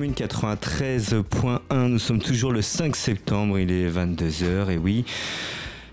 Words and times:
Commune 0.00 0.14
93.1. 0.14 1.88
Nous 1.88 1.98
sommes 1.98 2.20
toujours 2.20 2.52
le 2.52 2.62
5 2.62 2.96
septembre, 2.96 3.58
il 3.58 3.70
est 3.70 3.90
22h 3.90 4.70
et 4.70 4.78
oui. 4.78 5.04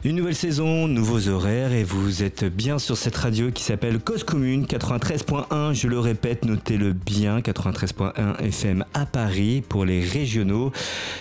Une 0.06 0.16
nouvelle 0.16 0.34
saison, 0.34 0.88
nouveaux 0.88 1.28
horaires 1.28 1.74
et 1.74 1.84
vous 1.84 2.24
êtes 2.24 2.46
bien 2.46 2.80
sur 2.80 2.96
cette 2.96 3.18
radio 3.18 3.52
qui 3.52 3.64
s'appelle 3.64 4.00
Cause 4.00 4.24
Commune 4.24 4.64
93.1. 4.64 5.74
Je 5.74 5.90
le 5.90 6.00
répète, 6.00 6.46
notez-le 6.46 6.94
bien, 6.94 7.42
93.1 7.42 8.42
FM 8.46 8.86
à 8.94 9.06
Paris 9.06 9.62
pour 9.68 9.84
les 9.84 10.06
régionaux 10.06 10.72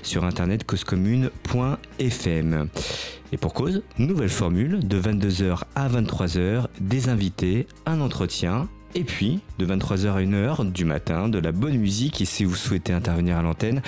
sur 0.05 0.23
internet 0.23 0.65
causecommune.fm. 0.65 2.69
Et 3.33 3.37
pour 3.37 3.53
cause, 3.53 3.83
nouvelle 3.99 4.29
formule 4.29 4.87
de 4.87 5.01
22h 5.01 5.63
à 5.75 5.89
23h, 5.89 6.67
des 6.81 7.09
invités, 7.09 7.67
un 7.85 8.01
entretien 8.01 8.69
et 8.97 9.05
puis, 9.05 9.41
de 9.59 9.67
23h 9.67 10.09
à 10.09 10.23
1h 10.23 10.73
du 10.73 10.87
matin, 10.87 11.29
de 11.29 11.39
la 11.39 11.53
bonne 11.53 11.77
musique. 11.77 12.23
Et 12.23 12.25
si 12.25 12.45
vous 12.45 12.55
souhaitez 12.55 12.95
intervenir 12.95 13.37
à 13.37 13.43
l'antenne, 13.43 13.83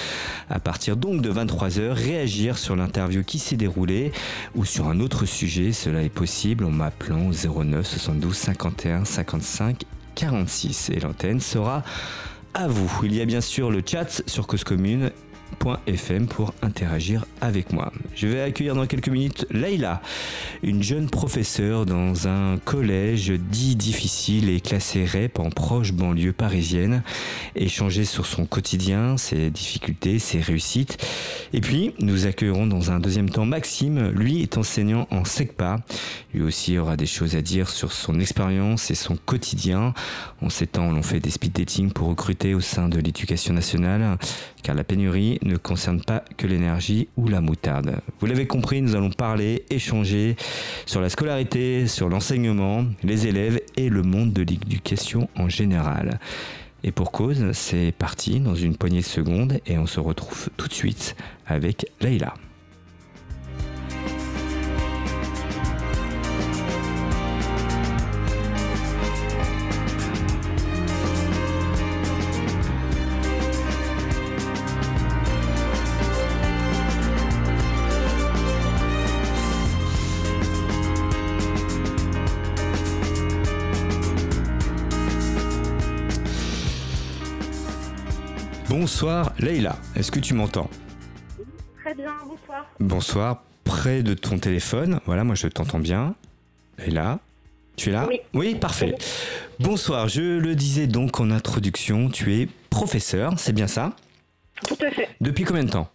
à 0.51 0.61
partir 0.61 0.98
donc 0.98 1.23
de 1.23 1.33
23h, 1.33 1.93
réagir 1.93 2.59
sur 2.59 2.77
l'interview 2.77 3.25
qui 3.25 3.39
s'est 3.39 3.57
déroulée 3.57 4.12
ou 4.55 4.67
sur 4.67 4.87
un 4.89 5.01
autre 5.01 5.25
sujet, 5.25 5.73
cela 5.73 6.03
est 6.03 6.11
possible 6.11 6.62
en 6.67 6.71
m'appelant 6.71 7.31
au 7.31 7.65
09 7.65 7.87
72 7.87 8.37
51 8.37 9.07
55 9.07 9.84
46. 10.14 10.91
Et 10.91 11.01
l'antenne 11.01 11.41
sera 11.41 11.84
à 12.53 12.69
vous. 12.69 12.91
Il 13.03 13.14
y 13.14 13.23
a 13.23 13.25
bien 13.25 13.41
sûr 13.41 13.70
le 13.70 13.83
chat 13.84 14.23
sur 14.27 14.47
Cause 14.47 14.64
Commune 14.64 15.11
FM 15.87 16.27
pour 16.27 16.55
interagir 16.63 17.25
avec 17.41 17.73
moi. 17.73 17.93
Je 18.15 18.27
vais 18.27 18.41
accueillir 18.41 18.75
dans 18.75 18.87
quelques 18.87 19.09
minutes 19.09 19.47
Leïla, 19.51 20.01
une 20.63 20.83
jeune 20.83 21.11
professeure 21.11 21.87
dans 21.87 22.29
un 22.29 22.59
collège 22.59 23.31
dit 23.31 23.77
difficile 23.77 24.49
et 24.51 24.61
classé 24.61 25.05
REP 25.05 25.39
en 25.39 25.51
proche 25.51 25.93
banlieue 25.93 26.33
parisienne, 26.33 27.03
échanger 27.55 28.05
sur 28.05 28.27
son 28.27 28.47
quotidien, 28.47 29.17
ses 29.17 29.51
difficultés, 29.51 30.19
ses 30.19 30.41
réussites. 30.41 30.99
Et 31.53 31.61
puis, 31.61 31.95
nous 32.01 32.27
accueillerons 32.27 32.67
dans 32.67 32.91
un 32.91 33.01
deuxième 33.01 33.31
temps 33.31 33.47
Maxime, 33.47 34.11
lui 34.11 34.43
est 34.43 34.57
enseignant 34.59 35.07
en 35.11 35.25
SECPA. 35.25 35.81
Lui 36.35 36.43
aussi 36.43 36.79
aura 36.79 36.97
des 36.97 37.07
choses 37.07 37.37
à 37.37 37.43
dire 37.43 37.71
sur 37.71 37.93
son 37.93 38.21
expérience 38.21 38.91
et 38.91 38.95
son 38.95 39.17
quotidien. 39.17 39.95
En 40.43 40.51
ces 40.51 40.67
temps, 40.67 40.89
on 40.89 41.03
fait 41.03 41.21
des 41.21 41.31
speed 41.31 41.53
dating 41.53 41.91
pour 41.91 42.09
recruter 42.09 42.55
au 42.55 42.61
sein 42.61 42.89
de 42.89 42.99
l'éducation 42.99 43.55
nationale, 43.55 44.19
car 44.63 44.75
la 44.75 44.85
pénurie 44.85 45.38
ne 45.42 45.56
concerne 45.56 46.03
pas 46.03 46.25
que 46.36 46.47
l'énergie 46.47 47.08
ou 47.17 47.28
la 47.28 47.41
moutarde. 47.41 48.00
Vous 48.20 48.27
l'avez 48.27 48.47
compris, 48.47 48.83
nous 48.83 48.94
allons 48.94 49.11
parler, 49.11 49.64
échanger 49.70 50.36
sur 50.86 51.00
la 51.00 51.08
scolarité, 51.08 51.86
sur 51.86 52.08
l'enseignement, 52.08 52.84
les 53.03 53.27
élèves 53.27 53.61
et 53.77 53.89
le 53.89 54.03
monde 54.03 54.33
de 54.33 54.42
l'éducation 54.42 55.28
en 55.36 55.48
général. 55.48 56.19
Et 56.84 56.92
pour 56.92 57.11
cause, 57.11 57.53
c'est 57.53 57.92
parti 57.97 58.41
dans 58.41 58.55
une 58.55 58.77
poignée 58.77 59.00
de 59.00 59.05
secondes 59.05 59.61
et 59.67 59.78
on 59.78 59.86
se 59.86 60.00
retrouve 60.00 60.48
tout 60.56 60.69
de 60.69 60.72
suite 60.72 61.17
avec 61.47 61.86
Leïla. 62.00 62.34
Bonsoir 88.91 89.35
Leïla, 89.39 89.77
est-ce 89.97 90.11
que 90.11 90.19
tu 90.19 90.33
m'entends 90.33 90.71
Très 91.85 91.95
bien, 91.95 92.15
bonsoir. 92.27 92.67
Bonsoir, 92.81 93.43
près 93.63 94.03
de 94.03 94.15
ton 94.15 94.39
téléphone, 94.39 95.01
voilà, 95.05 95.25
moi 95.25 95.35
je 95.35 95.47
t'entends 95.47 95.79
bien. 95.79 96.15
Leïla, 96.79 97.19
tu 97.77 97.91
es 97.91 97.93
là 97.93 98.09
Oui. 98.33 98.55
parfait. 98.55 98.95
Bonsoir, 99.61 100.09
je 100.09 100.23
le 100.23 100.55
disais 100.55 100.87
donc 100.87 101.21
en 101.21 101.31
introduction, 101.31 102.09
tu 102.09 102.41
es 102.41 102.49
professeur, 102.71 103.35
c'est 103.39 103.53
bien 103.53 103.67
ça 103.67 103.93
Tout 104.67 104.79
à 104.81 104.91
fait. 104.91 105.11
Depuis 105.20 105.45
combien 105.45 105.65
de 105.65 105.70
temps 105.70 105.91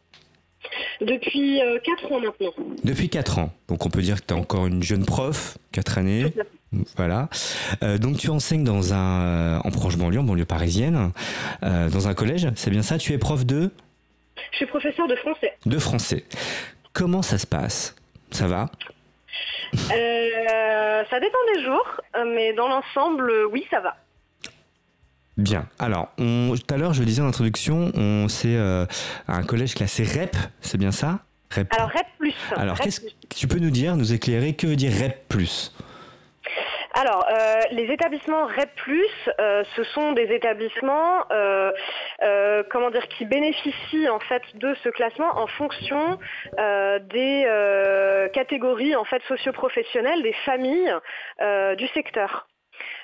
Depuis 1.01 1.61
4 1.83 2.11
ans 2.11 2.19
maintenant. 2.21 2.53
Depuis 2.83 3.09
4 3.09 3.39
ans, 3.39 3.51
donc 3.69 3.87
on 3.87 3.89
peut 3.89 4.03
dire 4.03 4.21
que 4.21 4.27
tu 4.27 4.35
es 4.35 4.37
encore 4.37 4.67
une 4.67 4.83
jeune 4.83 5.03
prof, 5.03 5.57
4 5.71 5.97
années. 5.97 6.31
Voilà. 6.97 7.29
Euh, 7.83 7.97
donc 7.97 8.17
tu 8.17 8.29
enseignes 8.29 8.63
dans 8.63 8.93
un 8.93 9.21
euh, 9.21 9.59
en 9.63 9.71
proche 9.71 9.97
banlieue, 9.97 10.19
en 10.19 10.23
banlieue 10.23 10.45
parisienne, 10.45 11.11
euh, 11.63 11.89
dans 11.89 12.07
un 12.07 12.13
collège, 12.13 12.47
c'est 12.55 12.71
bien 12.71 12.81
ça? 12.81 12.97
Tu 12.97 13.13
es 13.13 13.17
prof 13.17 13.45
de? 13.45 13.71
Je 14.51 14.57
suis 14.57 14.65
professeur 14.65 15.07
de 15.07 15.15
français. 15.15 15.53
De 15.65 15.79
français. 15.79 16.25
Comment 16.93 17.21
ça 17.21 17.37
se 17.37 17.47
passe? 17.47 17.95
Ça 18.31 18.47
va? 18.47 18.69
Ça 19.89 21.19
dépend 21.19 21.37
des 21.55 21.63
jours, 21.63 22.01
mais 22.33 22.53
dans 22.53 22.67
l'ensemble, 22.67 23.31
oui, 23.51 23.65
ça 23.69 23.79
va. 23.79 23.95
Bien. 25.37 25.67
Alors, 25.79 26.11
tout 26.17 26.73
à 26.73 26.77
l'heure, 26.77 26.93
je 26.93 26.99
le 26.99 27.05
disais 27.05 27.21
en 27.21 27.27
introduction, 27.27 27.91
on 27.95 28.27
c'est 28.27 28.57
un 29.27 29.43
collège 29.43 29.75
classé 29.75 30.03
REP, 30.03 30.35
c'est 30.61 30.77
bien 30.77 30.91
ça? 30.91 31.19
REP. 31.51 31.73
Alors 31.75 31.89
REP 31.89 32.07
plus. 32.17 32.35
Alors, 32.55 32.79
qu'est-ce 32.79 33.01
que 33.01 33.07
tu 33.29 33.47
peux 33.47 33.59
nous 33.59 33.71
dire, 33.71 33.95
nous 33.95 34.13
éclairer, 34.13 34.53
que 34.53 34.67
veut 34.67 34.75
dire 34.75 34.91
REP 34.91 35.27
plus? 35.27 35.71
Alors, 36.93 37.25
euh, 37.27 37.55
les 37.71 37.91
établissements 37.91 38.45
REP+, 38.45 38.69
euh, 39.39 39.63
ce 39.75 39.83
sont 39.83 40.11
des 40.11 40.31
établissements, 40.31 41.25
euh, 41.31 41.71
comment 42.69 42.91
dire, 42.91 43.07
qui 43.07 43.25
bénéficient 43.25 44.09
en 44.09 44.19
fait 44.19 44.43
de 44.55 44.75
ce 44.83 44.89
classement 44.89 45.37
en 45.37 45.47
fonction 45.47 46.19
des 46.57 48.29
catégories 48.33 48.95
en 48.95 49.05
fait 49.05 49.23
socioprofessionnelles 49.27 50.21
des 50.21 50.33
familles 50.45 50.93
du 51.77 51.87
secteur. 51.87 52.47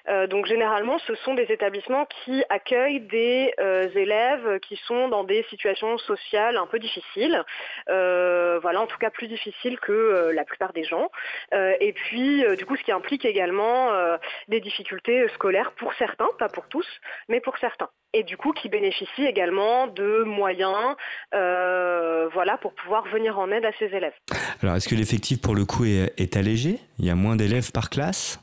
Euh, 0.09 0.27
donc 0.27 0.45
généralement, 0.45 0.97
ce 0.99 1.15
sont 1.15 1.33
des 1.33 1.51
établissements 1.51 2.07
qui 2.23 2.43
accueillent 2.49 3.01
des 3.01 3.53
euh, 3.59 3.87
élèves 3.95 4.59
qui 4.59 4.75
sont 4.87 5.07
dans 5.07 5.23
des 5.23 5.43
situations 5.49 5.97
sociales 5.99 6.57
un 6.57 6.65
peu 6.65 6.79
difficiles, 6.79 7.43
euh, 7.89 8.59
voilà, 8.61 8.81
en 8.81 8.87
tout 8.87 8.97
cas 8.97 9.09
plus 9.09 9.27
difficiles 9.27 9.79
que 9.79 10.31
la 10.33 10.43
plupart 10.43 10.73
des 10.73 10.83
gens. 10.83 11.09
et 11.51 11.93
puis, 11.93 12.43
du 12.57 12.65
coup, 12.65 12.75
ce 12.75 12.83
qui 12.83 12.91
implique 12.91 13.25
également 13.25 13.91
des 14.47 14.59
difficultés 14.59 15.27
scolaires 15.29 15.71
pour 15.73 15.93
certains, 15.95 16.27
pas 16.37 16.49
pour 16.49 16.67
tous, 16.67 16.87
mais 17.27 17.39
pour 17.39 17.57
certains 17.57 17.89
et 18.13 18.23
du 18.23 18.37
coup 18.37 18.53
qui 18.53 18.69
bénéficient 18.69 19.25
également 19.25 19.85
de 19.85 20.23
moyens 20.23 20.95
voilà, 21.31 22.57
pour 22.61 22.73
pouvoir 22.73 23.07
venir 23.07 23.37
en 23.39 23.51
aide 23.51 23.65
à 23.65 23.71
ces 23.79 23.85
élèves. 23.85 24.13
Alors 24.61 24.75
est-ce 24.75 24.89
que 24.89 24.95
l'effectif 24.95 25.41
pour 25.41 25.55
le 25.55 25.65
coup 25.65 25.85
est 25.85 26.37
allégé? 26.37 26.79
Il 26.97 27.05
y 27.05 27.09
a 27.09 27.15
moins 27.15 27.35
d'élèves 27.35 27.71
par 27.71 27.89
classe? 27.89 28.39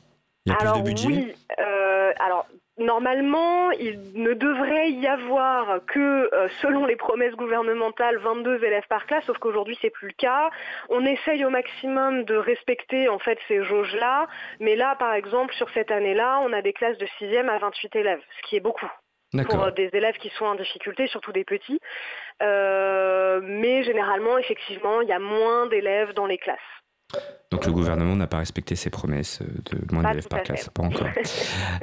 Alors, 0.59 0.83
Oui, 0.83 1.33
euh, 1.59 2.13
alors 2.19 2.45
normalement, 2.77 3.71
il 3.71 3.99
ne 4.13 4.33
devrait 4.33 4.91
y 4.91 5.07
avoir 5.07 5.79
que, 5.87 6.33
euh, 6.33 6.47
selon 6.61 6.85
les 6.85 6.95
promesses 6.95 7.33
gouvernementales, 7.33 8.17
22 8.17 8.63
élèves 8.63 8.87
par 8.87 9.05
classe, 9.07 9.25
sauf 9.25 9.37
qu'aujourd'hui 9.39 9.77
c'est 9.81 9.89
plus 9.89 10.09
le 10.09 10.13
cas. 10.13 10.49
On 10.89 11.05
essaye 11.05 11.43
au 11.43 11.49
maximum 11.49 12.23
de 12.23 12.35
respecter 12.35 13.09
en 13.09 13.19
fait 13.19 13.39
ces 13.47 13.63
jauges-là, 13.63 14.27
mais 14.59 14.75
là, 14.75 14.95
par 14.95 15.13
exemple, 15.13 15.53
sur 15.55 15.69
cette 15.71 15.91
année-là, 15.91 16.39
on 16.43 16.53
a 16.53 16.61
des 16.61 16.73
classes 16.73 16.97
de 16.97 17.07
6e 17.19 17.49
à 17.49 17.57
28 17.57 17.95
élèves, 17.95 18.21
ce 18.41 18.47
qui 18.47 18.55
est 18.55 18.61
beaucoup 18.61 18.89
pour 19.49 19.63
euh, 19.63 19.71
des 19.71 19.89
élèves 19.91 20.17
qui 20.17 20.29
sont 20.29 20.45
en 20.45 20.55
difficulté, 20.55 21.07
surtout 21.07 21.33
des 21.33 21.43
petits. 21.43 21.79
mais 22.39 23.83
généralement, 23.83 24.37
effectivement, 24.37 25.01
il 25.01 25.09
y 25.09 25.13
a 25.13 25.19
moins 25.19 25.65
d'élèves 25.67 26.13
dans 26.13 26.27
les 26.27 26.37
classes. 26.37 26.59
Donc 27.51 27.65
le 27.65 27.71
gouvernement 27.71 28.15
n'a 28.15 28.27
pas 28.27 28.37
respecté 28.37 28.75
ses 28.75 28.89
promesses 28.89 29.41
de 29.41 29.93
moins 29.93 30.03
d'élèves 30.03 30.27
par 30.27 30.43
classe, 30.43 30.69
pas 30.69 30.83
encore. 30.83 31.07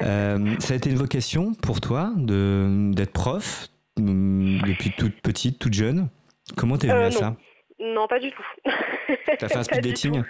Euh, 0.03 0.57
ça 0.59 0.75
a 0.75 0.77
été 0.77 0.91
une 0.91 0.97
vocation 0.97 1.55
pour 1.55 1.81
toi 1.81 2.11
d'être 2.17 3.13
prof 3.13 3.69
mm, 3.97 4.63
depuis 4.63 4.91
toute 4.91 5.21
petite, 5.21 5.59
toute 5.59 5.73
jeune? 5.73 6.09
Comment 6.57 6.77
t'es 6.77 6.89
venue 6.89 6.99
euh, 6.99 7.07
à 7.07 7.11
ça? 7.11 7.37
Non, 7.79 8.07
pas 8.09 8.19
du 8.19 8.31
tout. 8.33 8.45
T'as 9.39 9.49
fait 9.49 9.57
un 9.57 9.63
speed 9.63 9.83
dating? 9.83 10.23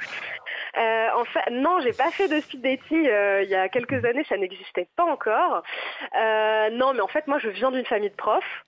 euh, 0.79 1.07
en 1.17 1.25
fait, 1.25 1.51
non, 1.51 1.81
j'ai 1.83 1.93
pas 1.93 2.11
fait 2.11 2.29
de 2.29 2.41
speed 2.41 2.61
dating 2.61 3.05
il 3.43 3.49
y 3.49 3.55
a 3.55 3.69
quelques 3.69 4.05
années, 4.05 4.25
ça 4.29 4.37
n'existait 4.37 4.89
pas 4.97 5.05
encore. 5.05 5.63
non, 6.73 6.93
mais 6.95 7.01
en 7.01 7.09
fait, 7.09 7.27
moi, 7.27 7.39
je 7.39 7.49
viens 7.49 7.71
d'une 7.71 7.87
famille 7.87 8.11
de 8.11 8.17
profs. 8.17 8.65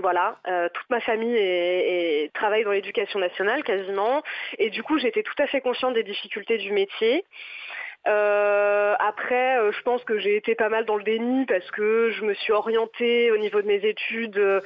Voilà, 0.00 0.38
euh, 0.48 0.70
toute 0.72 0.88
ma 0.88 1.00
famille 1.00 2.30
travaille 2.32 2.64
dans 2.64 2.70
l'éducation 2.72 3.18
nationale 3.18 3.62
quasiment, 3.62 4.22
et 4.58 4.70
du 4.70 4.82
coup 4.82 4.98
j'étais 4.98 5.22
tout 5.22 5.34
à 5.38 5.46
fait 5.46 5.60
consciente 5.60 5.92
des 5.92 6.02
difficultés 6.02 6.56
du 6.56 6.72
métier. 6.72 7.26
Euh, 8.08 8.94
après, 8.98 9.58
euh, 9.58 9.70
je 9.70 9.80
pense 9.82 10.02
que 10.04 10.18
j'ai 10.18 10.36
été 10.36 10.56
pas 10.56 10.68
mal 10.68 10.84
dans 10.84 10.96
le 10.96 11.04
déni 11.04 11.46
parce 11.46 11.70
que 11.70 12.10
je 12.10 12.24
me 12.24 12.34
suis 12.34 12.52
orientée 12.52 13.30
au 13.30 13.36
niveau 13.36 13.62
de 13.62 13.66
mes 13.66 13.84
études, 13.86 14.38
euh, 14.38 14.60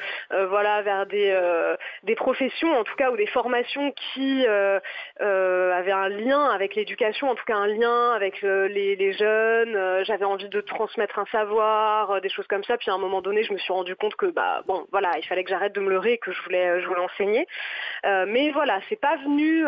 voilà, 0.48 0.80
vers 0.82 1.06
des, 1.06 2.14
professions, 2.16 2.72
en 2.72 2.84
tout 2.84 2.96
cas, 2.96 3.10
ou 3.10 3.16
des 3.16 3.26
formations 3.26 3.92
qui 3.92 4.46
avaient 4.46 5.92
un 5.92 6.08
lien 6.08 6.46
avec 6.46 6.74
l'éducation, 6.74 7.28
en 7.28 7.34
tout 7.34 7.44
cas 7.44 7.56
un 7.56 7.66
lien 7.66 8.12
avec 8.12 8.40
les, 8.42 9.12
jeunes. 9.12 10.04
J'avais 10.04 10.24
envie 10.24 10.48
de 10.48 10.60
transmettre 10.60 11.18
un 11.18 11.26
savoir, 11.26 12.20
des 12.20 12.28
choses 12.28 12.46
comme 12.46 12.64
ça. 12.64 12.76
Puis 12.76 12.90
à 12.90 12.94
un 12.94 12.98
moment 12.98 13.20
donné, 13.20 13.44
je 13.44 13.52
me 13.52 13.58
suis 13.58 13.72
rendu 13.72 13.94
compte 13.96 14.16
que, 14.16 14.26
bah, 14.26 14.62
bon, 14.66 14.86
voilà, 14.90 15.12
il 15.18 15.26
fallait 15.26 15.44
que 15.44 15.50
j'arrête 15.50 15.74
de 15.74 15.80
me 15.80 15.90
leurrer 15.90 16.14
et 16.14 16.18
que 16.18 16.32
je 16.32 16.42
voulais, 16.42 16.80
je 16.80 16.86
voulais 16.86 17.00
enseigner. 17.00 17.46
mais 18.04 18.50
voilà, 18.50 18.80
c'est 18.88 19.00
pas 19.00 19.16
venu, 19.16 19.64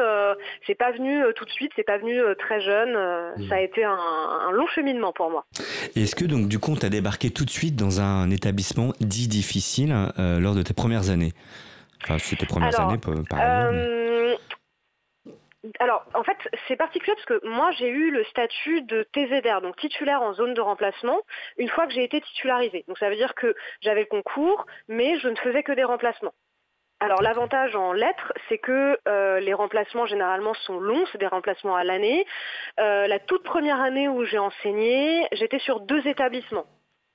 c'est 0.67 0.75
pas 0.75 0.91
venu 0.91 1.23
tout 1.35 1.45
de 1.45 1.51
suite, 1.51 1.73
c'est 1.77 1.87
pas 1.87 1.99
venu 1.99 2.21
très 2.39 2.61
jeune. 2.61 2.97
A 3.59 3.63
été 3.63 3.85
un, 3.85 4.51
long 4.53 4.67
cheminement 4.69 5.13
pour 5.13 5.31
moi. 5.31 5.45
Est-ce 5.97 6.15
que 6.15 6.25
donc 6.25 6.49
du 6.49 6.59
coup, 6.59 6.77
tu 6.77 6.87
as 6.87 6.89
débarqué 6.89 7.31
tout 7.31 7.45
de 7.45 7.51
suite 7.51 7.77
dans 7.77 8.01
un 8.01 8.31
établissement 8.31 8.93
dit 9.01 9.29
difficile 9.29 9.95
euh, 10.19 10.41
lors 10.41 10.55
de 10.55 10.63
tes 10.63 10.75
premières 10.75 11.11
années? 11.11 11.33
Enfin, 12.05 12.19
c'était 12.19 12.41
tes 12.41 12.47
premières 12.47 12.79
années, 12.81 12.99
par 12.99 13.15
euh, 13.15 14.37
Alors, 15.81 16.05
en 16.15 16.23
fait, 16.23 16.37
c'est 16.67 16.77
particulier 16.77 17.15
parce 17.15 17.41
que 17.41 17.47
moi, 17.47 17.71
j'ai 17.73 17.89
eu 17.89 18.11
le 18.11 18.25
statut 18.25 18.83
de 18.83 19.07
TZR, 19.13 19.61
donc 19.61 19.77
titulaire 19.77 20.23
en 20.23 20.33
zone 20.35 20.55
de 20.55 20.61
remplacement, 20.61 21.19
une 21.59 21.69
fois 21.69 21.87
que 21.87 21.93
j'ai 21.93 22.05
été 22.05 22.21
titularisée. 22.21 22.85
Donc, 22.87 22.99
ça 22.99 23.11
veut 23.11 23.17
dire 23.17 23.35
que 23.35 23.55
j'avais 23.83 24.01
le 24.01 24.07
concours, 24.07 24.67
mais 24.89 25.19
je 25.19 25.29
ne 25.29 25.37
faisais 25.37 25.63
que 25.63 25.73
des 25.73 25.85
remplacements. 25.85 26.35
Alors 27.01 27.23
l'avantage 27.23 27.77
en 27.77 27.93
lettres, 27.93 28.33
c'est 28.49 28.59
que 28.59 28.99
euh, 29.07 29.39
les 29.39 29.55
remplacements 29.55 30.07
généralement 30.07 30.55
sont 30.55 30.81
longs, 30.81 31.05
c'est 31.13 31.19
des 31.19 31.29
remplacements 31.29 31.77
à 31.77 31.85
l'année. 31.85 32.27
Euh, 32.81 33.07
la 33.07 33.21
toute 33.21 33.45
première 33.45 33.81
année 33.81 34.09
où 34.09 34.25
j'ai 34.25 34.39
enseigné, 34.39 35.27
j'étais 35.33 35.61
sur 35.61 35.81
deux 35.81 36.05
établissements. 36.09 36.67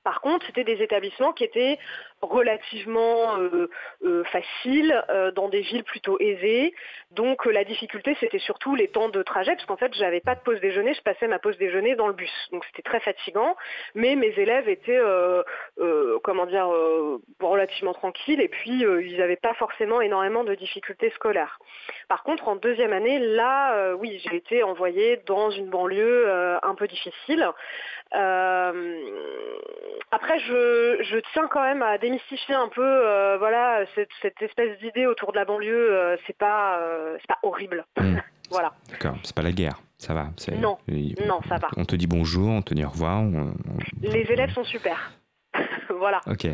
Par 0.04 0.20
contre, 0.20 0.44
c'était 0.46 0.64
des 0.64 0.82
établissements 0.82 1.32
qui 1.32 1.44
étaient 1.44 1.78
relativement 2.20 3.38
euh, 3.38 3.70
euh, 4.04 4.24
faciles 4.24 5.02
euh, 5.08 5.30
dans 5.30 5.48
des 5.48 5.60
villes 5.60 5.84
plutôt 5.84 6.18
aisées. 6.20 6.74
Donc 7.10 7.46
la 7.46 7.64
difficulté, 7.64 8.16
c'était 8.20 8.38
surtout 8.38 8.74
les 8.74 8.88
temps 8.88 9.08
de 9.08 9.22
trajet, 9.22 9.54
parce 9.54 9.66
qu'en 9.66 9.76
fait, 9.76 9.94
j'avais 9.94 10.20
pas 10.20 10.34
de 10.34 10.40
pause 10.40 10.60
déjeuner, 10.60 10.94
je 10.94 11.02
passais 11.02 11.26
ma 11.26 11.38
pause 11.38 11.56
déjeuner 11.58 11.96
dans 11.96 12.06
le 12.06 12.12
bus. 12.12 12.32
Donc 12.52 12.64
c'était 12.66 12.82
très 12.82 13.00
fatigant, 13.00 13.56
mais 13.94 14.14
mes 14.16 14.34
élèves 14.38 14.68
étaient, 14.68 15.00
comment 16.22 16.46
dire, 16.46 16.68
relativement 17.40 17.94
tranquilles, 17.94 18.40
et 18.40 18.48
puis 18.48 18.80
ils 18.80 19.16
n'avaient 19.18 19.36
pas 19.36 19.54
forcément 19.54 20.00
énormément 20.00 20.44
de 20.44 20.54
difficultés 20.54 21.10
scolaires. 21.10 21.58
Par 22.08 22.24
contre, 22.24 22.48
en 22.48 22.56
deuxième 22.56 22.92
année, 22.92 23.18
là, 23.20 23.94
oui, 23.94 24.20
j'ai 24.24 24.36
été 24.36 24.62
envoyée 24.62 25.20
dans 25.26 25.50
une 25.50 25.70
banlieue 25.70 26.28
un 26.62 26.74
peu 26.74 26.88
difficile. 26.88 27.48
Après, 30.14 30.38
je, 30.38 31.20
tiens 31.32 31.48
quand 31.50 31.62
même 31.62 31.82
à 31.82 31.98
démystifier 31.98 32.54
un 32.54 32.68
peu, 32.68 32.84
euh, 32.84 33.36
voilà, 33.38 33.84
cette, 33.96 34.40
espèce 34.40 34.78
d'idée 34.78 35.06
autour 35.06 35.32
de 35.32 35.38
la 35.38 35.44
banlieue. 35.44 35.92
Euh, 35.92 36.16
c'est 36.26 36.38
pas, 36.38 36.78
euh, 36.78 37.18
pas 37.26 37.38
horrible. 37.42 37.84
Hmm. 37.98 38.18
voilà. 38.50 38.74
D'accord. 38.90 39.16
C'est 39.24 39.34
pas 39.34 39.42
la 39.42 39.50
guerre. 39.50 39.80
Ça 39.98 40.14
va. 40.14 40.28
Non. 40.56 40.78
Non, 41.26 41.40
ça 41.48 41.56
va. 41.56 41.68
On 41.76 41.84
te 41.84 41.96
dit 41.96 42.06
bonjour, 42.06 42.48
on 42.48 42.62
te 42.62 42.74
dit 42.74 42.84
au 42.84 42.90
revoir. 42.90 43.24
Les 44.02 44.20
élèves 44.30 44.50
sont 44.50 44.64
super. 44.64 45.12
voilà. 45.98 46.20
Ok. 46.28 46.46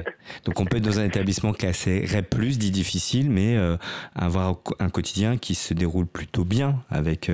Donc 0.44 0.58
on 0.58 0.64
peut 0.64 0.78
être 0.78 0.84
dans 0.84 0.98
un 0.98 1.04
établissement 1.04 1.52
classé 1.52 2.06
REP+, 2.06 2.34
dit 2.36 2.70
difficile, 2.70 3.30
mais 3.30 3.58
avoir 4.14 4.54
un 4.78 4.88
quotidien 4.88 5.36
qui 5.36 5.54
se 5.54 5.74
déroule 5.74 6.06
plutôt 6.06 6.44
bien 6.44 6.76
avec, 6.90 7.30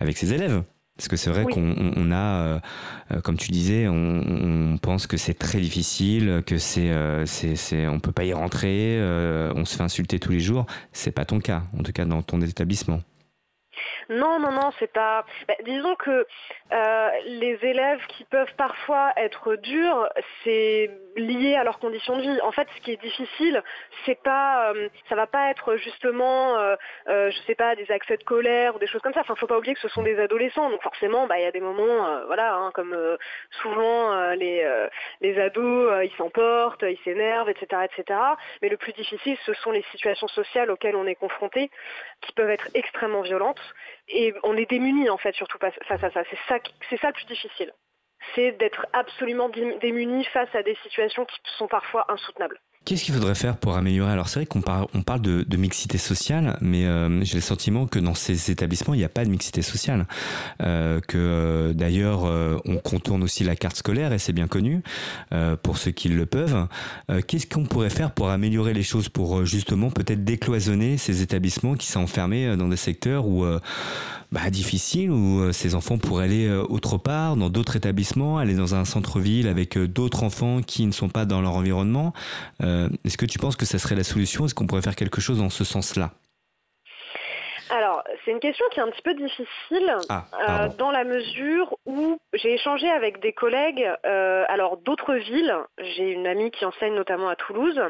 avec 0.00 0.16
ses 0.16 0.32
élèves. 0.32 0.62
Parce 0.96 1.08
que 1.08 1.16
c'est 1.16 1.30
vrai 1.30 1.44
qu'on 1.44 2.10
a, 2.10 2.16
euh, 2.16 2.58
euh, 3.12 3.20
comme 3.20 3.36
tu 3.36 3.50
disais, 3.50 3.86
on, 3.86 4.78
pense 4.80 5.06
que 5.06 5.16
c'est 5.16 5.34
très 5.34 5.58
difficile, 5.58 6.42
que 6.46 6.56
c'est, 6.58 6.90
euh, 6.90 7.26
c'est, 7.26 7.86
on 7.86 8.00
peut 8.00 8.12
pas 8.12 8.24
y 8.24 8.32
rentrer, 8.32 8.98
on 9.54 9.64
se 9.64 9.76
fait 9.76 9.82
insulter 9.82 10.18
tous 10.18 10.32
les 10.32 10.40
jours. 10.40 10.66
C'est 10.92 11.12
pas 11.12 11.24
ton 11.24 11.40
cas, 11.40 11.62
en 11.78 11.82
tout 11.82 11.92
cas 11.92 12.04
dans 12.04 12.22
ton 12.22 12.40
établissement. 12.40 13.00
Non, 14.08 14.38
non, 14.38 14.52
non, 14.52 14.70
c'est 14.78 14.92
pas. 14.92 15.24
Bah, 15.48 15.54
disons 15.64 15.96
que 15.96 16.26
euh, 16.72 17.10
les 17.26 17.58
élèves 17.62 18.00
qui 18.08 18.24
peuvent 18.24 18.54
parfois 18.56 19.12
être 19.16 19.56
durs, 19.56 20.08
c'est 20.44 20.90
lié 21.16 21.56
à 21.56 21.64
leurs 21.64 21.78
conditions 21.78 22.16
de 22.16 22.22
vie. 22.22 22.40
En 22.42 22.52
fait, 22.52 22.68
ce 22.76 22.80
qui 22.82 22.92
est 22.92 23.00
difficile, 23.00 23.62
c'est 24.04 24.20
pas, 24.22 24.72
euh, 24.72 24.88
ça 25.08 25.14
va 25.14 25.26
pas 25.26 25.50
être 25.50 25.76
justement, 25.76 26.58
euh, 26.58 26.76
je 27.06 27.38
sais 27.46 27.54
pas, 27.54 27.74
des 27.74 27.90
accès 27.90 28.16
de 28.16 28.24
colère 28.24 28.76
ou 28.76 28.78
des 28.78 28.86
choses 28.86 29.02
comme 29.02 29.14
ça. 29.14 29.20
Enfin, 29.20 29.34
faut 29.34 29.46
pas 29.46 29.58
oublier 29.58 29.74
que 29.74 29.80
ce 29.80 29.88
sont 29.88 30.02
des 30.02 30.18
adolescents, 30.18 30.70
donc 30.70 30.82
forcément, 30.82 31.26
bah, 31.26 31.38
il 31.38 31.42
y 31.42 31.46
a 31.46 31.52
des 31.52 31.60
moments, 31.60 32.24
voilà, 32.26 32.54
hein, 32.54 32.70
comme 32.74 32.96
souvent 33.62 34.30
les 34.32 34.66
les 35.20 35.38
ados, 35.40 36.04
ils 36.04 36.16
s'emportent, 36.16 36.82
ils 36.82 36.98
s'énervent, 37.04 37.48
etc., 37.50 37.82
etc. 37.84 38.18
Mais 38.62 38.68
le 38.68 38.76
plus 38.76 38.92
difficile, 38.92 39.36
ce 39.44 39.54
sont 39.54 39.70
les 39.70 39.84
situations 39.92 40.28
sociales 40.28 40.70
auxquelles 40.70 40.96
on 40.96 41.06
est 41.06 41.14
confronté, 41.14 41.70
qui 42.22 42.32
peuvent 42.32 42.50
être 42.50 42.68
extrêmement 42.74 43.22
violentes 43.22 43.60
et 44.08 44.34
on 44.42 44.56
est 44.56 44.68
démunis 44.68 45.10
en 45.10 45.18
fait 45.18 45.34
surtout 45.34 45.58
face 45.58 45.74
à 45.88 45.98
ça. 45.98 46.10
Ça, 46.10 46.22
c'est 46.88 46.96
ça 46.98 47.08
le 47.08 47.12
plus 47.12 47.26
difficile. 47.26 47.72
C'est 48.34 48.52
d'être 48.52 48.86
absolument 48.92 49.48
démunis 49.48 50.24
face 50.26 50.54
à 50.54 50.62
des 50.62 50.76
situations 50.82 51.24
qui 51.24 51.38
sont 51.56 51.68
parfois 51.68 52.04
insoutenables. 52.10 52.60
Qu'est-ce 52.86 53.02
qu'il 53.02 53.14
faudrait 53.14 53.34
faire 53.34 53.56
pour 53.56 53.76
améliorer? 53.76 54.12
Alors 54.12 54.28
c'est 54.28 54.38
vrai 54.38 54.46
qu'on 54.46 54.60
parle, 54.60 54.86
on 54.94 55.02
parle 55.02 55.20
de, 55.20 55.42
de 55.42 55.56
mixité 55.56 55.98
sociale, 55.98 56.56
mais 56.60 56.84
euh, 56.84 57.20
j'ai 57.24 57.34
le 57.34 57.40
sentiment 57.40 57.88
que 57.88 57.98
dans 57.98 58.14
ces 58.14 58.52
établissements, 58.52 58.94
il 58.94 58.98
n'y 58.98 59.04
a 59.04 59.08
pas 59.08 59.24
de 59.24 59.28
mixité 59.28 59.60
sociale. 59.60 60.06
Euh, 60.62 61.00
que 61.00 61.18
euh, 61.18 61.72
d'ailleurs, 61.72 62.22
on 62.64 62.76
contourne 62.76 63.24
aussi 63.24 63.42
la 63.42 63.56
carte 63.56 63.74
scolaire, 63.74 64.12
et 64.12 64.20
c'est 64.20 64.32
bien 64.32 64.46
connu, 64.46 64.84
pour 65.64 65.78
ceux 65.78 65.90
qui 65.90 66.08
le 66.08 66.26
peuvent. 66.26 66.68
Qu'est-ce 67.26 67.48
qu'on 67.48 67.64
pourrait 67.64 67.90
faire 67.90 68.12
pour 68.12 68.30
améliorer 68.30 68.72
les 68.72 68.84
choses, 68.84 69.08
pour 69.08 69.44
justement 69.44 69.90
peut-être 69.90 70.22
décloisonner 70.22 70.96
ces 70.96 71.22
établissements 71.22 71.74
qui 71.74 71.88
sont 71.88 72.00
enfermés 72.00 72.56
dans 72.56 72.68
des 72.68 72.76
secteurs 72.76 73.26
où 73.26 73.44
bah, 74.32 74.50
difficile 74.50 75.10
où 75.10 75.40
euh, 75.40 75.52
ces 75.52 75.74
enfants 75.74 75.98
pourraient 75.98 76.24
aller 76.24 76.46
euh, 76.46 76.64
autre 76.68 76.98
part, 76.98 77.36
dans 77.36 77.48
d'autres 77.48 77.76
établissements, 77.76 78.38
aller 78.38 78.54
dans 78.54 78.74
un 78.74 78.84
centre-ville 78.84 79.46
avec 79.46 79.76
euh, 79.76 79.86
d'autres 79.86 80.24
enfants 80.24 80.62
qui 80.62 80.84
ne 80.84 80.92
sont 80.92 81.08
pas 81.08 81.24
dans 81.24 81.40
leur 81.40 81.54
environnement? 81.54 82.12
Est-ce 83.04 83.16
que 83.16 83.26
tu 83.26 83.38
penses 83.38 83.56
que 83.56 83.66
ça 83.66 83.78
serait 83.78 83.94
la 83.94 84.04
solution? 84.04 84.46
Est-ce 84.46 84.54
qu'on 84.54 84.66
pourrait 84.66 84.82
faire 84.82 84.96
quelque 84.96 85.20
chose 85.20 85.38
dans 85.38 85.50
ce 85.50 85.64
sens-là? 85.64 86.12
Alors, 87.70 88.04
c'est 88.24 88.30
une 88.30 88.40
question 88.40 88.64
qui 88.70 88.78
est 88.78 88.82
un 88.82 88.90
petit 88.90 89.02
peu 89.02 89.14
difficile 89.14 89.96
ah, 90.08 90.24
euh, 90.48 90.68
dans 90.78 90.92
la 90.92 91.04
mesure 91.04 91.76
où 91.84 92.18
j'ai 92.32 92.54
échangé 92.54 92.88
avec 92.88 93.20
des 93.20 93.32
collègues, 93.32 93.90
euh, 94.04 94.44
alors 94.48 94.76
d'autres 94.76 95.14
villes. 95.14 95.54
J'ai 95.78 96.12
une 96.12 96.26
amie 96.26 96.50
qui 96.52 96.64
enseigne 96.64 96.94
notamment 96.94 97.28
à 97.28 97.34
Toulouse, 97.34 97.80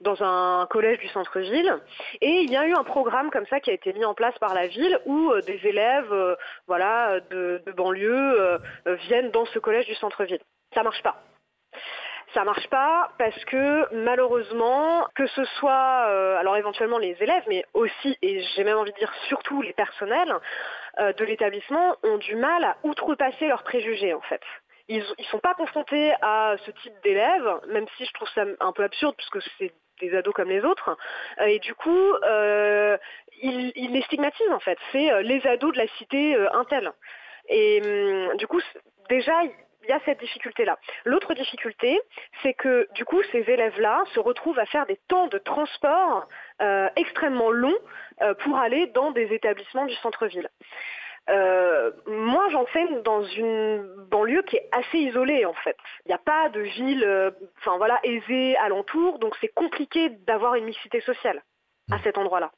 dans 0.00 0.22
un 0.22 0.66
collège 0.70 0.98
du 0.98 1.08
centre-ville, 1.08 1.74
et 2.22 2.40
il 2.42 2.50
y 2.50 2.56
a 2.56 2.66
eu 2.66 2.72
un 2.72 2.84
programme 2.84 3.30
comme 3.30 3.46
ça 3.46 3.60
qui 3.60 3.70
a 3.70 3.74
été 3.74 3.92
mis 3.92 4.04
en 4.04 4.14
place 4.14 4.38
par 4.38 4.54
la 4.54 4.68
ville 4.68 4.98
où 5.04 5.30
euh, 5.30 5.42
des 5.42 5.60
élèves, 5.64 6.14
voilà, 6.66 7.20
de, 7.30 7.62
de 7.66 7.72
banlieue 7.72 8.58
viennent 9.06 9.30
dans 9.30 9.44
ce 9.46 9.58
collège 9.58 9.86
du 9.86 9.94
centre-ville. 9.96 10.40
Ça 10.74 10.82
marche 10.82 11.02
pas. 11.02 11.22
Ça 12.34 12.44
marche 12.44 12.68
pas 12.68 13.10
parce 13.18 13.44
que 13.46 13.92
malheureusement, 13.92 15.08
que 15.16 15.26
ce 15.26 15.44
soit 15.58 16.06
euh, 16.08 16.36
alors 16.38 16.56
éventuellement 16.56 16.98
les 16.98 17.16
élèves, 17.20 17.42
mais 17.48 17.64
aussi 17.74 18.16
et 18.22 18.40
j'ai 18.54 18.62
même 18.62 18.78
envie 18.78 18.92
de 18.92 18.98
dire 18.98 19.12
surtout 19.28 19.62
les 19.62 19.72
personnels 19.72 20.32
euh, 21.00 21.12
de 21.12 21.24
l'établissement 21.24 21.96
ont 22.04 22.18
du 22.18 22.36
mal 22.36 22.62
à 22.62 22.76
outrepasser 22.84 23.48
leurs 23.48 23.64
préjugés 23.64 24.14
en 24.14 24.20
fait. 24.20 24.42
Ils 24.86 25.04
ne 25.18 25.24
sont 25.24 25.40
pas 25.40 25.54
confrontés 25.54 26.12
à 26.22 26.56
ce 26.64 26.70
type 26.70 26.94
d'élèves, 27.02 27.60
même 27.68 27.86
si 27.96 28.04
je 28.04 28.12
trouve 28.12 28.28
ça 28.34 28.44
un 28.60 28.72
peu 28.72 28.84
absurde 28.84 29.14
puisque 29.16 29.40
c'est 29.58 29.72
des 30.00 30.16
ados 30.16 30.34
comme 30.34 30.48
les 30.48 30.64
autres. 30.64 30.96
Euh, 31.40 31.46
et 31.46 31.58
du 31.58 31.74
coup, 31.74 32.14
ils, 33.42 33.72
ils, 33.74 33.92
les 33.92 34.02
stigmatisent 34.02 34.52
en 34.52 34.60
fait. 34.60 34.78
C'est 34.92 35.22
les 35.24 35.44
ados 35.46 35.72
de 35.72 35.78
la 35.78 35.88
cité 35.98 36.36
Intel. 36.52 36.92
Et 37.48 37.80
hum, 37.82 38.36
du 38.36 38.46
coup, 38.46 38.60
déjà, 39.08 39.42
il 39.82 39.88
y 39.88 39.92
a 39.92 40.00
cette 40.04 40.20
difficulté-là. 40.20 40.78
L'autre 41.04 41.34
difficulté, 41.34 42.00
c'est 42.42 42.54
que 42.54 42.88
du 42.94 43.04
coup, 43.04 43.22
ces 43.32 43.38
élèves-là 43.38 44.04
se 44.14 44.20
retrouvent 44.20 44.58
à 44.58 44.66
faire 44.66 44.86
des 44.86 44.98
temps 45.08 45.26
de 45.28 45.38
transport 45.38 46.28
euh, 46.60 46.88
extrêmement 46.96 47.50
longs 47.50 47.78
euh, 48.22 48.34
pour 48.34 48.58
aller 48.58 48.86
dans 48.88 49.10
des 49.10 49.32
établissements 49.32 49.86
du 49.86 49.94
centre-ville. 49.96 50.48
Euh, 51.28 51.90
moi, 52.06 52.48
j'enseigne 52.50 53.02
dans 53.02 53.22
une 53.22 54.06
banlieue 54.10 54.42
qui 54.42 54.56
est 54.56 54.68
assez 54.72 54.98
isolée 54.98 55.44
en 55.44 55.54
fait. 55.54 55.76
Il 56.04 56.08
n'y 56.08 56.14
a 56.14 56.18
pas 56.18 56.48
de 56.48 56.60
ville, 56.60 57.32
enfin 57.58 57.76
voilà, 57.76 58.00
aisée 58.02 58.56
alentour, 58.56 59.18
donc 59.18 59.36
c'est 59.40 59.52
compliqué 59.54 60.08
d'avoir 60.10 60.54
une 60.54 60.64
mixité 60.64 61.00
sociale 61.00 61.42
à 61.92 61.98
cet 62.02 62.18
endroit-là. 62.18 62.50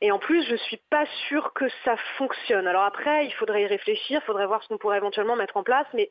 Et 0.00 0.12
en 0.12 0.18
plus, 0.18 0.44
je 0.46 0.52
ne 0.52 0.58
suis 0.58 0.80
pas 0.90 1.04
sûre 1.28 1.52
que 1.54 1.64
ça 1.84 1.96
fonctionne. 2.16 2.66
Alors 2.66 2.84
après, 2.84 3.26
il 3.26 3.32
faudrait 3.32 3.62
y 3.62 3.66
réfléchir, 3.66 4.20
il 4.22 4.26
faudrait 4.26 4.46
voir 4.46 4.62
ce 4.62 4.68
qu'on 4.68 4.78
pourrait 4.78 4.98
éventuellement 4.98 5.34
mettre 5.34 5.56
en 5.56 5.64
place, 5.64 5.86
mais 5.94 6.10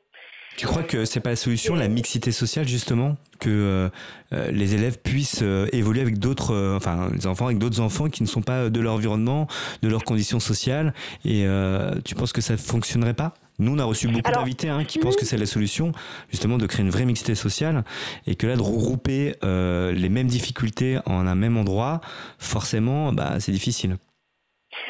tu 0.57 0.65
crois 0.65 0.81
que 0.81 1.05
c'est 1.05 1.19
pas 1.19 1.29
la 1.29 1.35
solution, 1.35 1.75
la 1.75 1.87
mixité 1.87 2.31
sociale 2.31 2.67
justement, 2.67 3.15
que 3.39 3.49
euh, 3.49 3.89
euh, 4.33 4.49
les 4.49 4.73
élèves 4.73 4.97
puissent 4.97 5.43
euh, 5.43 5.67
évoluer 5.71 6.01
avec 6.01 6.17
d'autres, 6.17 6.75
enfin 6.75 7.11
les 7.13 7.27
enfants 7.27 7.45
avec 7.45 7.59
d'autres 7.59 7.79
enfants 7.79 8.09
qui 8.09 8.23
ne 8.23 8.27
sont 8.27 8.41
pas 8.41 8.71
de 8.71 8.79
leur 8.79 8.95
environnement, 8.95 9.47
de 9.83 9.87
leurs 9.87 10.03
conditions 10.03 10.39
sociales, 10.39 10.95
et 11.25 11.45
tu 12.03 12.15
penses 12.15 12.33
que 12.33 12.41
ça 12.41 12.57
fonctionnerait 12.57 13.13
pas? 13.13 13.33
Nous, 13.59 13.75
on 13.75 13.79
a 13.79 13.83
reçu 13.83 14.07
beaucoup 14.07 14.31
d'invités 14.31 14.69
hein, 14.69 14.83
qui 14.83 14.99
pensent 14.99 15.15
que 15.15 15.25
c'est 15.25 15.37
la 15.37 15.45
solution, 15.45 15.91
justement, 16.29 16.57
de 16.57 16.67
créer 16.67 16.83
une 16.85 16.91
vraie 16.91 17.05
mixité 17.05 17.35
sociale 17.35 17.83
et 18.25 18.35
que 18.35 18.47
là, 18.47 18.55
de 18.55 18.61
regrouper 18.61 19.35
les 19.43 20.09
mêmes 20.09 20.27
difficultés 20.27 20.99
en 21.05 21.27
un 21.27 21.35
même 21.35 21.57
endroit, 21.57 22.01
forcément, 22.37 23.11
bah, 23.13 23.39
c'est 23.39 23.51
difficile. 23.51 23.97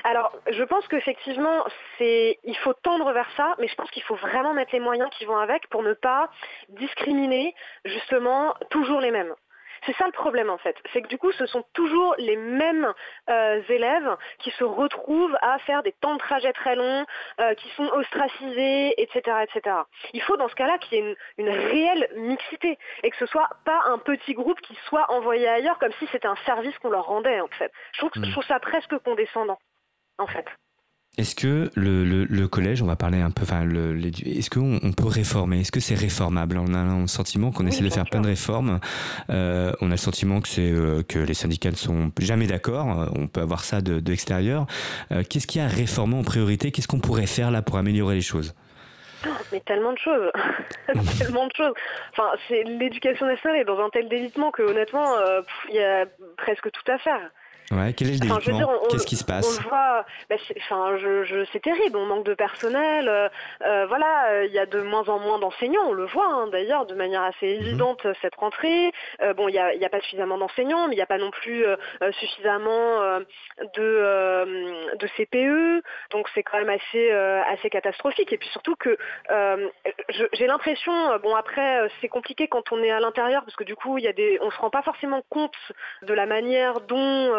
Alors, 0.03 0.31
je 0.49 0.63
pense 0.63 0.87
qu'effectivement, 0.87 1.65
c'est, 1.97 2.39
il 2.43 2.55
faut 2.57 2.73
tendre 2.73 3.11
vers 3.13 3.29
ça, 3.35 3.55
mais 3.59 3.67
je 3.67 3.75
pense 3.75 3.89
qu'il 3.91 4.03
faut 4.03 4.15
vraiment 4.15 4.53
mettre 4.53 4.71
les 4.73 4.79
moyens 4.79 5.09
qui 5.17 5.25
vont 5.25 5.37
avec 5.37 5.67
pour 5.69 5.83
ne 5.83 5.93
pas 5.93 6.29
discriminer 6.69 7.53
justement 7.85 8.53
toujours 8.69 8.99
les 8.99 9.11
mêmes. 9.11 9.33
C'est 9.85 9.95
ça 9.95 10.05
le 10.05 10.11
problème 10.11 10.49
en 10.49 10.57
fait, 10.57 10.75
c'est 10.93 11.01
que 11.01 11.07
du 11.07 11.17
coup 11.17 11.31
ce 11.31 11.45
sont 11.45 11.63
toujours 11.73 12.15
les 12.17 12.35
mêmes 12.35 12.93
euh, 13.29 13.61
élèves 13.69 14.17
qui 14.39 14.51
se 14.51 14.63
retrouvent 14.63 15.37
à 15.41 15.59
faire 15.59 15.83
des 15.83 15.91
temps 15.93 16.13
de 16.13 16.19
trajet 16.19 16.53
très 16.53 16.75
longs, 16.75 17.05
euh, 17.39 17.53
qui 17.55 17.69
sont 17.69 17.87
ostracisés, 17.87 18.93
etc., 19.01 19.37
etc. 19.43 19.75
Il 20.13 20.21
faut 20.21 20.37
dans 20.37 20.47
ce 20.47 20.55
cas-là 20.55 20.77
qu'il 20.77 20.97
y 20.97 21.01
ait 21.01 21.15
une, 21.37 21.49
réelle 21.49 22.09
mixité 22.15 22.77
et 23.03 23.09
que 23.09 23.17
ce 23.17 23.25
soit 23.25 23.49
pas 23.65 23.81
un 23.85 23.97
petit 23.97 24.33
groupe 24.33 24.59
qui 24.61 24.75
soit 24.87 25.11
envoyé 25.11 25.47
ailleurs 25.47 25.79
comme 25.79 25.93
si 25.99 26.07
c'était 26.11 26.27
un 26.27 26.35
service 26.45 26.77
qu'on 26.79 26.89
leur 26.89 27.05
rendait 27.05 27.39
en 27.39 27.47
fait. 27.47 27.71
Je 27.93 27.99
trouve, 27.99 28.11
je 28.15 28.31
trouve 28.31 28.45
ça 28.45 28.59
presque 28.59 28.97
condescendant 28.99 29.59
en 30.17 30.27
fait. 30.27 30.45
Est-ce 31.17 31.33
que 31.33 31.71
le, 31.75 32.45
collège, 32.45 32.83
on 32.83 32.85
va 32.85 32.95
parler 32.95 33.21
un 33.21 33.31
peu, 33.31 33.41
enfin, 33.41 33.67
est-ce 33.67 34.51
qu'on 34.51 34.79
on 34.83 34.91
peut 34.91 35.07
réformer? 35.07 35.61
Est-ce 35.61 35.71
que 35.71 35.79
c'est 35.79 35.95
réformable? 35.95 36.59
On 36.59 36.75
a 36.75 37.01
le 37.01 37.07
sentiment 37.07 37.51
qu'on 37.51 37.65
essaie 37.65 37.83
de 37.83 37.89
faire 37.89 38.05
plein 38.05 38.21
de 38.21 38.27
réformes. 38.27 38.79
Euh, 39.31 39.71
on 39.81 39.87
a 39.87 39.91
le 39.91 39.97
sentiment 39.97 40.41
que 40.41 40.47
c'est 40.47 40.71
euh, 40.71 41.01
que 41.01 41.17
les 41.17 41.33
syndicats 41.33 41.71
ne 41.71 41.75
sont 41.75 42.11
jamais 42.19 42.45
d'accord. 42.45 43.11
On 43.15 43.27
peut 43.27 43.41
avoir 43.41 43.63
ça 43.63 43.81
de, 43.81 43.99
l'extérieur. 44.07 44.67
Euh, 45.11 45.23
qu'est-ce 45.27 45.47
qu'il 45.47 45.59
y 45.59 45.63
a 45.63 45.67
à 45.67 45.69
réformer 45.69 46.15
en 46.15 46.23
priorité? 46.23 46.71
Qu'est-ce 46.71 46.87
qu'on 46.87 46.99
pourrait 46.99 47.25
faire 47.25 47.49
là 47.49 47.63
pour 47.63 47.77
améliorer 47.77 48.13
les 48.13 48.21
choses? 48.21 48.53
Oh, 49.25 49.31
mais 49.51 49.59
tellement 49.61 49.93
de 49.93 49.97
choses, 49.97 50.31
tellement 51.17 51.47
de 51.47 51.53
choses. 51.53 51.73
Enfin, 52.11 52.29
c'est 52.47 52.63
l'éducation 52.63 53.25
nationale 53.25 53.61
est 53.61 53.65
dans 53.65 53.79
un 53.79 53.89
tel 53.89 54.07
délitement 54.07 54.51
que 54.51 54.61
honnêtement, 54.61 55.07
il 55.69 55.75
y 55.75 55.83
a 55.83 56.05
presque 56.37 56.69
tout 56.71 56.91
à 56.91 56.99
faire. 56.99 57.31
Ouais, 57.71 57.93
quel 57.93 58.07
est 58.09 58.23
le 58.23 58.87
Qu'est-ce 58.89 59.05
qui 59.05 59.17
se 59.17 59.25
passe 59.25 59.59
On 59.59 59.69
voit, 59.69 60.05
bah, 60.29 60.35
enfin, 60.57 60.97
je, 60.97 61.23
je, 61.25 61.45
c'est 61.51 61.61
terrible, 61.61 61.97
on 61.97 62.05
manque 62.05 62.25
de 62.25 62.33
personnel. 62.33 63.09
Euh, 63.09 63.27
euh 63.61 63.85
voilà, 63.87 64.45
il 64.45 64.53
y 64.53 64.59
a 64.59 64.65
de 64.65 64.81
moins 64.81 65.07
en 65.09 65.19
moins 65.19 65.37
d'enseignants, 65.37 65.83
on 65.87 65.91
le 65.91 66.05
voit 66.05 66.27
hein, 66.27 66.47
d'ailleurs 66.47 66.85
de 66.85 66.95
manière 66.95 67.23
assez 67.23 67.45
mhm. 67.45 67.61
évidente 67.61 68.05
euh, 68.05 68.13
cette 68.21 68.35
rentrée. 68.35 68.91
Euh, 69.21 69.33
bon, 69.33 69.49
il 69.49 69.53
n'y 69.53 69.59
a, 69.59 69.73
y 69.75 69.85
a, 69.85 69.89
pas 69.89 69.99
suffisamment 69.99 70.37
d'enseignants, 70.37 70.87
mais 70.87 70.93
il 70.93 70.97
n'y 70.97 71.03
a 71.03 71.07
pas 71.07 71.17
non 71.17 71.31
plus 71.31 71.65
euh, 71.65 71.75
suffisamment 72.19 72.67
de, 73.75 74.95
de 74.97 75.07
CPE, 75.17 75.83
donc 76.11 76.27
c'est 76.33 76.43
quand 76.43 76.57
même 76.57 76.69
assez, 76.69 77.11
assez 77.11 77.69
catastrophique. 77.69 78.31
Et 78.31 78.37
puis 78.37 78.49
surtout 78.49 78.75
que 78.75 78.97
j'ai 80.33 80.47
l'impression, 80.47 80.93
bon 81.21 81.35
après 81.35 81.89
c'est 82.01 82.07
compliqué 82.07 82.47
quand 82.47 82.71
on 82.71 82.81
est 82.81 82.91
à 82.91 82.99
l'intérieur 82.99 83.43
parce 83.43 83.55
que 83.55 83.63
du 83.63 83.75
coup 83.75 83.97
il 83.97 84.03
y 84.03 84.07
a 84.07 84.13
des, 84.13 84.39
on 84.41 84.51
se 84.51 84.57
rend 84.59 84.69
pas 84.69 84.81
forcément 84.81 85.21
compte 85.29 85.55
de 86.03 86.13
la 86.13 86.25
manière 86.25 86.81
dont 86.81 87.33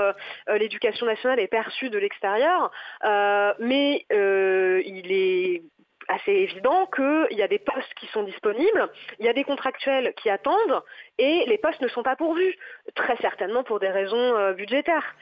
l'éducation 0.58 1.06
nationale 1.06 1.40
est 1.40 1.48
perçue 1.48 1.90
de 1.90 1.98
l'extérieur, 1.98 2.70
euh, 3.04 3.52
mais 3.58 4.04
euh, 4.12 4.82
il 4.84 5.12
est 5.12 5.62
assez 6.08 6.32
évident 6.32 6.86
qu'il 6.86 7.36
y 7.36 7.42
a 7.42 7.48
des 7.48 7.58
postes 7.58 7.92
qui 8.00 8.06
sont 8.06 8.22
disponibles, 8.22 8.88
il 9.18 9.26
y 9.26 9.28
a 9.28 9.34
des 9.34 9.44
contractuels 9.44 10.14
qui 10.14 10.30
attendent 10.30 10.82
et 11.18 11.44
les 11.46 11.58
postes 11.58 11.82
ne 11.82 11.88
sont 11.88 12.02
pas 12.02 12.16
pourvus, 12.16 12.56
très 12.94 13.16
certainement 13.18 13.62
pour 13.62 13.78
des 13.78 13.90
raisons 13.90 14.52
budgétaires. 14.52 15.14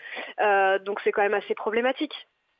donc 0.84 1.00
c'est 1.02 1.10
quand 1.10 1.22
même 1.22 1.34
assez 1.34 1.56
problématique. 1.56 2.14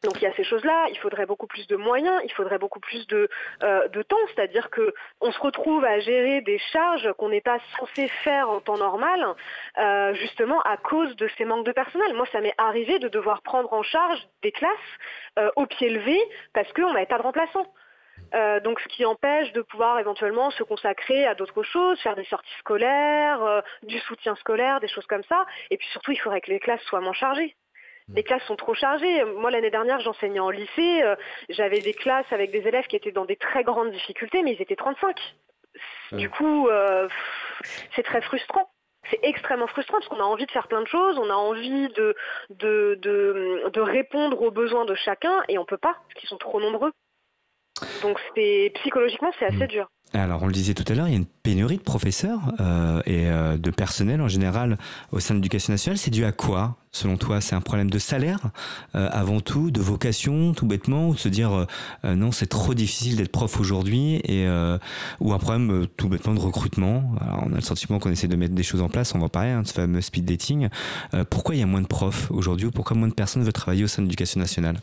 Donc 0.05 0.21
il 0.21 0.23
y 0.23 0.27
a 0.27 0.35
ces 0.35 0.45
choses-là, 0.45 0.87
il 0.91 0.99
faudrait 0.99 1.27
beaucoup 1.27 1.47
plus 1.47 1.67
de 1.67 1.77
moyens, 1.77 2.21
il 2.25 2.33
faudrait 2.33 2.59
beaucoup 2.59 2.81
plus 2.81 3.07
de, 3.07 3.29
euh, 3.63 3.89
temps, 4.05 4.17
c'est-à-dire 4.35 4.69
qu'on 4.71 5.33
se 5.33 5.41
retrouve 5.41 5.85
à 5.85 5.99
gérer 6.01 6.43
des 6.43 6.59
charges 6.59 7.13
qu'on 7.15 7.31
n'est 7.31 7.41
pas 7.41 7.59
censé 7.79 8.09
faire 8.23 8.51
en 8.51 8.61
temps 8.61 8.77
normal, 8.77 9.27
euh, 9.79 10.15
justement 10.15 10.61
à 10.63 10.77
cause 10.77 11.17
de 11.17 11.29
ces 11.39 11.45
manques 11.45 11.65
de 11.65 11.73
personnel. 11.73 12.13
Moi, 12.15 12.27
ça 12.31 12.41
m'est 12.41 12.55
arrivé 12.59 12.99
de 12.99 13.09
devoir 13.09 13.41
prendre 13.43 13.73
en 13.73 13.83
charge 13.83 14.19
des 14.43 14.53
classes 14.53 14.71
euh, 15.39 15.51
au 15.57 15.67
pied 15.67 15.89
levé 15.89 16.21
parce 16.53 16.71
qu'on 16.75 16.93
n'avait 16.93 17.07
pas 17.07 17.19
de 17.19 17.23
remplaçants. 17.23 17.67
donc 18.65 18.81
ce 18.81 18.89
qui 18.89 19.05
empêche 19.05 19.53
de 19.53 19.63
pouvoir 19.63 19.99
éventuellement 19.99 20.51
se 20.51 20.63
consacrer 20.63 21.27
à 21.27 21.35
d'autres 21.35 21.63
choses, 21.63 21.99
faire 22.01 22.17
des 22.17 22.25
sorties 22.25 22.59
scolaires, 22.59 23.63
du 23.83 23.99
soutien 24.01 24.35
scolaire, 24.37 24.81
des 24.81 24.89
choses 24.89 25.07
comme 25.07 25.25
ça. 25.25 25.47
Et 25.71 25.77
puis 25.79 25.87
surtout, 25.89 26.13
il 26.13 26.21
faudrait 26.21 26.41
que 26.41 26.51
les 26.51 26.61
classes 26.61 26.83
soient 26.83 27.01
moins 27.01 27.15
chargées 27.15 27.57
les 28.15 28.23
classes 28.23 28.45
sont 28.45 28.57
trop 28.57 28.75
chargées. 28.75 29.25
Moi, 29.25 29.51
l'année 29.51 29.71
dernière, 29.71 30.01
j'enseignais 30.01 30.41
en 30.41 30.51
lycée. 30.51 31.03
Euh, 31.03 31.17
j'avais 31.49 31.81
des 31.81 31.95
classes 31.95 32.31
avec 32.31 32.51
des 32.53 32.67
élèves 32.67 32.87
qui 32.87 32.97
étaient 32.97 33.13
dans 33.13 33.25
des 33.25 33.37
très 33.37 33.65
grandes 33.65 33.91
difficultés, 33.91 34.43
mais 34.43 34.53
ils 34.53 34.63
étaient 34.63 34.77
35. 34.77 35.19
Du 36.13 36.31
coup, 36.31 36.69
euh, 36.69 37.09
c'est 37.95 38.05
très 38.05 38.23
frustrant. 38.23 38.71
C'est 39.11 39.21
extrêmement 39.23 39.67
frustrant 39.67 39.99
parce 39.99 40.09
qu'on 40.09 40.21
a 40.21 40.25
envie 40.25 40.47
de 40.47 40.51
faire 40.51 40.67
plein 40.67 40.83
de 40.83 40.89
choses, 40.89 41.17
on 41.19 41.31
a 41.31 41.35
envie 41.35 41.89
de, 41.91 42.17
de, 42.51 42.99
de, 43.01 43.81
répondre 43.81 44.43
aux 44.43 44.51
besoins 44.51 44.85
de 44.85 44.97
chacun 44.97 45.45
et 45.49 45.59
on 45.59 45.61
ne 45.61 45.67
peut 45.67 45.77
pas 45.77 45.93
parce 45.93 46.15
qu'ils 46.15 46.29
sont 46.29 46.39
trop 46.39 46.61
nombreux. 46.61 46.91
Donc 48.03 48.19
psychologiquement, 48.75 49.31
c'est 49.39 49.45
assez 49.47 49.65
mm. 49.65 49.69
dur. 49.69 49.89
Alors, 50.15 50.43
on 50.43 50.47
le 50.47 50.53
disait 50.53 50.73
tout 50.73 50.85
à 50.91 50.95
l'heure, 50.95 51.09
il 51.09 51.11
y 51.11 51.15
a 51.15 51.19
une 51.19 51.27
pénurie 51.27 51.79
de 51.79 51.83
professeurs 51.83 52.55
euh, 52.61 53.03
et 53.07 53.27
euh, 53.27 53.59
de 53.59 53.71
personnel 53.71 54.23
en 54.23 54.29
général 54.29 54.79
au 55.11 55.19
sein 55.19 55.35
de 55.35 55.41
l'éducation 55.41 55.73
nationale. 55.73 55.99
C'est 55.99 56.13
dû 56.13 56.25
à 56.25 56.33
quoi, 56.33 56.77
selon 56.93 57.17
toi? 57.17 57.41
C'est 57.41 57.57
un 57.57 57.61
problème 57.61 57.91
de 57.91 57.99
salaire 57.99 58.39
euh, 58.95 59.09
avant 59.11 59.41
tout, 59.41 59.71
de 59.71 59.81
vocation, 59.81 60.55
tout 60.55 60.65
bêtement, 60.65 61.09
ou 61.09 61.15
de 61.15 61.19
se 61.19 61.29
dire 61.29 61.67
non, 62.05 62.31
c'est 62.31 62.47
trop 62.47 62.73
difficile 62.73 63.17
d'être 63.17 63.33
prof 63.33 63.59
aujourd'hui, 63.61 64.21
et 64.25 64.47
ou 65.21 65.33
un 65.33 65.39
problème 65.39 65.87
tout 65.97 66.09
bêtement 66.09 66.35
de 66.35 66.41
recrutement? 66.41 67.13
Alors, 67.21 67.43
on 67.45 67.53
a 67.53 67.57
le 67.57 67.61
sentiment 67.61 67.99
qu'on 67.99 68.11
essaie 68.11 68.29
de 68.29 68.37
mettre 68.37 68.55
des 68.55 68.63
choses 68.63 68.83
en 68.83 68.89
place. 68.89 69.15
On 69.15 69.19
va 69.19 69.29
parler 69.29 69.51
hein, 69.51 69.63
ce 69.65 69.73
fameux 69.73 70.01
speed 70.01 70.25
dating. 70.25 70.69
pourquoi 71.31 71.57
il 71.57 71.59
y 71.59 71.65
a 71.65 71.67
moins 71.67 71.83
de 71.83 71.87
profs 71.87 72.31
aujourd'hui, 72.31 72.69
ou 72.69 72.71
pourquoi 72.71 72.97
moins 72.97 73.09
de 73.09 73.15
personnes 73.15 73.43
veulent 73.43 73.53
travailler 73.53 73.85
au 73.85 73.89
sein 73.89 74.03
de 74.03 74.07
l'éducation 74.07 74.41
nationale? 74.41 74.77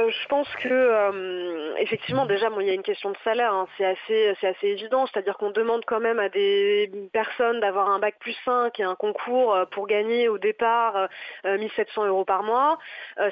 Bah, 0.00 0.08
je 0.08 0.28
pense 0.28 0.48
que 0.56 0.68
euh, 0.68 1.74
effectivement 1.78 2.26
déjà 2.26 2.48
il 2.60 2.66
y 2.66 2.70
a 2.70 2.74
une 2.74 2.82
question 2.82 3.10
de 3.10 3.16
salaire, 3.24 3.52
hein. 3.52 3.66
c'est 3.76 3.84
assez 3.84 4.34
c'est 4.40 4.48
assez 4.48 4.68
évident, 4.68 5.06
c'est-à-dire 5.06 5.36
qu'on 5.36 5.50
demande 5.50 5.84
quand 5.84 6.00
même 6.00 6.18
à 6.18 6.28
des 6.28 6.90
personnes 7.12 7.60
d'avoir 7.60 7.90
un 7.90 7.98
bac 7.98 8.16
plus 8.18 8.36
5 8.44 8.78
et 8.80 8.82
un 8.82 8.94
concours 8.94 9.54
euh, 9.54 9.64
pour 9.66 9.86
gagner 9.86 10.28
au 10.28 10.38
départ 10.38 11.08
1700 11.44 12.02
euh, 12.02 12.06
euros 12.08 12.24
par 12.24 12.42
mois, 12.42 12.78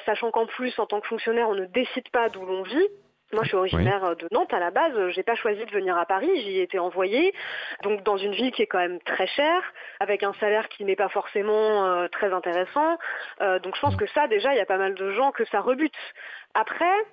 sachant 0.05 0.31
qu'en 0.31 0.45
plus 0.45 0.77
en 0.79 0.85
tant 0.85 0.99
que 1.01 1.07
fonctionnaire 1.07 1.49
on 1.49 1.55
ne 1.55 1.65
décide 1.65 2.09
pas 2.09 2.29
d'où 2.29 2.45
l'on 2.45 2.63
vit. 2.63 2.87
Moi, 3.31 3.43
je 3.43 3.49
suis 3.49 3.57
originaire 3.57 4.15
de 4.15 4.27
Nantes 4.31 4.51
à 4.53 4.59
la 4.59 4.71
base. 4.71 5.11
J'ai 5.11 5.21
pas 5.21 5.35
choisi 5.35 5.63
de 5.63 5.71
venir 5.71 5.95
à 5.95 6.05
Paris. 6.07 6.29
J'y 6.41 6.57
ai 6.57 6.61
été 6.63 6.79
envoyée. 6.79 7.31
Donc, 7.83 8.01
dans 8.01 8.17
une 8.17 8.33
ville 8.33 8.51
qui 8.51 8.63
est 8.63 8.67
quand 8.67 8.79
même 8.79 8.99
très 9.01 9.27
chère, 9.27 9.61
avec 9.99 10.23
un 10.23 10.33
salaire 10.39 10.67
qui 10.69 10.83
n'est 10.83 10.95
pas 10.95 11.09
forcément 11.09 11.85
euh, 11.85 12.07
très 12.07 12.33
intéressant. 12.33 12.97
Euh, 13.41 13.59
donc, 13.59 13.75
je 13.75 13.81
pense 13.81 13.95
que 13.95 14.07
ça, 14.07 14.27
déjà, 14.27 14.51
il 14.53 14.57
y 14.57 14.61
a 14.61 14.65
pas 14.65 14.79
mal 14.79 14.95
de 14.95 15.11
gens 15.11 15.31
que 15.31 15.45
ça 15.45 15.61
rebute. 15.61 15.93
Après, 16.53 17.05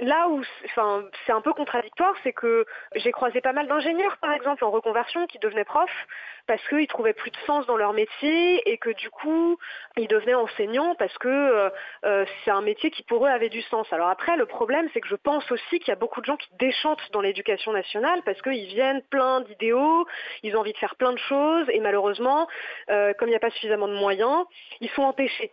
là 0.00 0.28
où 0.28 0.42
c'est 0.74 1.32
un 1.32 1.40
peu 1.40 1.52
contradictoire, 1.52 2.14
c'est 2.22 2.32
que 2.32 2.64
j'ai 2.94 3.12
croisé 3.12 3.40
pas 3.40 3.52
mal 3.52 3.66
d'ingénieurs, 3.66 4.16
par 4.18 4.32
exemple, 4.32 4.64
en 4.64 4.70
reconversion, 4.70 5.26
qui 5.26 5.38
devenaient 5.38 5.64
profs 5.64 6.06
parce 6.46 6.66
qu'ils 6.68 6.86
trouvaient 6.88 7.12
plus 7.12 7.30
de 7.30 7.36
sens 7.46 7.66
dans 7.66 7.76
leur 7.76 7.92
métier 7.92 8.68
et 8.68 8.78
que 8.78 8.90
du 8.90 9.10
coup, 9.10 9.58
ils 9.96 10.08
devenaient 10.08 10.34
enseignants 10.34 10.94
parce 10.96 11.16
que 11.18 11.28
euh, 11.28 11.70
euh, 12.04 12.24
c'est 12.44 12.50
un 12.50 12.62
métier 12.62 12.90
qui 12.90 13.02
pour 13.04 13.24
eux 13.26 13.28
avait 13.28 13.48
du 13.48 13.62
sens. 13.62 13.86
Alors 13.92 14.08
après, 14.08 14.36
le 14.36 14.46
problème, 14.46 14.88
c'est 14.92 15.00
que 15.00 15.08
je 15.08 15.16
pense 15.16 15.50
aussi 15.52 15.78
qu'il 15.78 15.88
y 15.88 15.92
a 15.92 15.96
beaucoup 15.96 16.20
de 16.20 16.26
gens 16.26 16.36
qui 16.36 16.48
déchantent 16.58 17.12
dans 17.12 17.20
l'éducation 17.20 17.72
nationale 17.72 18.22
parce 18.24 18.40
qu'ils 18.42 18.66
viennent 18.66 19.02
plein 19.10 19.42
d'idéaux, 19.42 20.06
ils 20.42 20.56
ont 20.56 20.60
envie 20.60 20.72
de 20.72 20.78
faire 20.78 20.96
plein 20.96 21.12
de 21.12 21.18
choses 21.18 21.66
et 21.70 21.80
malheureusement, 21.80 22.48
euh, 22.90 23.12
comme 23.14 23.28
il 23.28 23.32
n'y 23.32 23.36
a 23.36 23.40
pas 23.40 23.50
suffisamment 23.50 23.88
de 23.88 23.94
moyens, 23.94 24.44
ils 24.80 24.90
sont 24.90 25.02
empêchés. 25.02 25.52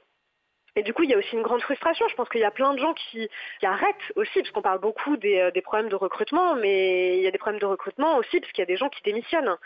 Et 0.78 0.84
du 0.84 0.94
coup, 0.94 1.02
il 1.02 1.10
y 1.10 1.16
a 1.16 1.18
aussi 1.18 1.34
une 1.34 1.42
grande 1.42 1.64
frustration. 1.64 2.08
Je 2.08 2.14
pense 2.14 2.30
qu'il 2.30 2.40
y 2.40 2.44
a 2.44 2.52
plein 2.52 2.72
de 2.76 2.80
gens 2.80 2.94
qui, 2.94 3.28
arrêtent 3.64 3.96
aussi, 4.16 4.42
parce 4.42 4.52
qu'on 4.52 4.62
parle 4.62 4.80
beaucoup 4.80 5.16
euh, 5.16 5.50
des, 5.50 5.62
problèmes 5.62 5.90
de 5.90 5.96
recrutement, 5.96 6.54
mais 6.54 7.18
il 7.18 7.24
y 7.24 7.28
a 7.28 7.32
des 7.32 7.40
problèmes 7.40 7.60
de 7.60 7.66
recrutement 7.66 8.18
aussi, 8.18 8.40
parce 8.40 8.52
qu'il 8.52 8.62
y 8.62 8.64
a 8.64 8.68
des 8.68 8.78
gens 8.78 8.90
qui 8.90 9.02
démissionnent. 9.02 9.58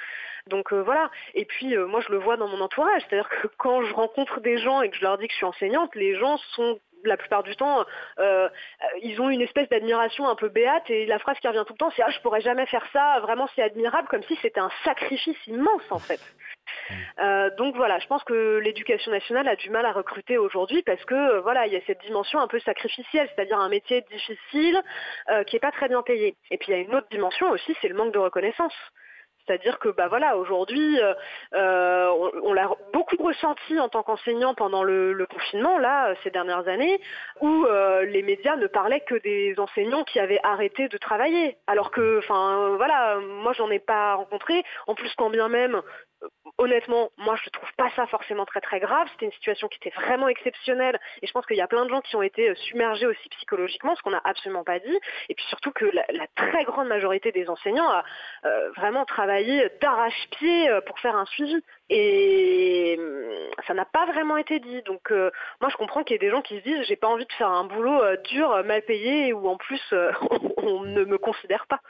Donc 0.47 0.71
euh, 0.71 0.81
voilà. 0.81 1.11
Et 1.33 1.43
puis, 1.43 1.75
euh, 1.75 1.85
moi, 1.85 1.99
je 1.99 2.13
le 2.13 2.17
vois 2.17 2.37
dans 2.37 2.47
mon 2.47 2.61
entourage. 2.61 3.01
C'est-à-dire 3.09 3.27
que 3.27 3.47
quand 3.57 3.83
je 3.83 3.93
rencontre 3.93 4.39
des 4.39 4.57
gens 4.57 4.81
et 4.81 4.89
que 4.89 4.95
je 4.95 5.01
leur 5.01 5.17
dis 5.17 5.27
que 5.27 5.33
je 5.33 5.37
suis 5.37 5.45
enseignante, 5.45 5.93
les 5.95 6.15
gens 6.15 6.37
sont 6.55 6.79
la 7.03 7.17
plupart 7.17 7.41
du 7.41 7.55
temps, 7.55 7.83
ils 9.01 9.19
ont 9.19 9.31
une 9.31 9.41
espèce 9.41 9.67
d'admiration 9.69 10.29
un 10.29 10.35
peu 10.35 10.49
béate 10.49 10.87
et 10.91 11.07
la 11.07 11.17
phrase 11.17 11.35
qui 11.39 11.47
revient 11.47 11.63
tout 11.65 11.73
le 11.73 11.79
temps, 11.79 11.91
c'est 11.95 12.03
ah 12.03 12.11
je 12.11 12.19
pourrais 12.19 12.41
jamais 12.41 12.67
faire 12.67 12.85
ça, 12.93 13.19
vraiment 13.21 13.49
c'est 13.55 13.63
admirable, 13.63 14.07
comme 14.07 14.21
si 14.21 14.37
c'était 14.43 14.59
un 14.59 14.69
sacrifice 14.85 15.47
immense 15.47 15.81
en 15.89 15.97
fait. 15.97 16.19
Euh, 17.19 17.49
donc 17.57 17.75
voilà, 17.75 17.99
je 17.99 18.07
pense 18.07 18.23
que 18.23 18.59
l'éducation 18.59 19.11
nationale 19.11 19.47
a 19.47 19.55
du 19.55 19.69
mal 19.69 19.85
à 19.85 19.91
recruter 19.91 20.37
aujourd'hui 20.37 20.81
parce 20.83 21.03
que 21.05 21.15
euh, 21.15 21.41
voilà, 21.41 21.67
il 21.67 21.73
y 21.73 21.75
a 21.75 21.81
cette 21.87 22.01
dimension 22.01 22.39
un 22.39 22.47
peu 22.47 22.59
sacrificielle, 22.59 23.29
c'est-à-dire 23.35 23.59
un 23.59 23.69
métier 23.69 24.01
difficile 24.11 24.81
euh, 25.29 25.43
qui 25.43 25.55
n'est 25.55 25.59
pas 25.59 25.71
très 25.71 25.87
bien 25.87 26.01
payé. 26.01 26.35
Et 26.49 26.57
puis 26.57 26.69
il 26.69 26.75
y 26.75 26.79
a 26.79 26.81
une 26.81 26.95
autre 26.95 27.07
dimension 27.09 27.49
aussi, 27.51 27.75
c'est 27.81 27.87
le 27.87 27.95
manque 27.95 28.13
de 28.13 28.19
reconnaissance. 28.19 28.73
C'est-à-dire 29.47 29.79
que 29.79 29.89
bah 29.89 30.07
voilà, 30.07 30.37
aujourd'hui, 30.37 30.99
on, 31.51 32.53
l'a 32.53 32.69
beaucoup 32.93 33.17
ressenti 33.17 33.79
en 33.79 33.89
tant 33.89 34.03
qu'enseignant 34.03 34.53
pendant 34.53 34.83
le, 34.83 35.25
confinement, 35.25 35.79
là, 35.79 36.13
ces 36.23 36.29
dernières 36.29 36.67
années, 36.67 37.01
où 37.41 37.65
les 38.03 38.21
médias 38.21 38.55
ne 38.55 38.67
parlaient 38.67 39.01
que 39.01 39.15
des 39.15 39.55
enseignants 39.57 40.03
qui 40.03 40.19
avaient 40.19 40.39
arrêté 40.43 40.89
de 40.89 40.97
travailler. 40.97 41.57
Alors 41.65 41.89
que, 41.89 42.19
enfin, 42.19 42.75
voilà, 42.77 43.17
moi 43.17 43.51
j'en 43.53 43.71
ai 43.71 43.79
pas 43.79 44.13
rencontré. 44.13 44.63
En 44.85 44.93
plus, 44.93 45.11
quand 45.15 45.31
bien 45.31 45.49
même 45.49 45.81
honnêtement, 46.57 47.09
moi 47.17 47.35
je 47.35 47.47
ne 47.47 47.51
trouve 47.51 47.69
pas 47.77 47.89
ça 47.95 48.05
forcément 48.07 48.45
très 48.45 48.61
très 48.61 48.79
grave. 48.79 49.07
C'était 49.11 49.25
une 49.25 49.31
situation 49.31 49.67
qui 49.67 49.77
était 49.77 49.95
vraiment 49.95 50.27
exceptionnelle 50.27 50.99
et 51.21 51.27
je 51.27 51.31
pense 51.31 51.45
qu'il 51.45 51.57
y 51.57 51.61
a 51.61 51.67
plein 51.67 51.85
de 51.85 51.89
gens 51.89 52.01
qui 52.01 52.15
ont 52.15 52.21
été 52.21 52.49
euh, 52.49 52.55
submergés 52.55 53.07
aussi 53.07 53.29
psychologiquement, 53.29 53.95
ce 53.95 54.01
qu'on 54.01 54.11
n'a 54.11 54.21
absolument 54.23 54.63
pas 54.63 54.79
dit. 54.79 54.99
Et 55.29 55.35
puis 55.35 55.45
surtout 55.49 55.71
que 55.71 55.85
la, 55.85 56.27
très 56.35 56.63
grande 56.63 56.87
majorité 56.87 57.31
des 57.31 57.49
enseignants 57.49 57.89
a 57.89 58.03
euh, 58.45 58.71
vraiment 58.71 59.05
travaillé 59.05 59.69
d'arrache-pied 59.81 60.69
euh, 60.69 60.81
pour 60.81 60.99
faire 60.99 61.15
un 61.15 61.25
suivi. 61.25 61.61
Et 61.89 62.97
ça 63.67 63.73
n'a 63.73 63.85
pas 63.85 64.05
vraiment 64.05 64.37
été 64.37 64.59
dit. 64.59 64.81
Donc 64.83 65.11
moi 65.11 65.69
je 65.69 65.75
comprends 65.75 66.03
qu'il 66.03 66.13
y 66.13 66.15
ait 66.15 66.19
des 66.19 66.29
gens 66.29 66.41
qui 66.41 66.57
se 66.57 66.63
disent 66.63 66.83
j'ai 66.87 66.95
pas 66.95 67.07
envie 67.07 67.25
de 67.25 67.33
faire 67.33 67.49
un 67.49 67.65
boulot 67.65 68.01
dur, 68.23 68.63
mal 68.63 68.81
payé 68.83 69.33
ou 69.33 69.49
en 69.49 69.57
plus 69.57 69.81
on 70.57 70.83
ne 70.83 71.03
me 71.03 71.17
considère 71.17 71.67
pas. 71.67 71.81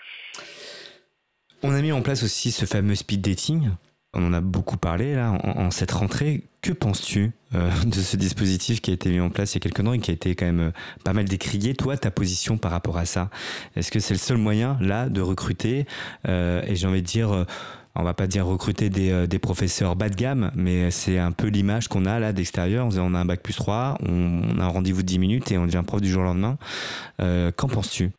On 1.61 1.75
a 1.75 1.81
mis 1.81 1.91
en 1.91 2.01
place 2.01 2.23
aussi 2.23 2.51
ce 2.51 2.65
fameux 2.65 2.95
speed 2.95 3.21
dating 3.21 3.69
on 4.13 4.25
en 4.25 4.33
a 4.33 4.41
beaucoup 4.41 4.77
parlé 4.77 5.15
là 5.15 5.31
en, 5.31 5.71
cette 5.71 5.91
rentrée. 5.91 6.43
Que 6.61 6.73
penses-tu 6.73 7.31
euh, 7.55 7.71
de 7.85 7.95
ce 7.95 8.17
dispositif 8.17 8.81
qui 8.81 8.91
a 8.91 8.93
été 8.93 9.09
mis 9.09 9.19
en 9.19 9.29
place 9.29 9.53
il 9.53 9.55
y 9.55 9.57
a 9.57 9.61
quelques 9.61 9.83
temps 9.83 9.93
et 9.93 9.99
qui 9.99 10.11
a 10.11 10.13
été 10.13 10.35
quand 10.35 10.45
même 10.45 10.59
euh, 10.59 10.71
pas 11.03 11.13
mal 11.13 11.25
décrié? 11.25 11.73
Toi, 11.73 11.97
ta 11.97 12.11
position 12.11 12.57
par 12.57 12.71
rapport 12.71 12.97
à 12.97 13.05
ça 13.05 13.29
Est-ce 13.75 13.89
que 13.89 13.99
c'est 13.99 14.13
le 14.13 14.19
seul 14.19 14.37
moyen 14.37 14.77
là 14.81 15.09
de 15.09 15.21
recruter 15.21 15.85
euh, 16.27 16.61
Et 16.67 16.75
j'ai 16.75 16.87
envie 16.87 17.01
de 17.01 17.07
dire 17.07 17.45
on 17.95 18.03
va 18.03 18.13
pas 18.13 18.27
dire 18.27 18.45
recruter 18.45 18.89
des, 18.89 19.39
professeurs 19.39 19.97
bas 19.97 20.07
de 20.07 20.15
gamme, 20.15 20.51
mais 20.55 20.91
c'est 20.91 21.17
un 21.17 21.33
peu 21.33 21.47
l'image 21.47 21.89
qu'on 21.89 22.05
a 22.05 22.19
là 22.19 22.31
d'extérieur. 22.31 22.87
On 22.95 23.13
a 23.13 23.19
un 23.19 23.25
bac 23.25 23.41
plus 23.41 23.55
3, 23.55 23.97
on, 24.07 24.59
a 24.59 24.63
un 24.63 24.67
rendez-vous 24.67 25.01
de 25.01 25.07
10 25.07 25.19
minutes 25.19 25.51
et 25.51 25.57
on 25.57 25.65
devient 25.65 25.83
prof 25.85 25.99
du 25.99 26.09
jour 26.09 26.21
au 26.21 26.25
lendemain. 26.25 26.57
Qu'en 27.17 27.67
penses-tu? 27.67 28.11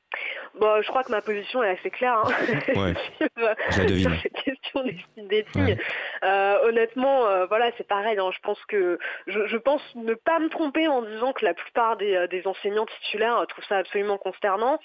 Bon, 0.62 0.80
je 0.80 0.86
crois 0.86 1.02
que 1.02 1.10
ma 1.10 1.20
position 1.20 1.60
est 1.64 1.70
assez 1.70 1.90
claire. 1.90 2.22
Hein. 2.24 2.30
Ouais, 2.76 2.94
sur, 3.72 4.10
cette 4.22 4.32
question 4.44 4.84
des 4.84 5.42
dating. 5.42 5.76
Euh, 6.22 6.58
honnêtement, 6.62 7.26
euh, 7.26 7.46
voilà, 7.46 7.72
c'est 7.76 7.88
pareil. 7.88 8.16
Hein. 8.16 8.30
je 8.32 8.38
pense 8.44 8.64
que 8.66 8.96
je, 9.26 9.56
pense 9.56 9.82
ne 9.96 10.14
pas 10.14 10.38
me 10.38 10.48
tromper 10.48 10.86
en 10.86 11.02
disant 11.02 11.32
que 11.32 11.44
la 11.44 11.52
plupart 11.52 11.96
des, 11.96 12.14
euh, 12.14 12.42
enseignants 12.44 12.86
titulaires 12.86 13.44
trouvent 13.48 13.64
ça 13.68 13.78
absolument 13.78 14.18
consternant. 14.18 14.78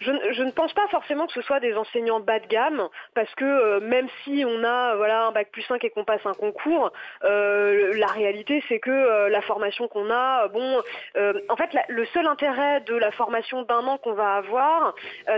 Je, 0.00 0.10
ne 0.42 0.50
pense 0.50 0.72
pas 0.72 0.88
forcément 0.88 1.28
que 1.28 1.32
ce 1.32 1.42
soit 1.42 1.60
des 1.60 1.74
enseignants 1.74 2.18
bas 2.18 2.40
de 2.40 2.46
gamme, 2.46 2.88
parce 3.14 3.32
que 3.36 3.78
même 3.80 4.08
si 4.24 4.44
on 4.44 4.64
a 4.64 4.96
voilà 4.96 5.26
un 5.26 5.32
bac 5.32 5.50
plus 5.52 5.62
5 5.62 5.84
et 5.84 5.90
qu'on 5.90 6.04
passe 6.04 6.24
un 6.24 6.32
concours, 6.32 6.90
la 7.22 8.06
réalité 8.06 8.64
c'est 8.68 8.80
que 8.80 9.28
la 9.28 9.42
formation 9.42 9.86
qu'on 9.86 10.10
a, 10.10 10.48
bon, 10.48 10.80
en 11.16 11.56
fait, 11.56 11.70
le 11.88 12.04
seul 12.06 12.26
intérêt 12.26 12.80
de 12.80 12.94
la 12.94 13.10
formation 13.12 13.62
d'un 13.62 13.86
an 13.86 13.98
qu'on 13.98 14.14
va 14.14 14.36
avoir, 14.36 14.94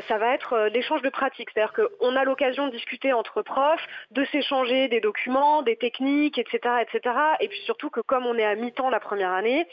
ça 0.09 0.19
va 0.19 0.35
être 0.35 0.69
l'échange 0.73 1.03
de 1.03 1.09
pratiques. 1.09 1.51
C'est-à-dire 1.53 1.73
qu'on 1.73 2.17
a 2.17 2.25
l'occasion 2.25 2.67
de 2.67 2.73
discuter 2.73 3.13
entre 3.13 3.43
profs, 3.43 3.85
de 4.11 4.25
s'échanger 4.27 4.89
des 4.89 5.01
documents 5.01 5.47
des 5.63 5.77
techniques, 5.77 6.39
etc., 6.39 6.59
etc. 6.83 7.15
Et 7.41 7.49
puis 7.49 7.61
surtout 7.61 7.91
que 7.91 8.01
comme 8.01 8.27
on 8.27 8.37
est 8.37 8.45
à 8.45 8.55
mi-temps 8.55 8.91
la 8.91 9.01
première 9.01 9.33
année, 9.33 9.67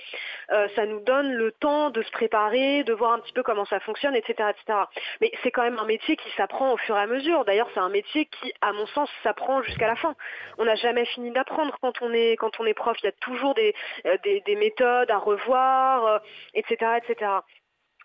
euh, 0.52 0.68
ça 0.76 0.86
nous 0.86 1.00
donne 1.02 1.32
le 1.32 1.52
temps 1.52 1.90
de 1.90 2.02
se 2.02 2.12
préparer, 2.12 2.84
de 2.84 2.94
voir 2.94 3.14
un 3.14 3.20
petit 3.20 3.34
peu 3.34 3.44
comment 3.44 3.66
ça 3.66 3.80
fonctionne, 3.80 4.16
etc., 4.16 4.50
etc. 4.50 4.80
Mais 5.22 5.32
c'est 5.44 5.52
quand 5.52 5.64
même 5.64 5.80
un 5.80 5.86
métier 5.86 6.16
qui 6.16 6.30
s'apprend 6.36 6.74
au 6.74 6.78
fur 6.78 6.98
et 6.98 7.02
à 7.02 7.08
mesure. 7.08 7.46
D'ailleurs, 7.46 7.70
c'est 7.74 7.80
un 7.80 7.90
métier 7.90 8.26
qui, 8.26 8.54
à 8.62 8.74
mon 8.74 8.86
sens, 8.88 9.10
s'apprend 9.24 9.62
jusqu'à 9.64 9.88
la 9.88 9.96
fin. 9.96 10.16
On 10.58 10.66
n'a 10.66 10.76
jamais 10.76 11.06
fini 11.06 11.32
d'apprendre 11.32 11.78
quand 11.82 12.02
on 12.02 12.14
est 12.14 12.74
prof. 12.74 12.98
Il 13.02 13.06
y 13.06 13.10
a 13.10 13.14
toujours 13.14 13.54
des, 13.54 13.74
euh, 14.06 14.18
des, 14.24 14.56
méthodes 14.56 15.10
à 15.10 15.18
revoir, 15.18 16.22
etc., 16.54 16.78
euh, 16.84 16.98
etc. 16.98 17.32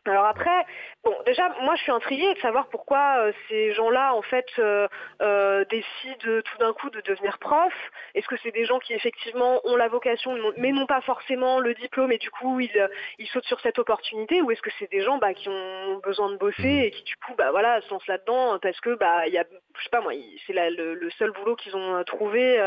Alors 0.09 0.25
après, 0.27 0.65
bon, 1.05 1.15
déjà, 1.27 1.49
moi, 1.63 1.75
je 1.77 1.83
suis 1.83 1.93
intriguée 1.93 2.33
de 2.35 2.39
savoir 2.41 2.69
pourquoi 2.69 3.19
euh, 3.19 3.33
ces 3.49 3.73
gens-là, 3.75 4.15
en 4.15 4.23
fait, 4.23 4.47
euh, 4.59 4.89
euh, 5.21 5.65
décident 5.67 6.41
tout 6.43 6.59
d'un 6.59 6.73
coup 6.73 6.89
de 6.91 7.01
devenir 7.03 7.39
prof. 7.39 7.73
Est-ce 8.15 8.27
que 8.27 8.37
c'est 8.43 8.53
des 8.53 8.65
gens 8.65 8.79
qui, 8.79 8.95
effectivement, 8.95 9.61
ont 9.65 9.77
la 9.77 9.89
vocation, 9.89 10.35
mais 10.57 10.73
n'ont 10.73 10.87
pas 10.87 11.03
forcément 11.03 11.61
le 11.61 11.75
diplôme, 11.75 12.11
et 12.13 12.19
du 12.19 12.31
coup, 12.31 12.59
ils, 12.61 12.89
ils 13.19 13.27
sautent 13.29 13.47
sur 13.47 13.61
cette 13.61 13.79
opportunité, 13.79 14.41
ou 14.41 14.51
est-ce 14.51 14.63
que 14.63 14.71
c'est 14.79 14.91
des 14.91 15.03
gens 15.03 15.19
bah, 15.19 15.35
qui 15.35 15.49
ont 15.49 16.01
besoin 16.03 16.31
de 16.31 16.37
bosser 16.37 16.63
mmh. 16.63 16.85
et 16.85 16.91
qui, 16.91 17.03
du 17.03 17.17
coup, 17.17 17.35
bah, 17.37 17.51
voilà, 17.51 17.81
se 17.83 17.91
lancent 17.91 18.07
là-dedans 18.07 18.59
parce 18.61 18.81
que, 18.81 18.95
bah, 18.95 19.27
il 19.27 19.35
y 19.35 19.39
a, 19.39 19.45
je 19.79 19.85
sais 19.85 19.91
pas 19.91 20.01
moi, 20.01 20.13
c'est 20.47 20.53
le, 20.53 21.11
seul 21.19 21.31
boulot 21.33 21.57
qu'ils 21.57 21.77
ont 21.77 22.03
trouvé 22.05 22.59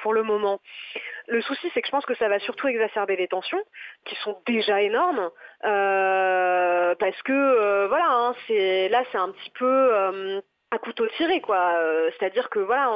pour 0.00 0.12
le 0.12 0.22
moment. 0.22 0.60
Le 1.26 1.40
souci, 1.40 1.70
c'est 1.72 1.80
que 1.80 1.86
je 1.86 1.92
pense 1.92 2.06
que 2.06 2.14
ça 2.16 2.28
va 2.28 2.38
surtout 2.40 2.68
exacerber 2.68 3.16
les 3.16 3.28
tensions, 3.28 3.62
qui 4.04 4.14
sont 4.16 4.38
déjà 4.46 4.82
énormes. 4.82 5.30
Euh, 5.64 6.94
parce 6.96 7.22
que 7.22 7.32
euh, 7.32 7.86
voilà, 7.88 8.06
hein, 8.08 8.34
là 8.48 9.02
c'est 9.10 9.18
un 9.18 9.30
petit 9.30 9.50
peu 9.58 10.42
euh, 10.74 10.78
couteau 10.78 11.06
tiré 11.16 11.40
quoi. 11.40 11.74
C'est-à-dire 12.18 12.50
que 12.50 12.58
voilà, 12.58 12.90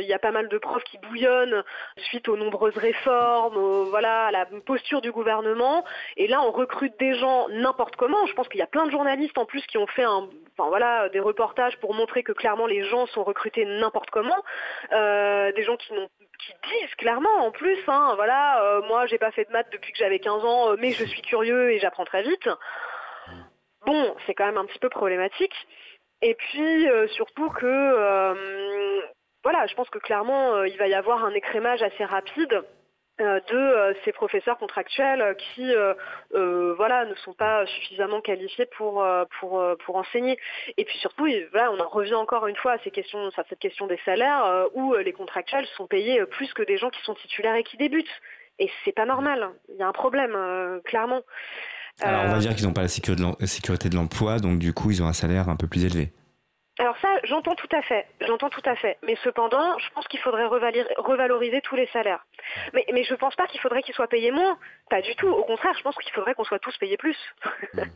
il 0.00 0.06
y 0.06 0.12
a 0.12 0.18
pas 0.18 0.30
mal 0.30 0.48
de 0.48 0.58
profs 0.58 0.84
qui 0.84 0.98
bouillonnent 0.98 1.62
suite 1.96 2.28
aux 2.28 2.36
nombreuses 2.36 2.76
réformes, 2.76 3.84
voilà, 3.90 4.26
à 4.26 4.30
la 4.30 4.46
posture 4.66 5.00
du 5.00 5.12
gouvernement. 5.12 5.84
Et 6.16 6.26
là, 6.26 6.42
on 6.42 6.50
recrute 6.50 6.98
des 6.98 7.14
gens 7.14 7.48
n'importe 7.48 7.96
comment. 7.96 8.26
Je 8.26 8.34
pense 8.34 8.48
qu'il 8.48 8.60
y 8.60 8.62
a 8.62 8.66
plein 8.66 8.86
de 8.86 8.90
journalistes 8.90 9.38
en 9.38 9.44
plus 9.44 9.64
qui 9.66 9.78
ont 9.78 9.86
fait 9.86 10.04
un, 10.04 10.28
enfin 10.56 10.68
voilà, 10.68 11.08
des 11.08 11.20
reportages 11.20 11.76
pour 11.78 11.94
montrer 11.94 12.22
que 12.22 12.32
clairement 12.32 12.66
les 12.66 12.84
gens 12.84 13.06
sont 13.06 13.24
recrutés 13.24 13.64
n'importe 13.64 14.10
comment. 14.10 14.42
des 14.90 15.62
gens 15.64 15.76
qui 15.76 15.92
n'ont 15.94 16.08
qui 16.38 16.52
disent 16.68 16.94
clairement 16.96 17.46
en 17.46 17.50
plus, 17.50 17.78
hein, 17.88 18.12
voilà, 18.16 18.62
euh, 18.62 18.82
moi 18.82 19.06
j'ai 19.06 19.18
pas 19.18 19.30
fait 19.30 19.44
de 19.44 19.52
maths 19.52 19.70
depuis 19.72 19.92
que 19.92 19.98
j'avais 19.98 20.18
15 20.18 20.44
ans, 20.44 20.70
euh, 20.70 20.76
mais 20.78 20.92
je 20.92 21.04
suis 21.04 21.22
curieux 21.22 21.72
et 21.72 21.78
j'apprends 21.78 22.04
très 22.04 22.22
vite. 22.22 22.48
Bon, 23.86 24.14
c'est 24.26 24.34
quand 24.34 24.46
même 24.46 24.56
un 24.56 24.64
petit 24.64 24.78
peu 24.78 24.88
problématique. 24.88 25.54
Et 26.22 26.34
puis 26.34 26.88
euh, 26.88 27.06
surtout 27.08 27.50
que, 27.50 29.00
voilà, 29.42 29.66
je 29.66 29.74
pense 29.74 29.90
que 29.90 29.98
clairement 29.98 30.64
il 30.64 30.76
va 30.78 30.88
y 30.88 30.94
avoir 30.94 31.24
un 31.24 31.34
écrémage 31.34 31.82
assez 31.82 32.04
rapide 32.04 32.64
euh, 33.20 33.38
de 33.48 33.56
euh, 33.56 33.94
ces 34.04 34.10
professeurs 34.10 34.58
contractuels 34.58 35.36
qui 35.36 35.72
euh, 35.72 36.74
voilà 36.76 37.04
ne 37.04 37.14
sont 37.14 37.32
pas 37.32 37.64
suffisamment 37.64 38.20
qualifiés 38.20 38.66
pour 38.76 39.06
pour 39.38 39.64
pour 39.84 39.96
enseigner. 39.96 40.36
Et 40.76 40.84
puis 40.84 40.98
surtout 40.98 41.28
voilà 41.52 41.70
on 41.70 41.78
en 41.78 41.88
revient 41.88 42.14
encore 42.14 42.48
une 42.48 42.56
fois 42.56 42.72
à 42.72 42.78
cette 42.78 42.92
question 43.60 43.86
des 43.86 44.00
salaires 44.04 44.66
où 44.74 44.94
les 44.94 45.12
contractuels 45.12 45.66
sont 45.76 45.86
payés 45.86 46.26
plus 46.26 46.52
que 46.54 46.64
des 46.64 46.76
gens 46.76 46.90
qui 46.90 47.00
sont 47.02 47.14
titulaires 47.14 47.54
et 47.54 47.62
qui 47.62 47.76
débutent. 47.76 48.20
Et 48.58 48.68
c'est 48.84 48.92
pas 48.92 49.06
normal. 49.06 49.48
Il 49.68 49.76
y 49.76 49.82
a 49.82 49.86
un 49.86 49.92
problème 49.92 50.36
clairement 50.84 51.22
alors 52.00 52.24
on 52.24 52.32
va 52.32 52.38
dire 52.38 52.54
qu'ils 52.54 52.66
n'ont 52.66 52.72
pas 52.72 52.82
la 52.82 52.88
sécurité 52.88 53.88
de 53.88 53.94
l'emploi 53.94 54.38
donc 54.38 54.58
du 54.58 54.72
coup 54.72 54.90
ils 54.90 55.02
ont 55.02 55.06
un 55.06 55.12
salaire 55.12 55.48
un 55.48 55.56
peu 55.56 55.66
plus 55.66 55.84
élevé 55.84 56.12
alors 56.78 56.96
ça, 57.00 57.08
j'entends 57.22 57.54
tout 57.54 57.68
à 57.70 57.82
fait, 57.82 58.04
j'entends 58.26 58.50
tout 58.50 58.62
à 58.64 58.74
fait. 58.74 58.98
Mais 59.06 59.16
cependant, 59.22 59.78
je 59.78 59.88
pense 59.94 60.08
qu'il 60.08 60.18
faudrait 60.20 60.46
revaloriser 60.46 61.60
tous 61.60 61.76
les 61.76 61.86
salaires. 61.92 62.26
Mais, 62.72 62.84
mais 62.92 63.04
je 63.04 63.12
ne 63.12 63.18
pense 63.18 63.36
pas 63.36 63.46
qu'il 63.46 63.60
faudrait 63.60 63.82
qu'ils 63.82 63.94
soient 63.94 64.08
payés 64.08 64.32
moins. 64.32 64.58
Pas 64.90 65.00
du 65.00 65.14
tout. 65.14 65.28
Au 65.28 65.44
contraire, 65.44 65.72
je 65.78 65.82
pense 65.82 65.94
qu'il 65.96 66.12
faudrait 66.12 66.34
qu'on 66.34 66.44
soit 66.44 66.58
tous 66.58 66.76
payés 66.78 66.96
plus. 66.96 67.16
Hmm. 67.74 67.82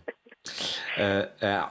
Euh, 0.98 1.24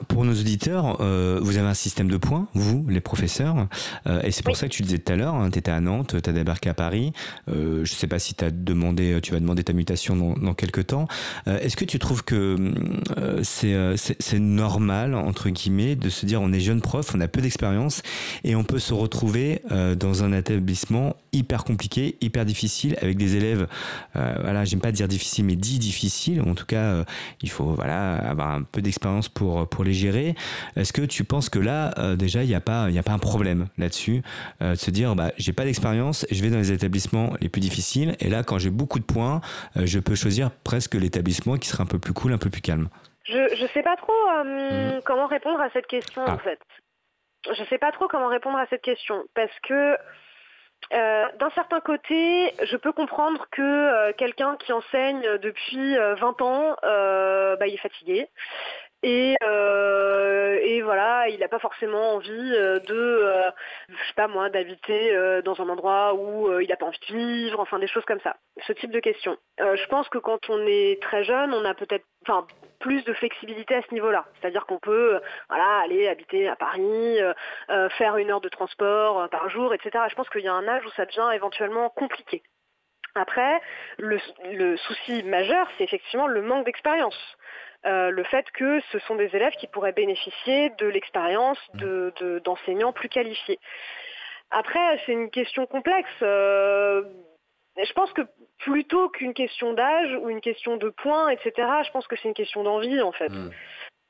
pour 0.07 0.23
nos 0.23 0.33
auditeurs, 0.33 1.01
euh, 1.01 1.39
vous 1.41 1.57
avez 1.57 1.67
un 1.67 1.73
système 1.73 2.09
de 2.09 2.15
points, 2.15 2.47
vous, 2.53 2.85
les 2.87 3.01
professeurs, 3.01 3.67
euh, 4.07 4.21
et 4.21 4.31
c'est 4.31 4.43
pour 4.45 4.55
ça 4.55 4.67
que 4.67 4.73
tu 4.73 4.83
disais 4.83 4.99
tout 4.99 5.11
à 5.11 5.15
l'heure, 5.17 5.35
hein, 5.35 5.49
tu 5.51 5.59
étais 5.59 5.71
à 5.71 5.81
Nantes, 5.81 6.15
tu 6.23 6.29
as 6.29 6.33
débarqué 6.33 6.69
à 6.69 6.73
Paris, 6.73 7.11
je 7.47 7.81
ne 7.81 7.85
sais 7.85 8.07
pas 8.07 8.19
si 8.19 8.35
as 8.39 8.51
demandé, 8.51 9.19
tu 9.21 9.33
vas 9.33 9.41
demander 9.41 9.65
ta 9.65 9.73
mutation 9.73 10.15
dans, 10.15 10.33
dans 10.33 10.53
quelques 10.53 10.87
temps. 10.87 11.07
Est-ce 11.45 11.75
que 11.75 11.83
tu 11.83 11.99
trouves 11.99 12.23
que 12.23 12.55
c'est 13.43 14.39
normal, 14.39 15.13
entre 15.13 15.49
guillemets, 15.49 15.95
de 15.95 16.09
se 16.09 16.25
dire 16.25 16.41
on 16.41 16.53
est 16.53 16.61
jeune 16.61 16.81
prof, 16.81 16.96
on 17.15 17.21
a 17.21 17.27
peu 17.27 17.41
d'expérience, 17.41 18.01
et 18.43 18.55
on 18.55 18.63
peut 18.63 18.79
se 18.79 18.93
retrouver 18.93 19.61
dans 19.97 20.23
un 20.23 20.33
établissement 20.33 21.15
hyper 21.31 21.63
compliqué, 21.63 22.17
hyper 22.21 22.45
difficile, 22.45 22.97
avec 23.01 23.17
des 23.17 23.35
élèves, 23.35 23.67
voilà, 24.13 24.65
j'aime 24.65 24.79
pas 24.79 24.91
dire 24.91 25.07
difficile, 25.07 25.45
mais 25.45 25.55
dit 25.55 25.79
difficile, 25.79 26.41
en 26.41 26.55
tout 26.55 26.65
cas, 26.65 27.03
il 27.41 27.49
faut 27.49 27.73
voilà, 27.73 28.15
avoir 28.15 28.51
un 28.51 28.63
peu 28.63 28.81
d'expérience 28.81 29.29
pour, 29.29 29.67
pour 29.67 29.83
les 29.83 29.93
gérer. 29.93 30.35
Est-ce 30.75 30.93
que 30.93 31.01
tu 31.01 31.23
penses 31.23 31.49
que 31.49 31.59
là, 31.59 31.93
euh, 31.97 32.15
déjà, 32.15 32.43
il 32.43 32.47
n'y 32.47 32.55
a, 32.55 32.61
pas, 32.61 32.85
a 32.85 33.03
pas 33.03 33.11
un 33.11 33.19
problème 33.19 33.67
là-dessus 33.77 34.21
euh, 34.61 34.71
de 34.71 34.77
se 34.77 34.91
dire, 34.91 35.15
bah, 35.15 35.31
j'ai 35.37 35.53
pas 35.53 35.65
d'expérience, 35.65 36.25
je 36.31 36.41
vais 36.41 36.49
dans 36.49 36.57
les 36.57 36.71
établissements 36.71 37.33
les 37.41 37.49
plus 37.49 37.61
difficiles, 37.61 38.15
et 38.19 38.29
là, 38.29 38.43
quand 38.43 38.57
j'ai 38.59 38.69
beaucoup 38.69 38.99
de 38.99 39.05
points, 39.05 39.41
euh, 39.75 39.85
je 39.85 39.99
peux 39.99 40.15
choisir 40.15 40.51
presque 40.51 40.95
l'établissement 40.95 41.57
qui 41.57 41.67
sera 41.67 41.83
un 41.83 41.87
peu 41.87 41.99
plus 41.99 42.13
cool, 42.13 42.33
un 42.33 42.37
peu 42.37 42.49
plus 42.49 42.61
calme? 42.61 42.89
Je 43.25 43.61
ne 43.61 43.67
sais 43.73 43.83
pas 43.83 43.97
trop 43.97 44.13
mmh. 44.45 45.01
comment 45.03 45.27
répondre 45.27 45.59
à 45.59 45.69
cette 45.73 45.87
question, 45.87 46.21
ah. 46.25 46.35
en 46.35 46.37
fait. 46.37 46.59
Je 47.53 47.63
sais 47.65 47.77
pas 47.77 47.91
trop 47.91 48.07
comment 48.07 48.27
répondre 48.27 48.57
à 48.57 48.65
cette 48.67 48.81
question, 48.81 49.23
parce 49.33 49.57
que 49.61 49.97
D'un 50.91 51.49
certain 51.55 51.79
côté, 51.79 52.53
je 52.63 52.77
peux 52.77 52.91
comprendre 52.93 53.47
que 53.51 54.11
quelqu'un 54.13 54.55
qui 54.57 54.71
enseigne 54.71 55.37
depuis 55.39 55.95
20 55.95 56.41
ans, 56.41 56.75
bah, 56.83 57.67
il 57.67 57.73
est 57.73 57.77
fatigué. 57.77 58.27
Et, 59.03 59.35
euh, 59.43 60.59
et, 60.63 60.81
voilà, 60.81 61.27
il 61.29 61.39
n'a 61.39 61.47
pas 61.47 61.59
forcément 61.59 62.15
envie 62.15 62.53
euh, 62.55 62.79
de, 62.79 62.95
euh, 62.95 63.51
je 63.89 64.07
sais 64.07 64.13
pas 64.15 64.27
moi, 64.27 64.49
d'habiter 64.49 65.15
dans 65.43 65.61
un 65.61 65.69
endroit 65.69 66.15
où 66.15 66.59
il 66.59 66.67
n'a 66.67 66.75
pas 66.75 66.87
envie 66.87 66.99
de 67.07 67.13
vivre, 67.15 67.59
enfin 67.59 67.79
des 67.79 67.87
choses 67.87 68.05
comme 68.05 68.19
ça. 68.21 68.37
Ce 68.65 68.73
type 68.73 68.91
de 68.91 68.99
questions. 68.99 69.37
je 69.59 69.85
pense 69.87 70.09
que 70.09 70.17
quand 70.17 70.49
on 70.49 70.65
est 70.65 71.01
très 71.01 71.23
jeune, 71.23 71.53
on 71.53 71.63
a 71.65 71.73
peut-être, 71.73 72.05
plus 72.79 73.03
de 73.05 73.13
flexibilité 73.13 73.75
à 73.75 73.81
ce 73.81 73.93
niveau-là. 73.93 74.25
C'est-à-dire 74.39 74.65
qu'on 74.65 74.79
peut, 74.79 75.19
voilà, 75.49 75.79
aller 75.79 76.07
habiter 76.07 76.47
à 76.47 76.55
Paris, 76.55 77.19
faire 77.97 78.17
une 78.17 78.31
heure 78.31 78.41
de 78.41 78.49
transport 78.49 79.29
par 79.29 79.49
jour, 79.49 79.73
etc. 79.73 80.05
je 80.09 80.15
pense 80.15 80.29
qu'il 80.29 80.41
y 80.41 80.47
a 80.47 80.53
un 80.53 80.67
âge 80.67 80.85
où 80.85 80.89
ça 80.91 81.05
devient 81.05 81.29
éventuellement 81.33 81.89
compliqué. 81.89 82.43
Après, 83.15 83.61
le 83.97 84.77
souci 84.77 85.23
majeur, 85.23 85.67
c'est 85.77 85.83
effectivement 85.83 86.27
le 86.27 86.41
manque 86.41 86.65
d'expérience. 86.65 87.17
Euh, 87.85 88.09
le 88.09 88.23
fait 88.23 88.49
que 88.51 88.81
ce 88.91 88.99
sont 88.99 89.15
des 89.15 89.29
élèves 89.35 89.53
qui 89.53 89.67
pourraient 89.67 89.93
bénéficier 89.93 90.71
de 90.77 90.87
l'expérience 90.87 91.59
d'enseignants 92.43 92.91
plus 92.91 93.09
qualifiés. 93.09 93.59
Après, 94.49 94.99
c'est 95.05 95.11
une 95.11 95.29
question 95.29 95.65
complexe. 95.65 96.09
Euh, 96.21 97.03
je 97.77 97.93
pense 97.93 98.11
que 98.13 98.21
plutôt 98.59 99.09
qu'une 99.09 99.33
question 99.33 99.73
d'âge 99.73 100.17
ou 100.21 100.29
une 100.29 100.41
question 100.41 100.77
de 100.77 100.89
points, 100.89 101.29
etc., 101.29 101.51
je 101.85 101.91
pense 101.91 102.07
que 102.07 102.15
c'est 102.15 102.27
une 102.27 102.33
question 102.33 102.63
d'envie 102.63 103.01
en 103.01 103.11
fait. 103.11 103.29
Mmh 103.29 103.51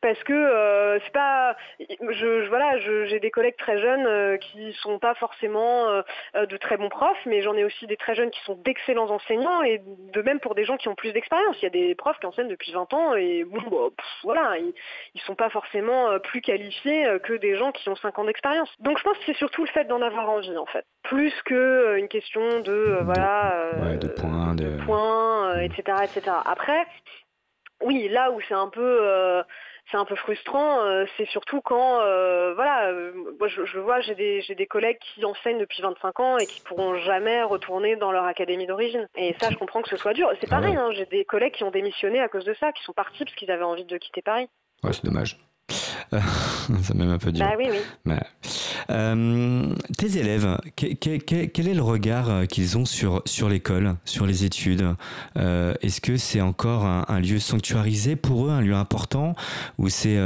parce 0.01 0.21
que 0.23 0.33
euh, 0.33 0.99
c'est 1.03 1.13
pas 1.13 1.55
je, 1.79 2.47
voilà 2.49 2.77
j'ai 2.79 3.19
des 3.19 3.31
collègues 3.31 3.57
très 3.57 3.79
jeunes 3.79 4.05
euh, 4.05 4.37
qui 4.37 4.73
sont 4.73 4.99
pas 4.99 5.15
forcément 5.15 5.87
euh, 5.89 6.45
de 6.45 6.57
très 6.57 6.77
bons 6.77 6.89
profs 6.89 7.25
mais 7.25 7.41
j'en 7.41 7.55
ai 7.55 7.63
aussi 7.63 7.87
des 7.87 7.97
très 7.97 8.13
jeunes 8.13 8.29
qui 8.29 8.39
sont 8.43 8.55
d'excellents 8.55 9.09
enseignants 9.09 9.63
et 9.63 9.81
de 9.83 10.21
même 10.21 10.39
pour 10.39 10.53
des 10.53 10.65
gens 10.65 10.77
qui 10.77 10.87
ont 10.87 10.95
plus 10.95 11.13
d'expérience. 11.13 11.55
Il 11.61 11.63
y 11.63 11.67
a 11.67 11.71
des 11.71 11.95
profs 11.95 12.19
qui 12.19 12.27
enseignent 12.27 12.47
depuis 12.47 12.71
20 12.71 12.93
ans 12.93 13.15
et 13.15 13.43
bon 13.43 13.61
bah, 13.71 14.03
voilà 14.23 14.57
ils, 14.59 14.73
ils 15.15 15.21
sont 15.21 15.35
pas 15.35 15.49
forcément 15.49 16.19
plus 16.19 16.41
qualifiés 16.41 17.07
que 17.23 17.33
des 17.33 17.55
gens 17.55 17.71
qui 17.71 17.89
ont 17.89 17.95
5 17.95 18.19
ans 18.19 18.25
d'expérience. 18.25 18.69
Donc 18.79 18.99
je 18.99 19.03
pense 19.03 19.17
que 19.17 19.23
c'est 19.25 19.37
surtout 19.37 19.63
le 19.63 19.69
fait 19.69 19.85
d'en 19.85 20.01
avoir 20.01 20.29
envie 20.29 20.57
en 20.57 20.67
fait. 20.67 20.85
Plus 21.03 21.33
que 21.43 21.97
une 21.97 22.07
question 22.07 22.59
de 22.59 22.99
voilà 23.01 23.71
de 23.99 24.07
points 24.09 24.53
de, 24.53 24.85
points 24.85 25.59
etc 25.59 25.97
etc 26.03 26.37
après 26.45 26.85
oui 27.83 28.09
là 28.09 28.31
où 28.31 28.39
c'est 28.47 28.53
un 28.53 28.69
peu 28.69 29.43
c'est 29.89 29.97
un 29.97 30.05
peu 30.05 30.15
frustrant. 30.15 30.81
Euh, 30.81 31.05
c'est 31.17 31.27
surtout 31.29 31.61
quand, 31.61 32.01
euh, 32.01 32.53
voilà, 32.53 32.89
euh, 32.89 33.13
moi 33.39 33.47
je, 33.47 33.79
vois, 33.79 33.99
j'ai 34.01 34.15
des, 34.15 34.41
j'ai 34.41 34.55
des 34.55 34.67
collègues 34.67 34.97
qui 34.99 35.23
enseignent 35.25 35.59
depuis 35.59 35.81
25 35.81 36.19
ans 36.19 36.37
et 36.37 36.45
qui 36.45 36.61
pourront 36.61 36.95
jamais 36.95 37.43
retourner 37.43 37.95
dans 37.95 38.11
leur 38.11 38.25
académie 38.25 38.67
d'origine. 38.67 39.07
Et 39.15 39.35
ça, 39.39 39.49
je 39.49 39.57
comprends 39.57 39.81
que 39.81 39.89
ce 39.89 39.97
soit 39.97 40.13
dur. 40.13 40.29
C'est 40.39 40.51
ah 40.51 40.59
pareil, 40.59 40.75
hein, 40.75 40.89
j'ai 40.93 41.05
des 41.05 41.25
collègues 41.25 41.53
qui 41.53 41.63
ont 41.63 41.71
démissionné 41.71 42.19
à 42.19 42.27
cause 42.27 42.45
de 42.45 42.53
ça, 42.59 42.71
qui 42.71 42.83
sont 42.83 42.93
partis 42.93 43.23
parce 43.23 43.35
qu'ils 43.35 43.51
avaient 43.51 43.63
envie 43.63 43.85
de 43.85 43.97
quitter 43.97 44.21
Paris. 44.21 44.49
Ouais, 44.83 44.93
c'est 44.93 45.05
dommage. 45.05 45.37
ça 46.11 46.93
même 46.93 47.09
un 47.09 47.17
peu 47.17 47.31
dur. 47.31 47.45
Bah 47.45 47.55
oui, 47.57 47.65
oui. 47.69 47.77
Bah, 48.05 48.23
euh, 48.89 49.73
tes 49.97 50.17
élèves, 50.17 50.57
quel, 50.75 51.67
est 51.67 51.73
le 51.73 51.81
regard 51.81 52.29
euh, 52.29 52.45
qu'ils 52.45 52.77
ont 52.77 52.85
sur, 52.85 53.21
sur 53.25 53.49
l'école, 53.49 53.95
sur 54.05 54.25
les 54.25 54.45
études? 54.45 54.85
Euh, 55.37 55.73
Est-ce 55.81 55.99
que 55.99 56.17
c'est 56.17 56.39
encore 56.39 56.85
un, 56.85 57.19
lieu 57.19 57.39
sanctuarisé 57.39 58.15
pour 58.15 58.47
eux, 58.47 58.51
un 58.51 58.61
lieu 58.61 58.75
important? 58.75 59.35
Ou 59.77 59.89
c'est 59.89 60.17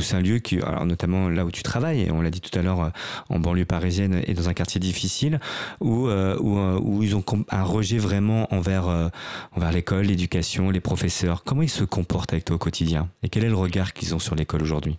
c'est 0.00 0.16
un 0.16 0.20
lieu 0.20 0.38
qui, 0.38 0.60
alors 0.60 0.86
notamment 0.86 1.28
là 1.28 1.44
où 1.44 1.50
tu 1.50 1.62
travailles, 1.62 2.10
on 2.12 2.20
l'a 2.20 2.30
dit 2.30 2.40
tout 2.40 2.56
à 2.56 2.62
l'heure, 2.62 2.92
en 3.28 3.38
banlieue 3.38 3.64
parisienne 3.64 4.22
et 4.26 4.34
dans 4.34 4.48
un 4.48 4.54
quartier 4.54 4.80
difficile, 4.80 5.40
où, 5.80 6.08
où, 6.08 6.58
où 6.78 7.02
ils 7.02 7.16
ont 7.16 7.24
un 7.50 7.62
rejet 7.62 7.98
vraiment 7.98 8.52
envers, 8.54 9.10
envers 9.52 9.72
l'école, 9.72 10.06
l'éducation, 10.06 10.70
les 10.70 10.80
professeurs? 10.80 11.42
Comment 11.44 11.62
ils 11.62 11.70
se 11.70 11.84
comportent 11.84 12.32
avec 12.32 12.44
toi 12.44 12.56
au 12.56 12.58
quotidien? 12.58 13.08
Et 13.22 13.28
quel 13.28 13.44
est 13.44 13.48
le 13.48 13.56
regard 13.56 13.92
qu'ils 13.92 14.14
ont 14.14 14.18
sur 14.18 14.34
l'école 14.34 14.62
aujourd'hui? 14.62 14.98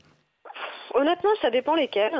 Honnêtement, 1.05 1.35
ça 1.39 1.51
dépend 1.51 1.75
lesquels. 1.75 2.19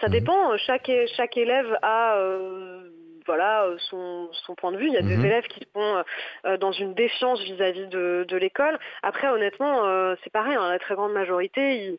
Ça 0.00 0.06
mhm. 0.06 0.12
dépend. 0.12 0.56
Chaque, 0.58 0.90
chaque 1.16 1.36
élève 1.36 1.76
a 1.82 2.14
euh, 2.16 2.88
voilà 3.26 3.66
son, 3.90 4.30
point 4.56 4.70
de 4.70 4.76
vue. 4.76 4.86
Il 4.86 4.92
y 4.92 4.98
a 4.98 5.02
des 5.02 5.16
mhm. 5.16 5.24
élèves 5.24 5.46
qui 5.48 5.66
sont 5.74 6.04
euh, 6.46 6.56
dans 6.58 6.70
une 6.70 6.94
défiance 6.94 7.42
vis-à-vis 7.42 7.88
de, 7.88 8.36
l'école. 8.36 8.78
Après, 9.02 9.28
honnêtement, 9.28 9.84
euh, 9.84 10.14
c'est 10.22 10.32
pareil. 10.32 10.54
Hein, 10.54 10.70
la 10.70 10.78
très 10.78 10.94
grande 10.94 11.12
majorité, 11.12 11.76
ils, 11.76 11.98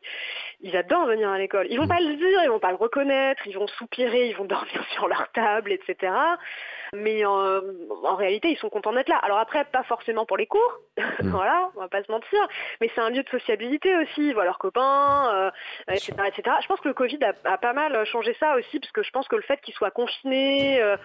ils 0.62 0.74
adorent 0.74 1.04
venir 1.04 1.28
à 1.28 1.36
l'école. 1.36 1.66
Ils 1.68 1.76
vont 1.76 1.82
mhm. 1.82 1.90
pas 1.90 2.00
le 2.00 2.16
dire, 2.16 2.40
ils 2.42 2.48
vont 2.48 2.58
pas 2.58 2.70
le 2.70 2.76
reconnaître, 2.76 3.46
ils 3.46 3.58
vont 3.58 3.66
soupirer, 3.66 4.28
ils 4.28 4.36
vont 4.36 4.44
dormir 4.46 4.82
sur 4.94 5.06
leur 5.06 5.30
table, 5.32 5.70
etc 5.70 6.12
mais 6.92 7.24
en, 7.24 8.16
réalité, 8.16 8.50
ils 8.50 8.56
sont 8.56 8.68
contents 8.68 8.92
d'être 8.92 9.08
là. 9.08 9.16
Alors 9.18 9.38
après, 9.38 9.64
pas 9.64 9.82
forcément 9.84 10.26
pour 10.26 10.36
les 10.36 10.46
cours, 10.46 10.78
mm. 10.98 11.02
voilà, 11.30 11.70
on 11.76 11.80
va 11.80 11.88
pas 11.88 12.02
se 12.02 12.10
mentir, 12.10 12.46
mais 12.80 12.90
c'est 12.94 13.00
un 13.00 13.10
lieu 13.10 13.22
de 13.22 13.28
sociabilité 13.28 13.96
aussi, 13.96 14.28
ils 14.28 14.34
voient 14.34 14.44
leurs 14.44 14.58
copains, 14.58 15.52
etc., 15.88 16.12
euh, 16.18 16.24
etc. 16.24 16.56
Je 16.62 16.66
pense 16.66 16.80
que 16.80 16.88
le 16.88 16.94
Covid 16.94 17.18
a, 17.44 17.58
pas 17.58 17.72
mal 17.72 18.04
changé 18.06 18.36
ça 18.38 18.56
aussi, 18.56 18.80
parce 18.80 18.92
que 18.92 19.02
je 19.02 19.10
pense 19.10 19.28
que 19.28 19.36
le 19.36 19.42
fait 19.42 19.60
qu'ils 19.60 19.74
soient 19.74 19.90
confinés, 19.90 20.80
euh, 20.82 20.96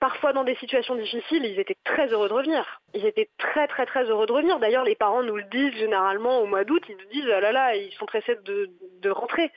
parfois 0.00 0.32
dans 0.32 0.44
des 0.44 0.56
situations 0.56 0.94
difficiles, 0.94 1.44
ils 1.44 1.58
étaient 1.58 1.76
très 1.84 2.08
heureux 2.08 2.28
de 2.28 2.34
revenir. 2.34 2.80
Ils 2.94 3.06
étaient 3.06 3.30
très 3.38 3.66
très 3.68 3.86
très 3.86 4.04
heureux 4.04 4.26
de 4.26 4.32
revenir. 4.32 4.58
D'ailleurs, 4.58 4.84
les 4.84 4.94
parents 4.94 5.22
nous 5.22 5.36
le 5.36 5.44
disent 5.44 5.74
généralement 5.74 6.40
au 6.40 6.46
mois 6.46 6.64
d'août, 6.64 6.82
ils 6.88 6.96
nous 6.96 7.10
disent, 7.12 7.30
ah 7.32 7.40
là 7.40 7.52
là, 7.52 7.76
ils 7.76 7.92
sont 7.92 8.06
pressés 8.06 8.36
de, 8.44 8.70
de 9.00 9.10
rentrer. 9.10 9.52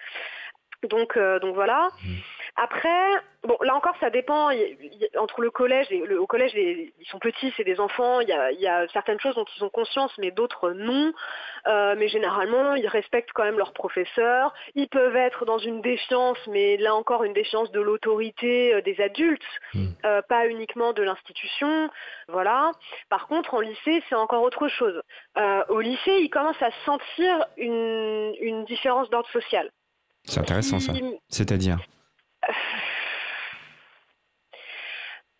Donc, 0.84 1.18
euh, 1.18 1.40
donc 1.40 1.56
voilà. 1.56 1.90
Mm. 2.04 2.16
Après, 2.60 3.12
bon, 3.44 3.56
là 3.62 3.76
encore, 3.76 3.96
ça 4.00 4.10
dépend. 4.10 4.50
entre 5.16 5.42
le 5.42 5.52
collège, 5.52 5.86
et 5.92 6.00
le, 6.00 6.20
au 6.20 6.26
collège, 6.26 6.54
ils 6.56 6.92
sont 7.12 7.20
petits, 7.20 7.54
c'est 7.56 7.64
des 7.64 7.80
enfants. 7.80 8.20
Il 8.20 8.30
y, 8.30 8.68
a, 8.68 8.88
certaines 8.90 9.20
choses 9.20 9.36
dont 9.36 9.46
ils 9.56 9.64
ont 9.64 9.70
conscience, 9.70 10.12
mais 10.18 10.32
d'autres 10.32 10.72
non. 10.72 11.14
Euh, 11.68 11.96
mais 11.98 12.08
généralement, 12.08 12.74
ils 12.74 12.88
respectent 12.88 13.32
quand 13.34 13.44
même 13.44 13.60
leurs 13.60 13.74
professeurs. 13.74 14.54
Ils 14.74 14.88
peuvent 14.90 15.16
être 15.16 15.46
dans 15.46 15.60
une 15.60 15.82
défiance, 15.82 16.40
mais 16.48 16.78
là 16.78 16.96
encore, 16.96 17.24
une 17.24 17.34
défiance 17.34 17.72
de 17.72 17.80
l'autorité 17.80 18.74
euh, 18.74 18.82
des 18.82 19.00
adultes, 19.02 19.44
hmm. 19.76 19.90
euh, 20.06 20.24
pas 20.28 20.48
uniquement 20.48 20.94
de 20.94 21.04
l'institution. 21.04 21.90
Voilà. 22.28 22.72
Par 23.10 23.28
contre, 23.28 23.54
en 23.54 23.60
lycée, 23.60 24.02
c'est 24.10 24.16
encore 24.16 24.42
autre 24.42 24.68
chose. 24.68 25.00
au 25.70 25.80
lycée, 25.80 26.18
ils 26.22 26.30
commencent 26.30 26.62
à 26.62 26.72
sentir 26.86 27.46
une, 27.58 28.34
une 28.42 28.66
différence 28.66 29.12
d'ordre 29.12 29.30
social. 29.30 29.70
C'est 30.24 30.40
intéressant 30.40 30.80
ça. 30.80 30.94
C'est-à-dire 31.30 31.78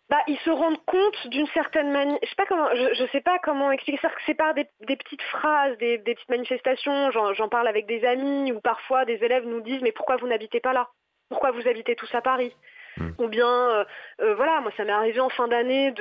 bah, 0.08 0.22
ils 0.26 0.38
se 0.38 0.50
rendent 0.50 0.84
compte 0.86 1.28
d'une 1.28 1.46
certaine 1.48 1.90
manière. 1.90 2.18
Je 2.22 2.28
sais 2.28 2.34
pas 2.36 2.46
comment, 2.46 2.68
je, 2.74 3.06
sais 3.12 3.20
pas 3.20 3.38
comment 3.40 3.70
expliquer 3.70 3.98
ça. 4.00 4.10
C'est 4.26 4.34
par 4.34 4.54
des, 4.54 4.66
petites 4.80 5.22
phrases, 5.22 5.76
des, 5.78 5.98
des 5.98 6.14
petites 6.14 6.30
manifestations. 6.30 7.10
J'en 7.10 7.48
parle 7.48 7.68
avec 7.68 7.86
des 7.86 8.04
amis 8.04 8.52
ou 8.52 8.60
parfois 8.60 9.04
des 9.04 9.22
élèves 9.22 9.44
nous 9.44 9.60
disent 9.60 9.82
mais 9.82 9.92
pourquoi 9.92 10.16
vous 10.16 10.26
n'habitez 10.26 10.60
pas 10.60 10.72
là? 10.72 10.88
Pourquoi 11.28 11.50
vous 11.50 11.68
habitez 11.68 11.94
tous 11.94 12.12
à 12.14 12.22
Paris? 12.22 12.54
Mm. 12.98 13.10
Ou 13.18 13.28
bien, 13.28 13.46
euh, 13.48 13.84
euh, 14.20 14.34
voilà, 14.34 14.60
moi 14.60 14.72
ça 14.76 14.84
m'est 14.84 14.92
arrivé 14.92 15.20
en 15.20 15.28
fin 15.28 15.48
d'année 15.48 15.92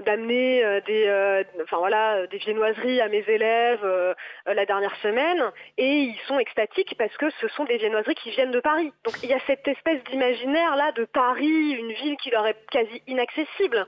d'amener 0.00 0.64
euh, 0.64 0.80
des 0.80 2.38
viennoiseries 2.38 3.00
à 3.00 3.08
mes 3.08 3.24
élèves 3.26 4.14
la 4.46 4.66
dernière 4.66 4.94
semaine, 4.96 5.42
et 5.78 5.90
ils 5.90 6.20
sont 6.26 6.38
extatiques 6.38 6.94
parce 6.98 7.16
que 7.16 7.30
ce 7.40 7.48
sont 7.48 7.64
des 7.64 7.78
viennoiseries 7.78 8.14
qui 8.14 8.30
viennent 8.30 8.50
de 8.50 8.60
Paris. 8.60 8.92
Donc 9.04 9.14
il 9.22 9.30
y 9.30 9.34
a 9.34 9.40
cette 9.46 9.66
espèce 9.66 10.02
d'imaginaire 10.04 10.76
là 10.76 10.92
de 10.92 11.04
Paris, 11.04 11.72
une 11.72 11.92
ville 11.92 12.16
qui 12.16 12.30
leur 12.30 12.46
est 12.46 12.56
quasi 12.70 13.02
inaccessible. 13.06 13.86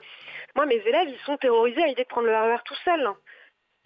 Moi, 0.54 0.66
mes 0.66 0.82
élèves, 0.86 1.08
ils 1.08 1.24
sont 1.26 1.36
terrorisés 1.36 1.82
à 1.82 1.86
l'idée 1.86 2.04
de 2.04 2.08
prendre 2.08 2.26
le 2.26 2.34
RER 2.34 2.62
tout 2.64 2.74
seul 2.84 3.10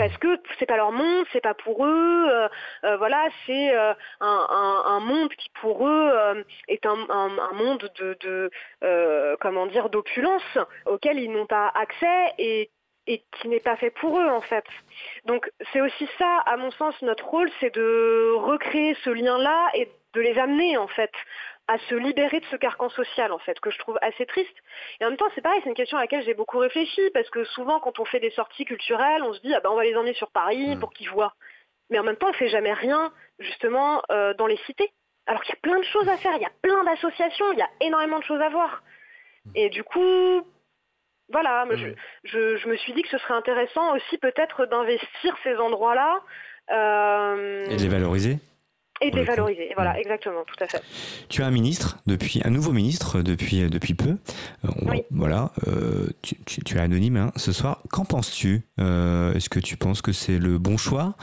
parce 0.00 0.16
que 0.16 0.40
c'est 0.58 0.64
pas 0.64 0.78
leur 0.78 0.92
monde, 0.92 1.26
c'est 1.30 1.42
pas 1.42 1.52
pour 1.52 1.84
eux. 1.84 2.26
Euh, 2.30 2.48
euh, 2.84 2.96
voilà, 2.96 3.28
c'est 3.44 3.76
euh, 3.76 3.92
un, 4.20 5.00
monde 5.00 5.28
qui 5.34 5.50
pour 5.60 5.86
eux 5.86 6.44
est 6.68 6.86
un, 6.86 6.96
monde 7.52 7.90
de, 7.96 8.50
comment 9.40 9.66
dire 9.66 9.90
d'opulence 9.90 10.58
auquel 10.86 11.18
ils 11.18 11.30
n'ont 11.30 11.46
pas 11.46 11.70
accès 11.74 12.32
et 12.38 12.70
et 13.06 13.24
qui 13.40 13.48
n'est 13.48 13.60
pas 13.60 13.76
fait 13.76 13.90
pour 13.90 14.18
eux 14.20 14.28
en 14.28 14.40
fait. 14.40 14.64
Donc 15.24 15.50
c'est 15.72 15.80
aussi 15.80 16.08
ça, 16.18 16.42
à 16.46 16.56
mon 16.56 16.70
sens, 16.70 16.94
notre 17.02 17.26
rôle, 17.26 17.50
c'est 17.58 17.74
de 17.74 18.32
recréer 18.36 18.96
ce 19.04 19.10
lien-là 19.10 19.68
et 19.74 19.90
de 20.14 20.20
les 20.20 20.38
amener 20.38 20.76
en 20.76 20.88
fait 20.88 21.10
à 21.70 21.78
se 21.88 21.94
libérer 21.94 22.40
de 22.40 22.44
ce 22.46 22.56
carcan 22.56 22.88
social 22.90 23.30
en 23.30 23.38
fait 23.38 23.60
que 23.60 23.70
je 23.70 23.78
trouve 23.78 23.96
assez 24.02 24.26
triste. 24.26 24.56
Et 24.98 25.04
en 25.04 25.10
même 25.10 25.16
temps 25.16 25.30
c'est 25.36 25.40
pareil 25.40 25.60
c'est 25.62 25.68
une 25.68 25.76
question 25.76 25.98
à 25.98 26.00
laquelle 26.00 26.24
j'ai 26.24 26.34
beaucoup 26.34 26.58
réfléchi 26.58 27.00
parce 27.14 27.30
que 27.30 27.44
souvent 27.44 27.78
quand 27.78 28.00
on 28.00 28.04
fait 28.04 28.18
des 28.18 28.32
sorties 28.32 28.64
culturelles 28.64 29.22
on 29.22 29.32
se 29.32 29.40
dit 29.40 29.54
ah 29.54 29.60
ben 29.60 29.70
on 29.70 29.76
va 29.76 29.84
les 29.84 29.94
emmener 29.94 30.14
sur 30.14 30.32
Paris 30.32 30.74
mm. 30.74 30.80
pour 30.80 30.92
qu'ils 30.92 31.08
voient. 31.10 31.32
Mais 31.88 32.00
en 32.00 32.02
même 32.02 32.16
temps 32.16 32.28
on 32.28 32.32
fait 32.32 32.48
jamais 32.48 32.72
rien 32.72 33.12
justement 33.38 34.02
euh, 34.10 34.34
dans 34.34 34.48
les 34.48 34.56
cités. 34.66 34.90
Alors 35.26 35.42
qu'il 35.42 35.54
y 35.54 35.58
a 35.58 35.60
plein 35.62 35.78
de 35.78 35.84
choses 35.84 36.08
à 36.08 36.16
faire 36.16 36.32
il 36.34 36.42
y 36.42 36.44
a 36.44 36.52
plein 36.60 36.82
d'associations 36.82 37.52
il 37.52 37.60
y 37.60 37.62
a 37.62 37.70
énormément 37.80 38.18
de 38.18 38.24
choses 38.24 38.40
à 38.40 38.48
voir. 38.48 38.82
Mm. 39.44 39.50
et 39.54 39.68
du 39.68 39.84
coup 39.84 40.42
voilà 41.32 41.64
je, 42.24 42.68
me 42.68 42.76
suis 42.78 42.92
dit 42.94 43.02
que 43.02 43.08
ce 43.10 43.18
serait 43.18 43.34
intéressant 43.34 43.94
aussi 43.94 44.18
peut-être 44.18 44.66
d'investir 44.66 45.36
ces 45.44 45.54
endroits 45.54 45.94
là 45.94 46.20
euh, 46.72 47.64
et 47.66 47.76
de 47.76 47.82
les 47.82 47.88
valoriser? 47.88 48.38
Et 49.02 49.10
de 49.10 49.16
les 49.16 49.24
valoriser, 49.24 49.70
voilà, 49.76 49.98
exactement, 49.98 50.42
tout 50.46 50.62
à 50.62 50.68
fait. 50.68 50.82
Tu 51.30 51.42
as 51.42 51.46
un 51.46 51.50
ministre, 51.50 51.98
depuis 52.06 52.42
un 52.44 52.50
nouveau 52.50 52.72
ministre 52.72 53.22
depuis, 53.22 53.68
depuis 53.68 53.94
peu. 53.94 54.18
oui. 54.82 55.04
Voilà, 55.10 55.52
tu, 56.20 56.36
tu, 56.44 56.76
es 56.76 56.80
anonyme 56.80 57.16
hein, 57.16 57.32
ce 57.36 57.52
soir. 57.52 57.80
Qu'en 57.90 58.04
penses-tu 58.04 58.62
Est-ce 58.78 59.48
que 59.48 59.58
tu 59.58 59.78
penses 59.78 60.02
que 60.02 60.12
c'est 60.12 60.38
le 60.38 60.58
bon 60.58 60.76
choix? 60.76 61.14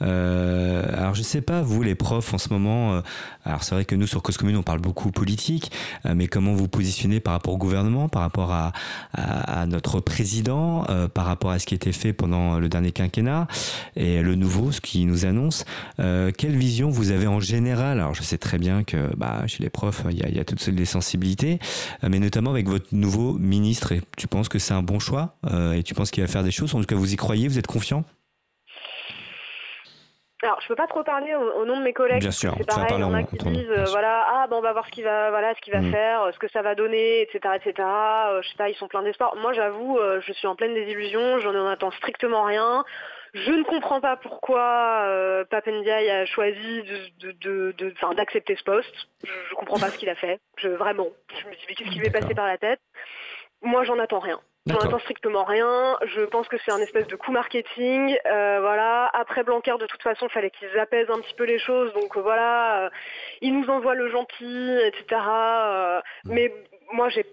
Alors, 0.00 1.14
je 1.14 1.22
sais 1.22 1.40
pas, 1.40 1.60
vous, 1.62 1.82
les 1.82 1.96
profs, 1.96 2.32
en 2.34 2.38
ce 2.38 2.50
moment, 2.50 3.02
alors 3.44 3.64
c'est 3.64 3.74
vrai 3.74 3.84
que 3.84 3.96
nous, 3.96 4.06
sur 4.06 4.22
Cause 4.22 4.36
Commune, 4.36 4.56
on 4.56 4.62
parle 4.62 4.80
beaucoup 4.80 5.10
politique, 5.10 5.72
mais 6.04 6.28
comment 6.28 6.54
vous 6.54 6.68
positionnez 6.68 7.18
par 7.18 7.32
rapport 7.32 7.54
au 7.54 7.58
gouvernement, 7.58 8.08
par 8.08 8.22
rapport 8.22 8.52
à, 8.52 8.72
à, 9.12 9.66
notre 9.66 10.00
président, 10.00 10.86
par 11.14 11.26
rapport 11.26 11.50
à 11.50 11.58
ce 11.58 11.66
qui 11.66 11.74
a 11.74 11.76
été 11.76 11.90
fait 11.90 12.12
pendant 12.12 12.60
le 12.60 12.68
dernier 12.68 12.92
quinquennat 12.92 13.48
et 13.96 14.22
le 14.22 14.36
nouveau, 14.36 14.70
ce 14.70 14.80
qui 14.80 15.04
nous 15.04 15.26
annonce? 15.26 15.64
Quelle 15.98 16.56
vision 16.56 16.90
vous 16.90 17.10
avez 17.10 17.23
en 17.26 17.40
général, 17.40 18.00
alors 18.00 18.14
je 18.14 18.22
sais 18.22 18.38
très 18.38 18.58
bien 18.58 18.84
que 18.84 19.14
bah, 19.16 19.46
chez 19.46 19.62
les 19.62 19.70
profs, 19.70 20.02
il 20.10 20.18
y 20.18 20.22
a, 20.22 20.28
il 20.28 20.36
y 20.36 20.40
a 20.40 20.44
toutes 20.44 20.64
les 20.66 20.84
sensibilités, 20.84 21.58
euh, 22.02 22.08
mais 22.10 22.18
notamment 22.18 22.50
avec 22.50 22.66
votre 22.66 22.86
nouveau 22.92 23.34
ministre, 23.34 23.92
et 23.92 24.00
tu 24.16 24.26
penses 24.26 24.48
que 24.48 24.58
c'est 24.58 24.74
un 24.74 24.82
bon 24.82 24.98
choix 24.98 25.34
euh, 25.52 25.72
et 25.72 25.82
tu 25.82 25.94
penses 25.94 26.10
qu'il 26.10 26.22
va 26.22 26.28
faire 26.28 26.42
des 26.42 26.50
choses? 26.50 26.74
En 26.74 26.80
tout 26.80 26.86
cas, 26.86 26.96
vous 26.96 27.12
y 27.12 27.16
croyez 27.16 27.48
Vous 27.48 27.58
êtes 27.58 27.66
confiant? 27.66 28.04
Alors, 30.42 30.60
je 30.60 30.68
peux 30.68 30.74
pas 30.74 30.86
trop 30.86 31.02
parler 31.02 31.34
au, 31.34 31.64
nom 31.64 31.78
de 31.78 31.82
mes 31.82 31.94
collègues. 31.94 32.20
Bien 32.20 32.30
sûr, 32.30 32.54
c'est 32.58 32.66
pareil, 32.66 32.86
il 32.90 33.00
y 33.00 33.02
en 33.02 33.14
a 33.14 33.22
qui 33.22 33.36
disent, 33.38 33.70
euh, 33.70 33.84
voilà, 33.88 34.26
ah, 34.30 34.46
ben, 34.50 34.56
on 34.56 34.60
va 34.60 34.74
voir 34.74 34.84
ce 34.86 34.90
qu'il 34.90 35.04
va, 35.04 35.30
voilà, 35.30 35.54
ce 35.54 35.60
qu'il 35.62 35.72
va 35.72 35.80
mm. 35.80 35.90
faire, 35.90 36.30
ce 36.34 36.38
que 36.38 36.48
ça 36.50 36.60
va 36.60 36.74
donner, 36.74 37.22
etc., 37.22 37.54
etc. 37.56 37.72
je 38.42 38.48
sais 38.48 38.56
pas, 38.58 38.68
ils 38.68 38.76
sont 38.76 38.88
pleins 38.88 39.02
d'espoir. 39.02 39.34
Moi, 39.36 39.54
j'avoue, 39.54 39.98
je 40.20 40.32
suis 40.34 40.46
en 40.46 40.54
pleine 40.54 40.74
désillusion, 40.74 41.40
j'en 41.40 41.54
en 41.54 41.66
attends 41.66 41.92
strictement 41.92 42.44
rien. 42.44 42.84
Je 43.34 43.50
ne 43.50 43.64
comprends 43.64 44.00
pas 44.00 44.16
pourquoi 44.16 45.06
euh, 45.06 45.44
Papendiaï 45.44 46.08
a 46.08 46.24
choisi 46.24 46.84
d'accepter 48.16 48.54
ce 48.54 48.62
poste. 48.62 49.08
Je 49.24 49.50
ne 49.50 49.56
comprends 49.56 49.80
pas 49.80 49.90
ce 49.90 49.98
qu'il 49.98 50.08
a 50.08 50.14
fait. 50.14 50.38
Je, 50.56 50.68
vraiment, 50.68 51.08
je 51.40 51.48
me 51.48 51.52
dis 51.52 51.64
mais 51.68 51.74
qu'est-ce 51.74 51.90
qui 51.90 51.98
lui 51.98 52.06
est 52.06 52.12
passé 52.12 52.32
par 52.32 52.46
la 52.46 52.58
tête? 52.58 52.80
Moi, 53.60 53.82
j'en 53.82 53.98
attends 53.98 54.20
rien. 54.20 54.40
J'en 54.66 54.78
attends 54.78 55.00
strictement 55.00 55.42
rien. 55.42 55.98
Je 56.14 56.22
pense 56.22 56.46
que 56.46 56.56
c'est 56.64 56.70
un 56.70 56.78
espèce 56.78 57.08
de 57.08 57.16
coup 57.16 57.32
marketing. 57.32 58.16
Euh, 58.24 58.60
voilà. 58.60 59.10
Après 59.12 59.42
Blanquer, 59.42 59.74
de 59.80 59.86
toute 59.86 60.02
façon, 60.02 60.26
il 60.28 60.32
fallait 60.32 60.50
qu'ils 60.50 60.78
apaisent 60.78 61.10
un 61.10 61.18
petit 61.18 61.34
peu 61.34 61.44
les 61.44 61.58
choses. 61.58 61.92
Donc 61.92 62.16
euh, 62.16 62.20
voilà, 62.20 62.88
ils 63.40 63.52
nous 63.52 63.68
envoient 63.68 63.96
le 63.96 64.10
gentil, 64.10 64.78
etc. 64.86 65.20
mais 66.26 66.52
moi, 66.92 67.08
j'ai, 67.08 67.26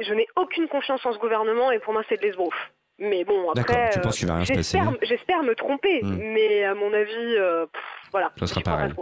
je 0.00 0.14
n'ai 0.14 0.28
aucune 0.36 0.68
confiance 0.68 1.04
en 1.04 1.12
ce 1.12 1.18
gouvernement 1.18 1.72
et 1.72 1.80
pour 1.80 1.92
moi, 1.92 2.02
c'est 2.08 2.18
de 2.18 2.22
l'esbrouf. 2.22 2.54
Mais 3.00 3.24
bon, 3.24 3.50
après, 3.50 3.90
tu 3.92 4.00
penses 4.00 4.18
qu'il 4.18 4.28
va 4.28 4.36
rien 4.36 4.44
se 4.44 4.52
passer 4.52 4.78
J'espère 5.02 5.42
me 5.42 5.54
tromper, 5.54 6.02
hmm. 6.02 6.18
mais 6.34 6.64
à 6.64 6.74
mon 6.74 6.92
avis, 6.92 7.36
euh, 7.38 7.64
voilà. 8.12 8.30
Ça 8.38 8.46
sera 8.46 8.60
pareil. 8.60 8.92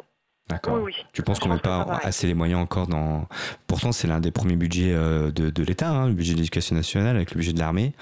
D'accord. 0.48 0.80
Oui, 0.80 0.94
Tu 1.12 1.22
penses 1.22 1.40
qu'on 1.40 1.50
n'a 1.50 1.58
pas 1.58 1.82
assez 2.02 2.26
les 2.26 2.32
moyens 2.32 2.60
encore 2.62 2.86
dans. 2.86 3.26
Pourtant, 3.66 3.92
c'est 3.92 4.06
l'un 4.06 4.20
des 4.20 4.30
premiers 4.30 4.56
budgets 4.56 4.94
euh, 4.94 5.30
de, 5.30 5.50
de 5.50 5.62
l'État, 5.62 5.90
hein, 5.90 6.06
le 6.06 6.14
budget 6.14 6.32
de 6.32 6.38
l'éducation 6.38 6.74
nationale 6.74 7.16
avec 7.16 7.32
le 7.32 7.36
budget 7.36 7.52
de 7.52 7.58
l'armée. 7.58 7.92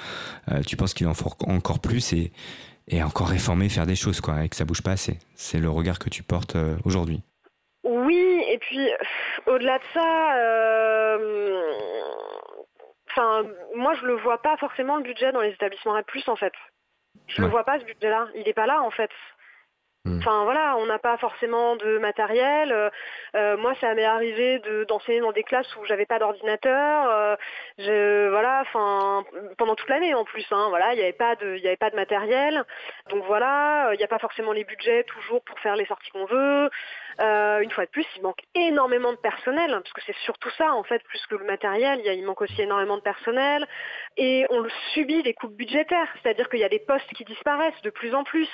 Euh, 0.52 0.60
tu 0.62 0.76
penses 0.76 0.94
qu'il 0.94 1.08
en 1.08 1.14
faut 1.14 1.32
encore 1.48 1.80
plus 1.80 2.12
et, 2.12 2.30
et 2.86 3.02
encore 3.02 3.28
réformer, 3.28 3.68
faire 3.68 3.86
des 3.86 3.96
choses, 3.96 4.20
quoi, 4.20 4.44
et 4.44 4.48
que 4.48 4.54
ça 4.54 4.64
bouge 4.64 4.82
pas 4.82 4.92
assez. 4.92 5.18
C'est 5.34 5.58
le 5.58 5.70
regard 5.70 5.98
que 5.98 6.08
tu 6.08 6.22
portes 6.22 6.56
aujourd'hui. 6.84 7.20
Oui, 7.82 8.44
et 8.48 8.58
puis 8.58 8.90
au-delà 9.46 9.78
de 9.78 9.84
ça, 9.92 11.18
Enfin, 13.16 13.48
moi, 13.74 13.94
je 13.94 14.04
le 14.04 14.14
vois 14.14 14.42
pas 14.42 14.58
forcément 14.58 14.96
le 14.96 15.02
budget 15.02 15.32
dans 15.32 15.40
les 15.40 15.52
établissements 15.52 15.94
REP+, 15.94 16.06
en 16.26 16.36
fait. 16.36 16.52
Je 17.28 17.40
ne 17.40 17.46
le 17.46 17.50
vois 17.50 17.64
pas, 17.64 17.80
ce 17.80 17.84
budget-là. 17.84 18.28
Il 18.34 18.44
n'est 18.44 18.52
pas 18.52 18.66
là, 18.66 18.82
en 18.82 18.90
fait. 18.90 19.10
Hmm. 20.06 20.18
Enfin 20.18 20.44
voilà, 20.44 20.76
on 20.78 20.86
n'a 20.86 21.00
pas 21.00 21.16
forcément 21.16 21.74
de 21.74 21.98
matériel. 21.98 22.70
Euh, 22.70 22.90
euh, 23.34 23.56
moi, 23.56 23.74
ça 23.80 23.92
m'est 23.94 24.04
arrivé 24.04 24.60
d'enseigner 24.88 25.20
dans 25.20 25.32
des 25.32 25.42
classes 25.42 25.74
où 25.76 25.84
j'avais 25.84 26.06
pas 26.06 26.20
d'ordinateur. 26.20 27.36
Euh, 27.80 28.28
voilà, 28.30 28.60
enfin 28.62 29.24
pendant 29.58 29.74
toute 29.74 29.88
l'année 29.88 30.14
en 30.14 30.24
plus. 30.24 30.46
Hein, 30.52 30.66
voilà, 30.68 30.94
il 30.94 30.98
n'y 30.98 31.02
avait 31.02 31.12
pas 31.12 31.34
de, 31.34 31.56
il 31.56 31.66
avait 31.66 31.76
pas 31.76 31.90
de 31.90 31.96
matériel. 31.96 32.64
Donc 33.10 33.24
voilà, 33.24 33.90
il 33.94 33.98
n'y 33.98 34.04
a 34.04 34.08
pas 34.08 34.20
forcément 34.20 34.52
les 34.52 34.64
budgets 34.64 35.02
toujours 35.04 35.42
pour 35.42 35.58
faire 35.58 35.74
les 35.74 35.86
sorties 35.86 36.10
qu'on 36.10 36.26
veut. 36.26 36.70
une 37.18 37.70
fois 37.72 37.84
de 37.84 37.90
plus, 37.90 38.06
il 38.16 38.22
manque 38.22 38.42
énormément 38.54 39.10
de 39.10 39.18
personnel 39.18 39.70
parce 39.70 39.92
que 39.92 40.02
c'est 40.06 40.16
surtout 40.24 40.50
ça 40.50 40.72
en 40.72 40.84
fait, 40.84 41.02
plus 41.04 41.24
que 41.26 41.34
le 41.34 41.44
matériel. 41.44 42.00
Il, 42.04 42.24
manque 42.24 42.42
aussi 42.42 42.62
énormément 42.62 42.96
de 42.96 43.02
personnel 43.02 43.66
et 44.16 44.46
on 44.50 44.64
subit 44.94 45.22
les 45.22 45.34
coupes 45.34 45.54
budgétaires, 45.56 46.08
c'est-à-dire 46.22 46.48
qu'il 46.48 46.60
y 46.60 46.64
a 46.64 46.68
des 46.68 46.78
postes 46.78 47.12
qui 47.14 47.24
disparaissent 47.24 47.82
de 47.82 47.90
plus 47.90 48.14
en 48.14 48.22
plus. 48.22 48.48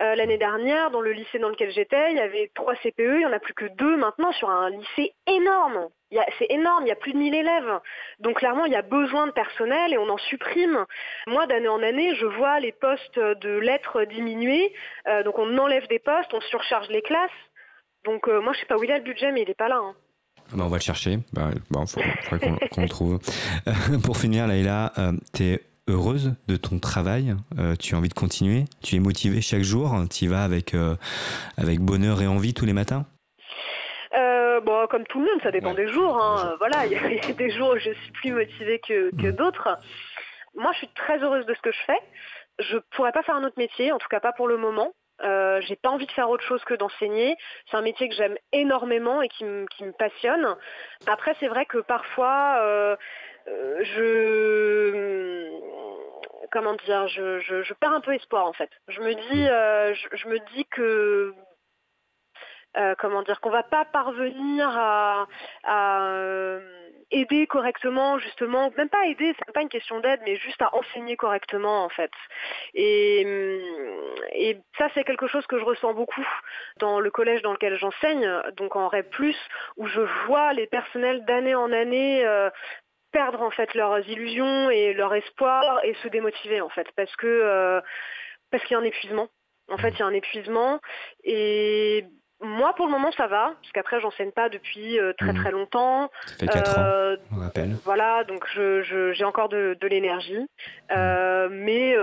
Euh, 0.00 0.14
l'année 0.14 0.38
dernière, 0.38 0.90
dans 0.90 1.00
le 1.00 1.10
lycée 1.10 1.40
dans 1.40 1.48
lequel 1.48 1.72
j'étais, 1.72 2.12
il 2.12 2.16
y 2.16 2.20
avait 2.20 2.52
trois 2.54 2.74
CPE, 2.76 3.00
il 3.00 3.18
n'y 3.18 3.26
en 3.26 3.32
a 3.32 3.40
plus 3.40 3.54
que 3.54 3.64
deux 3.64 3.96
maintenant 3.96 4.30
sur 4.32 4.48
un 4.48 4.70
lycée 4.70 5.12
énorme. 5.26 5.88
C'est 6.38 6.46
énorme, 6.50 6.84
il 6.84 6.88
y 6.88 6.92
a 6.92 6.96
plus 6.96 7.12
de 7.12 7.18
1000 7.18 7.34
élèves. 7.34 7.80
Donc 8.20 8.38
clairement, 8.38 8.64
il 8.64 8.72
y 8.72 8.76
a 8.76 8.82
besoin 8.82 9.26
de 9.26 9.32
personnel 9.32 9.92
et 9.92 9.98
on 9.98 10.08
en 10.08 10.16
supprime. 10.16 10.86
Moi, 11.26 11.46
d'année 11.46 11.68
en 11.68 11.82
année, 11.82 12.14
je 12.14 12.26
vois 12.26 12.60
les 12.60 12.72
postes 12.72 13.18
de 13.18 13.58
lettres 13.58 14.04
diminuer. 14.04 14.72
Euh, 15.08 15.24
donc 15.24 15.38
on 15.38 15.58
enlève 15.58 15.86
des 15.88 15.98
postes, 15.98 16.32
on 16.32 16.40
surcharge 16.42 16.88
les 16.88 17.02
classes. 17.02 17.30
Donc 18.04 18.28
euh, 18.28 18.40
moi, 18.40 18.52
je 18.52 18.60
sais 18.60 18.66
pas 18.66 18.76
où 18.76 18.84
il 18.84 18.92
a 18.92 18.98
le 18.98 19.04
budget, 19.04 19.32
mais 19.32 19.42
il 19.42 19.48
n'est 19.48 19.54
pas 19.54 19.68
là. 19.68 19.80
Hein. 19.82 19.94
Bah, 20.52 20.64
on 20.64 20.68
va 20.68 20.76
le 20.76 20.82
chercher. 20.82 21.18
Bon, 21.70 21.84
faudrait 21.86 22.58
qu'on 22.70 22.82
le 22.82 22.88
trouve. 22.88 23.18
pour 24.04 24.16
finir, 24.16 24.46
Laïla, 24.46 24.92
tu 25.34 25.42
es 25.42 25.60
heureuse 25.88 26.34
de 26.46 26.56
ton 26.56 26.78
travail 26.78 27.34
euh, 27.58 27.74
Tu 27.76 27.94
as 27.94 27.98
envie 27.98 28.08
de 28.08 28.14
continuer 28.14 28.64
Tu 28.82 28.96
es 28.96 29.00
motivée 29.00 29.40
chaque 29.40 29.62
jour 29.62 29.94
Tu 30.10 30.24
y 30.24 30.28
vas 30.28 30.44
avec, 30.44 30.74
euh, 30.74 30.96
avec 31.56 31.80
bonheur 31.80 32.22
et 32.22 32.26
envie 32.26 32.54
tous 32.54 32.66
les 32.66 32.72
matins 32.72 33.06
euh, 34.16 34.60
bon, 34.60 34.86
comme 34.86 35.04
tout 35.04 35.20
le 35.20 35.26
monde, 35.26 35.40
ça 35.42 35.50
dépend 35.50 35.74
des 35.74 35.88
jours. 35.88 36.16
Hein. 36.16 36.54
Voilà, 36.58 36.86
il 36.86 36.92
y, 36.92 36.96
a 36.96 37.32
des 37.32 37.50
jours 37.50 37.74
où 37.74 37.78
je 37.78 37.90
suis 37.90 38.12
plus 38.12 38.32
motivée 38.32 38.80
que, 38.80 39.14
que 39.14 39.30
d'autres. 39.30 39.68
Moi, 40.54 40.72
je 40.72 40.78
suis 40.78 40.88
très 40.88 41.18
heureuse 41.18 41.44
de 41.44 41.54
ce 41.54 41.60
que 41.60 41.70
je 41.70 41.78
fais. 41.86 42.00
Je 42.58 42.78
pourrais 42.96 43.12
pas 43.12 43.22
faire 43.22 43.36
un 43.36 43.44
autre 43.44 43.58
métier, 43.58 43.92
en 43.92 43.98
tout 43.98 44.08
cas 44.08 44.20
pas 44.20 44.32
pour 44.32 44.48
le 44.48 44.56
moment. 44.56 44.92
Euh, 45.22 45.60
j'ai 45.60 45.76
pas 45.76 45.90
envie 45.90 46.06
de 46.06 46.12
faire 46.12 46.30
autre 46.30 46.44
chose 46.44 46.64
que 46.64 46.74
d'enseigner. 46.74 47.36
C'est 47.70 47.76
un 47.76 47.82
métier 47.82 48.08
que 48.08 48.14
j'aime 48.14 48.36
énormément 48.52 49.20
et 49.20 49.28
qui, 49.28 49.44
qui 49.76 49.84
me 49.84 49.92
passionne. 49.92 50.56
Après, 51.06 51.36
c'est 51.38 51.48
vrai 51.48 51.66
que 51.66 51.78
parfois, 51.78 52.96
je 53.46 55.77
comment 56.50 56.74
dire, 56.74 57.08
je, 57.08 57.72
perds 57.74 57.92
un 57.92 58.00
peu 58.00 58.14
espoir 58.14 58.46
en 58.46 58.52
fait. 58.52 58.70
Je 58.88 59.00
me 59.00 59.14
dis, 59.14 59.42
mm. 59.42 59.48
euh, 59.48 59.94
je, 59.94 60.28
me 60.28 60.38
dis 60.54 60.64
que 60.66 61.34
euh, 62.76 62.94
comment 62.98 63.22
dire 63.22 63.40
qu'on 63.40 63.50
va 63.50 63.62
pas 63.62 63.84
parvenir 63.84 64.68
à, 64.68 65.26
euh, 65.68 66.60
aider 67.10 67.46
correctement 67.46 68.18
justement 68.18 68.70
même 68.76 68.90
pas 68.90 69.06
aider 69.06 69.34
c'est 69.38 69.52
pas 69.54 69.62
une 69.62 69.70
question 69.70 69.98
d'aide 70.00 70.20
mais 70.26 70.36
juste 70.36 70.60
à 70.60 70.74
enseigner 70.76 71.16
correctement 71.16 71.82
en 71.82 71.88
fait 71.88 72.10
et, 72.74 73.22
et 74.32 74.58
ça 74.76 74.90
c'est 74.92 75.04
quelque 75.04 75.26
chose 75.26 75.46
que 75.46 75.58
je 75.58 75.64
ressens 75.64 75.94
beaucoup 75.94 76.26
dans 76.76 77.00
le 77.00 77.10
collège 77.10 77.40
dans 77.40 77.52
lequel 77.52 77.78
j'enseigne 77.78 78.30
donc 78.58 78.76
en 78.76 78.88
REP+, 78.88 79.16
où 79.78 79.86
je 79.86 80.02
vois 80.26 80.52
les 80.52 80.66
personnels 80.66 81.24
d'année 81.24 81.54
en 81.54 81.72
année 81.72 82.26
perdre 83.12 83.42
en 83.42 83.50
fait 83.50 83.74
leurs 83.74 84.06
illusions 84.08 84.70
et 84.70 84.92
leur 84.94 85.14
espoir 85.14 85.80
et 85.84 85.94
se 86.02 86.08
démotiver 86.08 86.60
en 86.60 86.68
fait 86.68 86.86
parce 86.96 87.14
que 87.16 87.26
euh, 87.26 87.80
parce 88.50 88.62
qu'il 88.64 88.74
y 88.74 88.76
a 88.76 88.80
un 88.80 88.84
épuisement. 88.84 89.28
En 89.70 89.76
fait, 89.76 89.90
il 89.90 89.98
y 89.98 90.02
a 90.02 90.06
un 90.06 90.14
épuisement 90.14 90.80
et 91.24 92.06
moi, 92.40 92.72
pour 92.74 92.86
le 92.86 92.92
moment, 92.92 93.10
ça 93.12 93.26
va, 93.26 93.52
parce 93.60 93.72
qu'après, 93.74 94.00
j'enseigne 94.00 94.30
pas 94.30 94.48
depuis 94.48 94.98
euh, 94.98 95.12
très 95.18 95.32
mmh. 95.32 95.40
très 95.42 95.50
longtemps. 95.50 96.08
Ça 96.24 96.36
fait 96.38 96.46
4 96.46 96.78
ans, 96.78 96.82
euh, 96.82 97.16
on 97.36 97.40
rappelle. 97.40 97.76
Voilà, 97.84 98.22
donc 98.24 98.46
j'ai 98.54 99.24
encore 99.24 99.48
de, 99.48 99.76
l'énergie, 99.82 100.46
mmh. 100.88 101.48
mais 101.50 101.96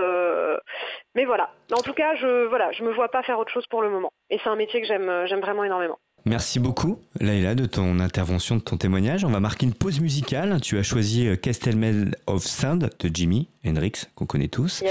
mais 1.14 1.24
voilà. 1.24 1.50
En 1.72 1.82
tout 1.82 1.94
cas, 1.94 2.14
je 2.16 2.44
voilà, 2.44 2.70
je 2.72 2.84
me 2.84 2.92
vois 2.92 3.10
pas 3.10 3.22
faire 3.22 3.38
autre 3.38 3.50
chose 3.50 3.66
pour 3.66 3.82
le 3.82 3.90
moment. 3.90 4.12
Et 4.30 4.38
c'est 4.38 4.50
un 4.50 4.56
métier 4.56 4.80
que 4.80 4.86
j'aime 4.86 5.26
j'aime 5.26 5.40
vraiment 5.40 5.64
énormément. 5.64 5.98
Merci 6.26 6.58
beaucoup, 6.58 6.98
Laila, 7.20 7.54
de 7.54 7.66
ton 7.66 8.00
intervention, 8.00 8.56
de 8.56 8.60
ton 8.60 8.76
témoignage. 8.76 9.24
On 9.24 9.30
va 9.30 9.38
marquer 9.38 9.64
une 9.64 9.72
pause 9.72 10.00
musicale. 10.00 10.60
Tu 10.60 10.76
as 10.76 10.82
choisi 10.82 11.28
euh, 11.28 11.36
Castelmel 11.36 12.16
of 12.26 12.44
Sound 12.44 12.90
de 12.98 13.10
Jimi 13.14 13.46
Hendrix, 13.64 13.92
qu'on 14.16 14.26
connaît 14.26 14.48
tous. 14.48 14.82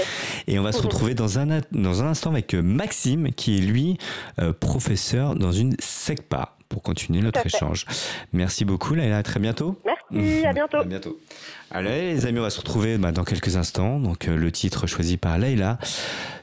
Et 0.46 0.58
on 0.58 0.62
va 0.62 0.72
se 0.72 0.80
retrouver 0.80 1.12
dans 1.12 1.38
un, 1.38 1.60
dans 1.72 2.02
un 2.02 2.06
instant 2.06 2.30
avec 2.30 2.54
euh, 2.54 2.62
Maxime, 2.62 3.32
qui 3.32 3.58
est 3.58 3.60
lui 3.60 3.98
euh, 4.38 4.54
professeur 4.54 5.34
dans 5.34 5.52
une 5.52 5.76
SECPA, 5.78 6.56
pour 6.70 6.80
continuer 6.80 7.20
notre 7.20 7.44
échange. 7.44 7.84
Merci 8.32 8.64
beaucoup, 8.64 8.94
Laila. 8.94 9.18
À 9.18 9.22
très 9.22 9.38
bientôt. 9.38 9.78
Merci, 10.10 10.46
à 10.46 10.54
bientôt. 10.54 10.78
à 10.78 10.84
bientôt. 10.84 11.20
Allez, 11.70 12.14
les 12.14 12.24
amis, 12.24 12.38
on 12.38 12.44
va 12.44 12.50
se 12.50 12.60
retrouver 12.60 12.96
bah, 12.96 13.12
dans 13.12 13.24
quelques 13.24 13.56
instants. 13.56 14.00
Donc, 14.00 14.24
le 14.24 14.52
titre 14.52 14.86
choisi 14.86 15.18
par 15.18 15.36
Laila, 15.36 15.78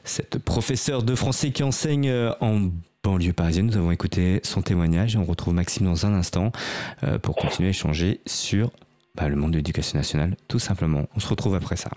cette 0.04 0.38
professeure 0.38 1.02
de 1.02 1.16
français 1.16 1.50
qui 1.50 1.64
enseigne 1.64 2.12
en 2.40 2.70
banlieue 3.04 3.32
parisienne. 3.34 3.66
Nous 3.66 3.76
avons 3.76 3.92
écouté 3.92 4.40
son 4.42 4.62
témoignage 4.62 5.14
et 5.14 5.18
on 5.18 5.24
retrouve 5.24 5.54
Maxime 5.54 5.86
dans 5.86 6.06
un 6.06 6.14
instant 6.14 6.50
euh, 7.04 7.18
pour 7.18 7.36
continuer 7.36 7.68
à 7.68 7.70
échanger 7.70 8.20
sur 8.26 8.70
bah, 9.14 9.28
le 9.28 9.36
monde 9.36 9.52
de 9.52 9.58
l'éducation 9.58 9.98
nationale, 9.98 10.36
tout 10.48 10.58
simplement. 10.58 11.06
On 11.14 11.20
se 11.20 11.28
retrouve 11.28 11.54
après 11.54 11.76
ça. 11.76 11.90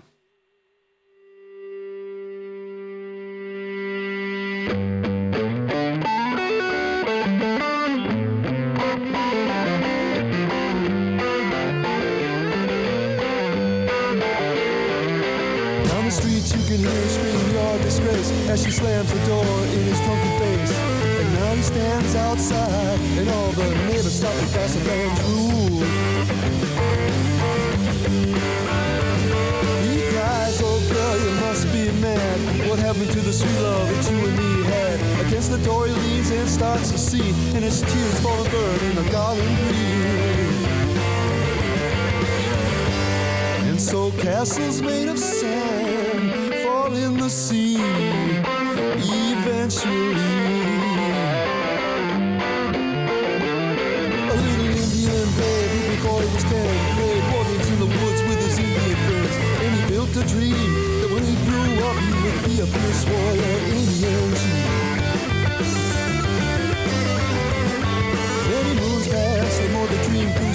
Stands 21.68 22.14
outside, 22.14 22.98
and 23.18 23.28
all 23.28 23.52
the 23.52 23.68
neighbors 23.88 24.14
stop 24.20 24.32
to 24.32 24.46
pass 24.56 24.74
a 24.74 24.80
man's 24.88 25.20
rule. 25.28 25.84
He 29.84 29.96
cries, 30.12 30.56
oh 30.64 30.80
girl, 30.94 31.16
you 31.24 31.32
must 31.44 31.64
be 31.70 31.84
mad. 32.00 32.38
What 32.70 32.78
happened 32.78 33.10
to 33.10 33.20
the 33.20 33.32
sweet 33.32 33.60
love 33.60 33.86
that 33.90 34.10
you 34.10 34.18
and 34.28 34.36
me 34.38 34.64
had? 34.64 35.26
Against 35.26 35.50
the 35.50 35.58
door 35.58 35.86
he 35.86 35.92
leans 35.92 36.30
and 36.30 36.48
starts 36.48 36.90
to 36.90 36.98
see, 36.98 37.28
and 37.54 37.62
his 37.62 37.82
tears 37.82 38.20
fall 38.20 38.40
and 38.42 38.50
burn 38.50 38.80
in 38.88 38.94
the 39.00 39.10
garden 39.10 39.48
green. 39.66 40.08
And 43.68 43.78
so 43.78 44.10
castles 44.12 44.80
made 44.80 45.08
of 45.08 45.18
sand 45.18 46.54
fall 46.64 46.94
in 46.94 47.18
the 47.18 47.28
sea 47.28 48.17
a 62.60 62.66
fierce 62.66 63.04
warrior 63.06 63.58
Indian 63.70 64.34
chief. 64.34 64.66
Many 68.50 68.72
moons 68.80 69.06
passed, 69.06 69.62
the 69.62 69.68
more 69.68 69.86
the 69.86 69.98
dream 70.08 70.28
grew 70.34 70.52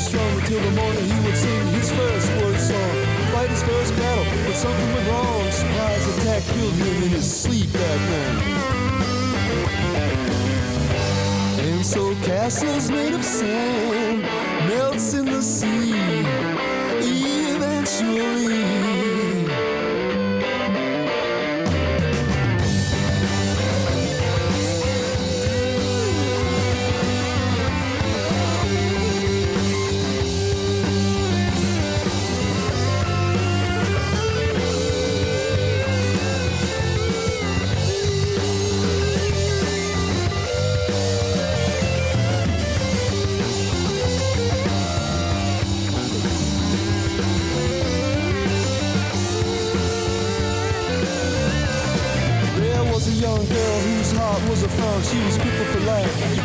the 0.60 0.72
morning 0.72 1.06
he 1.06 1.20
would 1.26 1.38
sing 1.38 1.68
his 1.68 1.90
first 1.92 2.30
word 2.42 2.60
song. 2.60 2.96
Fight 3.32 3.50
his 3.50 3.64
first 3.64 3.96
battle, 3.96 4.26
but 4.46 4.56
something 4.56 4.94
went 4.94 5.08
wrong. 5.08 5.52
Surprise 5.52 6.08
attack 6.18 6.44
killed 6.54 6.74
him 6.74 7.04
in 7.04 7.10
his 7.12 7.42
sleep 7.42 7.70
that 7.72 8.00
night. 8.12 8.44
And 11.60 11.86
so 11.86 12.14
castles 12.16 12.90
made 12.92 13.14
of 13.14 13.24
sand 13.24 14.24
melts 14.68 15.14
in 15.14 15.26
the 15.26 15.42
sea 15.42 15.94
eventually. 17.56 18.73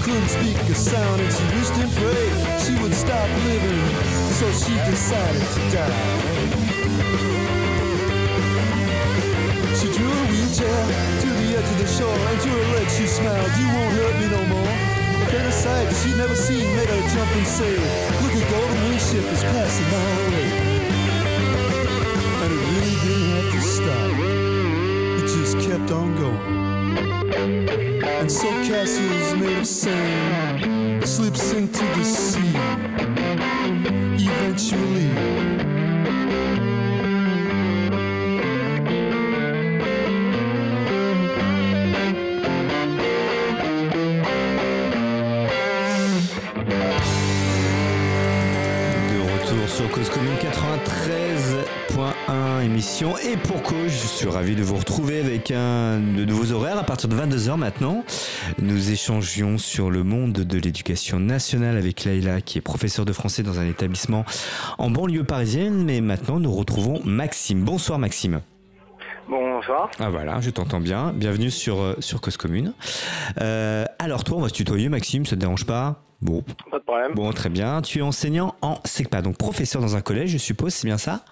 Couldn't 0.09 0.29
speak 0.29 0.57
a 0.57 0.75
sound, 0.75 1.21
and 1.21 1.33
she 1.33 1.45
wished 1.53 1.77
and 1.77 1.93
prayed 2.01 2.33
she 2.65 2.73
would 2.81 2.95
stop 2.95 3.29
living. 3.45 3.85
So 4.41 4.47
she 4.53 4.75
decided 4.89 5.45
to 5.55 5.61
die. 5.69 5.97
She 9.77 9.87
drew 9.93 10.09
a 10.09 10.25
wheelchair 10.33 10.83
to 11.23 11.29
the 11.41 11.49
edge 11.59 11.71
of 11.75 11.79
the 11.85 11.87
shore, 11.87 12.21
and 12.31 12.41
to 12.41 12.49
her 12.49 12.67
legs 12.77 12.97
she 12.97 13.07
smiled. 13.07 13.53
You 13.61 13.69
won't 13.69 13.93
hurt 14.01 14.15
me 14.21 14.27
no 14.33 14.43
more. 14.55 14.75
Then 15.29 15.45
a 15.45 15.53
sight 15.53 15.93
she'd 16.01 16.17
never 16.17 16.35
seen 16.35 16.65
made 16.77 16.89
her 16.89 17.03
jump 17.13 17.31
and 17.37 17.47
say, 17.47 17.77
Look, 18.23 18.33
a 18.33 18.45
golden 18.51 18.79
wing 18.89 18.99
ship 18.99 19.27
is 19.29 19.43
passing 19.53 19.89
my 19.93 20.09
way. 20.33 20.49
And 22.43 22.51
it 22.57 22.63
really 22.73 22.97
didn't 23.05 23.31
have 23.37 23.51
to 23.53 23.61
stop 23.61 24.11
it 25.21 25.27
just 25.29 25.59
kept 25.69 25.91
on 25.91 26.17
going. 26.17 26.58
And 27.49 28.31
so 28.31 28.49
castles 28.69 29.35
made 29.41 29.59
of 29.59 29.67
sand 29.67 31.09
slips 31.09 31.53
into 31.55 31.83
the 31.83 32.05
sea. 32.05 32.53
Eventually. 34.19 35.09
De 49.09 49.19
retour 49.23 49.69
sur 49.69 49.89
Cause 49.89 50.11
Commune 50.11 50.37
93.1 52.59 52.65
émission 52.65 53.17
et 53.19 53.37
pour 53.37 53.63
cause, 53.63 53.89
je 53.89 54.07
suis 54.07 54.29
ravi 54.29 54.57
de 54.57 54.63
vous 54.63 54.77
retrouver 54.77 55.21
avec 55.21 55.51
un 55.51 55.99
de 55.99 56.25
nouveaux 56.25 56.53
horaires 56.53 56.79
à 56.79 56.83
partir 56.83 57.09
de 57.09 57.15
22h 57.15 57.57
maintenant. 57.57 58.05
Nous 58.61 58.91
échangions 58.91 59.59
sur 59.59 59.91
le 59.91 60.03
monde 60.03 60.33
de 60.33 60.59
l'éducation 60.59 61.21
nationale 61.21 61.77
avec 61.77 62.05
Laïla 62.05 62.41
qui 62.41 62.59
est 62.59 62.63
professeure 62.63 63.05
de 63.05 63.13
français 63.13 63.43
dans 63.43 63.61
un 63.61 63.67
établissement 63.67 64.25
en 64.79 64.91
banlieue 64.91 65.25
parisienne 65.25 65.85
mais 65.85 66.01
maintenant 66.01 66.41
nous 66.41 66.53
retrouvons 66.53 67.01
Maxime. 67.05 67.65
Bonsoir 67.65 67.99
Maxime. 67.99 68.41
Bonsoir. 69.29 69.91
Ah 70.01 70.11
voilà, 70.11 70.41
je 70.41 70.51
t'entends 70.51 70.81
bien. 70.81 71.13
Bienvenue 71.15 71.51
sur, 71.51 71.81
euh, 71.81 71.95
sur 72.01 72.21
Cause 72.21 72.37
Commune. 72.37 72.73
Euh, 73.41 73.85
alors 73.99 74.25
toi, 74.25 74.39
on 74.39 74.41
va 74.41 74.49
se 74.49 74.55
tutoyer 74.55 74.89
Maxime, 74.89 75.27
ça 75.27 75.37
te 75.37 75.41
dérange 75.41 75.65
pas? 75.67 76.03
Bon, 76.23 76.43
Pas 76.71 76.79
de 76.79 76.85
problème. 76.85 77.13
bon, 77.15 77.31
très 77.33 77.51
bien. 77.51 77.83
Tu 77.83 77.99
es 77.99 78.03
enseignant 78.03 78.55
en 78.63 78.79
SECPA, 78.85 79.23
donc 79.23 79.37
professeur 79.37 79.81
dans 79.83 79.97
un 79.97 80.01
collège, 80.01 80.31
je 80.31 80.39
suppose, 80.39 80.73
c'est 80.75 80.87
bien 80.87 80.99
ça? 80.99 81.25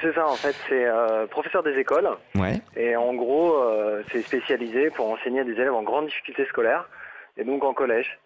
C'est 0.00 0.14
ça, 0.14 0.26
en 0.26 0.34
fait, 0.36 0.54
c'est 0.68 0.86
euh, 0.86 1.26
professeur 1.26 1.62
des 1.62 1.76
écoles. 1.78 2.08
Ouais. 2.34 2.60
Et 2.76 2.96
en 2.96 3.14
gros, 3.14 3.56
euh, 3.62 4.02
c'est 4.10 4.22
spécialisé 4.22 4.90
pour 4.90 5.10
enseigner 5.10 5.40
à 5.40 5.44
des 5.44 5.52
élèves 5.52 5.74
en 5.74 5.82
grande 5.82 6.06
difficulté 6.06 6.46
scolaire. 6.46 6.88
Et 7.36 7.44
donc 7.44 7.62
en 7.64 7.72
collège. 7.74 8.18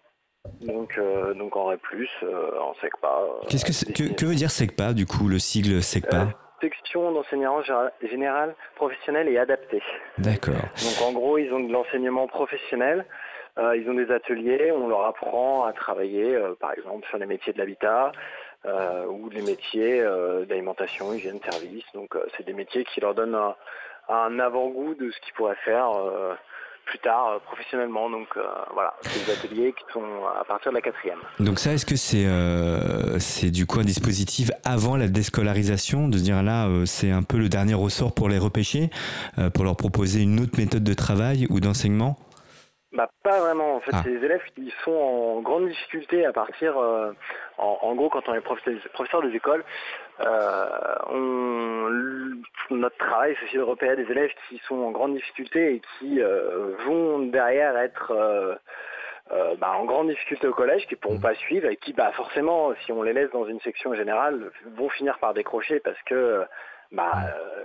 Donc, 0.61 0.97
euh, 0.97 1.33
donc 1.33 1.55
en 1.57 1.65
REP+, 1.65 1.81
euh, 2.23 2.59
en 2.59 2.73
SECPA. 2.75 3.07
euh, 3.21 3.45
Qu'est-ce 3.49 3.65
que, 3.65 3.73
c'est- 3.73 3.91
que, 3.91 4.13
que 4.13 4.25
veut 4.25 4.35
dire 4.35 4.49
SECPA, 4.51 4.93
du 4.93 5.05
coup, 5.05 5.27
le 5.27 5.39
sigle 5.39 5.77
Euh, 5.77 5.81
SECPA 5.81 6.27
Section 6.61 7.11
d'enseignement 7.11 7.61
général, 8.01 8.55
professionnel 8.75 9.27
et 9.27 9.37
adapté. 9.37 9.79
D'accord. 10.17 10.55
Donc 10.55 11.07
en 11.07 11.11
gros, 11.11 11.37
ils 11.37 11.53
ont 11.53 11.59
de 11.59 11.71
l'enseignement 11.71 12.27
professionnel, 12.27 13.05
euh, 13.59 13.77
ils 13.77 13.87
ont 13.89 13.93
des 13.93 14.09
ateliers, 14.11 14.71
on 14.71 14.87
leur 14.87 15.05
apprend 15.05 15.65
à 15.65 15.73
travailler, 15.73 16.33
euh, 16.35 16.55
par 16.59 16.73
exemple, 16.73 17.05
sur 17.09 17.19
les 17.19 17.27
métiers 17.27 17.53
de 17.53 17.59
l'habitat 17.59 18.11
euh, 18.67 19.05
ou 19.05 19.29
les 19.29 19.41
métiers 19.41 20.01
euh, 20.01 20.45
d'alimentation, 20.45 21.13
hygiène, 21.13 21.39
service. 21.49 21.85
Donc 21.93 22.15
euh, 22.15 22.25
c'est 22.35 22.45
des 22.45 22.53
métiers 22.53 22.83
qui 22.85 22.99
leur 23.01 23.15
donnent 23.15 23.35
un, 23.35 23.55
un 24.09 24.39
avant-goût 24.39 24.93
de 24.95 25.09
ce 25.11 25.19
qu'ils 25.21 25.33
pourraient 25.33 25.55
faire 25.63 25.89
euh, 25.91 26.33
plus 26.85 26.99
tard 26.99 27.27
euh, 27.27 27.39
professionnellement. 27.39 28.09
Donc 28.09 28.27
euh, 28.35 28.43
voilà, 28.73 28.93
c'est 29.01 29.25
des 29.25 29.31
ateliers 29.31 29.73
qui 29.73 29.83
sont 29.93 30.03
à 30.39 30.43
partir 30.43 30.71
de 30.71 30.77
la 30.77 30.81
quatrième. 30.81 31.19
Donc 31.39 31.59
ça, 31.59 31.73
est-ce 31.73 31.85
que 31.85 31.95
c'est 31.95 32.27
c'est 33.19 33.51
du 33.51 33.65
coup 33.65 33.79
un 33.79 33.83
dispositif 33.83 34.51
avant 34.63 34.95
la 34.97 35.07
déscolarisation, 35.07 36.07
de 36.07 36.17
se 36.17 36.23
dire 36.23 36.43
là, 36.43 36.67
c'est 36.85 37.11
un 37.11 37.23
peu 37.23 37.37
le 37.37 37.49
dernier 37.49 37.73
ressort 37.73 38.13
pour 38.13 38.29
les 38.29 38.37
repêcher, 38.37 38.89
pour 39.53 39.63
leur 39.63 39.75
proposer 39.75 40.21
une 40.21 40.39
autre 40.39 40.57
méthode 40.57 40.83
de 40.83 40.93
travail 40.93 41.47
ou 41.49 41.59
d'enseignement? 41.59 42.17
Bah, 42.93 43.09
pas 43.21 43.39
vraiment. 43.41 43.75
En 43.75 43.79
fait, 43.81 43.91
Ah. 43.93 44.01
c'est 44.03 44.11
des 44.11 44.23
élèves 44.25 44.43
qui 44.55 44.73
sont 44.83 44.93
en 44.93 45.41
grande 45.41 45.67
difficulté 45.67 46.25
à 46.25 46.31
partir, 46.31 46.77
euh, 46.77 47.11
en, 47.57 47.77
en 47.81 47.95
gros, 47.95 48.09
quand 48.09 48.27
on 48.29 48.33
est 48.33 48.41
professeur, 48.41 49.21
des 49.23 49.35
écoles, 49.35 49.63
euh, 50.21 50.69
on, 51.09 51.89
notre 52.69 52.97
travail, 52.97 53.35
c'est 53.39 53.45
aussi 53.45 53.57
de 53.57 53.61
repérer 53.61 53.97
des 53.97 54.09
élèves 54.09 54.31
qui 54.47 54.57
sont 54.67 54.77
en 54.77 54.91
grande 54.91 55.15
difficulté 55.15 55.75
et 55.75 55.81
qui 55.99 56.21
euh, 56.21 56.75
vont 56.85 57.19
derrière 57.19 57.77
être 57.77 58.11
euh, 58.11 58.55
bah, 59.57 59.73
en 59.77 59.83
grande 59.83 60.07
difficulté 60.07 60.47
au 60.47 60.53
collège, 60.53 60.87
qui 60.87 60.95
ne 60.95 60.99
pourront 60.99 61.19
pas 61.19 61.35
suivre 61.35 61.67
et 61.67 61.75
qui, 61.75 61.91
bah, 61.91 62.11
forcément, 62.13 62.73
si 62.85 62.93
on 62.93 63.03
les 63.03 63.11
laisse 63.13 63.31
dans 63.31 63.45
une 63.45 63.59
section 63.59 63.93
générale, 63.95 64.49
vont 64.77 64.89
finir 64.89 65.17
par 65.19 65.33
décrocher 65.33 65.81
parce 65.81 66.01
que, 66.03 66.45
bah, 66.91 67.11
euh, 67.27 67.63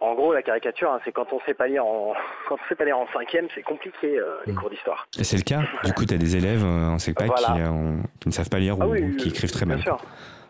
en 0.00 0.14
gros, 0.14 0.32
la 0.34 0.42
caricature, 0.42 0.90
hein, 0.92 1.00
c'est 1.04 1.12
quand 1.12 1.32
on 1.32 1.40
sait 1.40 1.54
pas 1.54 1.66
lire 1.68 1.84
en, 1.86 2.14
quand 2.48 2.56
on 2.62 2.68
sait 2.68 2.74
pas 2.74 2.84
lire 2.84 2.98
en 2.98 3.06
cinquième, 3.12 3.48
c'est 3.54 3.62
compliqué 3.62 4.18
euh, 4.18 4.36
les 4.46 4.52
Mm. 4.52 4.56
cours 4.56 4.70
d'histoire. 4.70 5.06
Et 5.18 5.24
c'est 5.24 5.36
le 5.36 5.42
cas 5.42 5.60
Du 5.84 5.92
coup, 5.92 6.04
tu 6.04 6.14
as 6.14 6.18
des 6.18 6.36
élèves 6.36 6.64
euh, 6.64 6.88
en 6.90 6.98
SECPA 6.98 7.26
Voilà. 7.26 7.46
qui, 7.54 7.60
euh, 7.60 7.68
ont- 7.70 8.02
qui 8.20 8.28
ne 8.28 8.32
savent 8.34 8.50
pas 8.50 8.58
lire 8.58 8.76
Ah 8.80 8.86
ou, 8.86 8.92
oui, 8.92 9.02
ou 9.02 9.16
qui 9.16 9.28
écrivent 9.30 9.52
très 9.52 9.64
bien 9.66 9.76
mal. 9.76 9.84
sûr. 9.84 9.98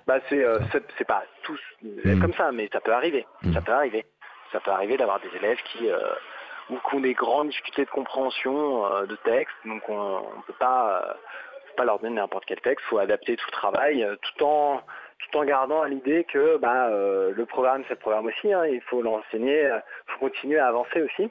Bah, 0.06 0.18
c'est, 0.28 1.04
pas 1.06 1.24
tous 1.42 1.60
Mm. 1.82 2.20
comme 2.20 2.34
ça, 2.34 2.50
mais 2.52 2.68
ça 2.72 2.80
peut 2.80 2.92
arriver. 2.92 3.26
Mm. 3.42 3.52
Ça 3.54 3.60
peut 3.60 3.72
arriver. 3.72 4.04
Ça 4.52 4.60
peut 4.60 4.70
arriver 4.70 4.96
d'avoir 4.96 5.20
des 5.20 5.30
élèves 5.36 5.58
qui, 5.72 5.88
ou 6.70 6.76
qui 6.88 6.94
ont 6.94 7.00
des 7.00 7.14
grandes 7.14 7.48
difficultés 7.48 7.84
de 7.84 7.90
compréhension 7.90 8.82
de 9.04 9.16
texte, 9.24 9.54
donc 9.66 9.82
on 9.88 10.20
ne 10.20 10.42
peut 10.46 10.52
pas, 10.58 11.16
pas 11.76 11.84
leur 11.84 11.98
donner 11.98 12.14
n'importe 12.16 12.44
quel 12.46 12.60
texte. 12.60 12.84
Il 12.86 12.90
faut 12.90 12.98
adapter 12.98 13.36
tout 13.36 13.46
le 13.48 13.52
travail, 13.52 14.06
tout 14.22 14.44
en 14.44 14.80
tout 15.30 15.38
en 15.38 15.44
gardant 15.44 15.82
à 15.82 15.88
l'idée 15.88 16.24
que 16.24 16.56
bah, 16.58 16.88
euh, 16.88 17.32
le 17.34 17.46
programme, 17.46 17.82
c'est 17.88 17.94
le 17.94 18.00
programme 18.00 18.26
aussi. 18.26 18.52
hein, 18.52 18.66
il 18.66 18.80
faut 18.82 19.02
l'enseigner, 19.02 19.62
il 19.64 20.12
faut 20.12 20.20
continuer 20.20 20.58
à 20.58 20.68
avancer 20.68 21.02
aussi. 21.02 21.30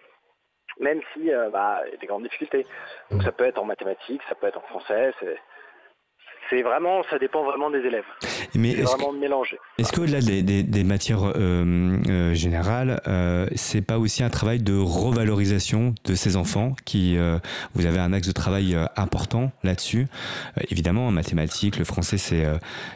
même 0.79 1.01
si 1.13 1.29
bah, 1.51 1.81
il 1.85 1.91
y 1.91 1.95
a 1.95 1.97
des 1.97 2.07
grandes 2.07 2.23
difficultés. 2.23 2.65
Donc 3.11 3.23
ça 3.23 3.31
peut 3.31 3.45
être 3.45 3.59
en 3.59 3.65
mathématiques, 3.65 4.21
ça 4.27 4.35
peut 4.35 4.47
être 4.47 4.57
en 4.57 4.67
français, 4.67 5.13
c'est 6.49 6.61
vraiment, 6.61 7.03
ça 7.03 7.19
dépend 7.19 7.43
vraiment 7.43 7.69
des 7.69 7.79
élèves. 7.79 8.05
Mais 8.55 8.75
c'est 8.75 8.83
vraiment 8.83 9.11
mélangé. 9.11 9.57
Est-ce 9.77 9.91
qu'au-delà 9.91 10.21
des, 10.21 10.43
des, 10.43 10.83
matières 10.83 11.23
euh, 11.23 11.97
euh, 12.07 12.33
générales, 12.33 13.01
euh, 13.07 13.47
c'est 13.55 13.81
pas 13.81 13.97
aussi 13.97 14.23
un 14.23 14.29
travail 14.29 14.59
de 14.59 14.77
revalorisation 14.77 15.95
de 16.05 16.15
ces 16.15 16.35
enfants 16.35 16.75
qui, 16.85 17.17
euh, 17.17 17.39
vous 17.73 17.85
avez 17.85 17.99
un 17.99 18.13
axe 18.13 18.27
de 18.27 18.31
travail 18.31 18.75
euh, 18.75 18.85
important 18.95 19.51
là-dessus? 19.63 20.07
évidemment, 20.69 21.07
en 21.07 21.11
mathématiques, 21.11 21.77
le 21.77 21.85
français 21.85 22.17
c'est 22.17 22.45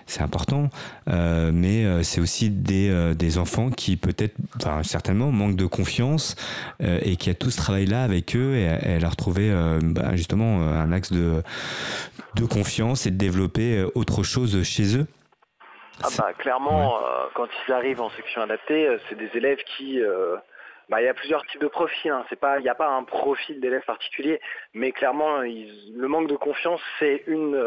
c'est 0.05 0.21
important, 0.21 0.69
mais 1.07 2.03
c'est 2.03 2.21
aussi 2.21 2.49
des, 2.49 3.13
des 3.15 3.37
enfants 3.37 3.69
qui 3.69 3.97
peut-être, 3.97 4.35
enfin, 4.57 4.83
certainement 4.83 5.31
manquent 5.31 5.55
de 5.55 5.65
confiance 5.65 6.35
et 6.81 7.15
qui 7.15 7.29
a 7.29 7.33
tout 7.33 7.51
ce 7.51 7.57
travail-là 7.57 8.03
avec 8.03 8.35
eux 8.35 8.55
et, 8.55 8.95
et 8.95 8.99
leur 8.99 9.15
trouver 9.15 9.51
bah, 9.81 10.15
justement 10.15 10.61
un 10.61 10.91
axe 10.91 11.11
de 11.11 11.43
de 12.35 12.45
confiance 12.45 13.07
et 13.07 13.11
de 13.11 13.17
développer 13.17 13.83
autre 13.95 14.23
chose 14.23 14.61
chez 14.63 14.97
eux. 14.97 15.07
Ah 16.03 16.09
bah, 16.17 16.33
clairement, 16.37 16.97
euh, 16.97 17.25
quand 17.33 17.47
ils 17.67 17.73
arrivent 17.73 18.01
en 18.01 18.09
section 18.11 18.41
adaptée, 18.41 18.87
euh, 18.87 18.97
c'est 19.09 19.15
des 19.17 19.29
élèves 19.35 19.63
qui... 19.63 20.01
Euh, 20.01 20.35
bah, 20.89 21.01
il 21.01 21.05
y 21.05 21.09
a 21.09 21.13
plusieurs 21.13 21.45
types 21.47 21.59
de 21.59 21.67
profils. 21.67 22.11
Hein. 22.11 22.23
C'est 22.29 22.39
pas, 22.39 22.59
il 22.59 22.63
n'y 22.63 22.69
a 22.69 22.75
pas 22.75 22.87
un 22.87 23.03
profil 23.03 23.59
d'élève 23.59 23.83
particulier, 23.83 24.39
mais 24.73 24.91
clairement, 24.93 25.39
le 25.39 26.07
manque 26.07 26.27
de 26.29 26.37
confiance, 26.37 26.79
c'est 26.97 27.23
une, 27.27 27.59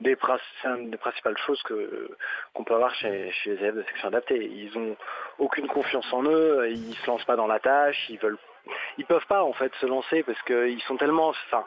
des, 0.00 0.16
des, 0.16 0.96
principales 0.96 1.38
choses 1.38 1.62
que 1.62 2.10
qu'on 2.54 2.64
peut 2.64 2.74
avoir 2.74 2.92
chez, 2.96 3.30
chez, 3.30 3.50
les 3.50 3.56
élèves 3.58 3.76
de 3.76 3.82
section 3.84 4.08
adaptée. 4.08 4.50
Ils 4.52 4.76
ont 4.76 4.96
aucune 5.38 5.68
confiance 5.68 6.12
en 6.12 6.24
eux, 6.24 6.68
ils 6.70 6.96
se 6.96 7.06
lancent 7.06 7.24
pas 7.24 7.36
dans 7.36 7.46
la 7.46 7.60
tâche, 7.60 8.08
ils 8.08 8.18
veulent, 8.18 8.38
ils 8.98 9.04
peuvent 9.04 9.26
pas 9.28 9.44
en 9.44 9.52
fait 9.52 9.72
se 9.80 9.86
lancer 9.86 10.24
parce 10.24 10.42
qu'ils 10.42 10.82
sont 10.88 10.96
tellement, 10.96 11.28
enfin, 11.28 11.64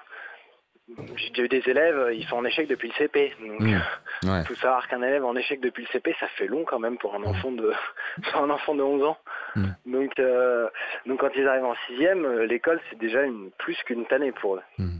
j'ai 1.15 1.29
déjà 1.29 1.43
eu 1.43 1.47
des 1.47 1.69
élèves, 1.69 2.09
ils 2.13 2.25
sont 2.25 2.37
en 2.37 2.45
échec 2.45 2.67
depuis 2.67 2.89
le 2.89 2.93
CP. 2.93 3.33
Donc, 3.41 3.61
mmh. 3.61 4.43
faut 4.45 4.55
savoir 4.55 4.87
qu'un 4.87 5.01
élève 5.01 5.23
en 5.23 5.35
échec 5.35 5.61
depuis 5.61 5.83
le 5.83 5.89
CP, 5.91 6.15
ça 6.19 6.27
fait 6.37 6.47
long 6.47 6.63
quand 6.65 6.79
même 6.79 6.97
pour 6.97 7.15
un 7.15 7.23
enfant 7.23 7.51
de, 7.51 7.71
un 8.33 8.49
enfant 8.49 8.75
de 8.75 8.83
11 8.83 9.03
ans. 9.03 9.17
Mmh. 9.55 9.65
Donc, 9.85 10.19
euh, 10.19 10.67
donc 11.05 11.19
quand 11.19 11.29
ils 11.35 11.47
arrivent 11.47 11.65
en 11.65 11.75
sixième, 11.87 12.25
euh, 12.25 12.45
l'école 12.45 12.79
c'est 12.89 12.99
déjà 12.99 13.23
une, 13.23 13.51
plus 13.57 13.77
qu'une 13.85 14.05
tannée 14.05 14.31
pour 14.31 14.55
eux. 14.55 14.61
Mmh. 14.77 14.97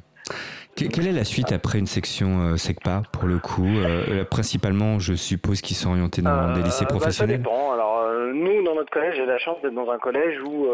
Quelle 0.76 1.08
est 1.08 1.12
la 1.12 1.26
suite 1.26 1.52
après 1.52 1.78
une 1.78 1.88
section 1.88 2.42
euh, 2.42 2.58
SECPA 2.58 3.04
pour 3.12 3.28
le 3.28 3.40
coup 3.40 3.68
euh, 3.68 4.24
Principalement, 4.24 4.98
je 4.98 5.14
suppose 5.14 5.60
qu'ils 5.60 5.76
sont 5.76 5.90
orientés 5.90 6.22
dans 6.22 6.54
des 6.54 6.64
lycées 6.64 6.86
professionnels. 6.86 7.42
Bah, 7.42 7.50
ça 7.50 7.56
dépend. 7.56 7.74
Alors 7.74 7.99
nous, 8.34 8.63
dans 8.63 8.76
notre 8.76 8.91
collège, 8.91 9.15
j'ai 9.15 9.26
la 9.26 9.38
chance 9.38 9.61
d'être 9.61 9.74
dans 9.74 9.89
un 9.91 9.99
collège 9.99 10.39
où, 10.41 10.67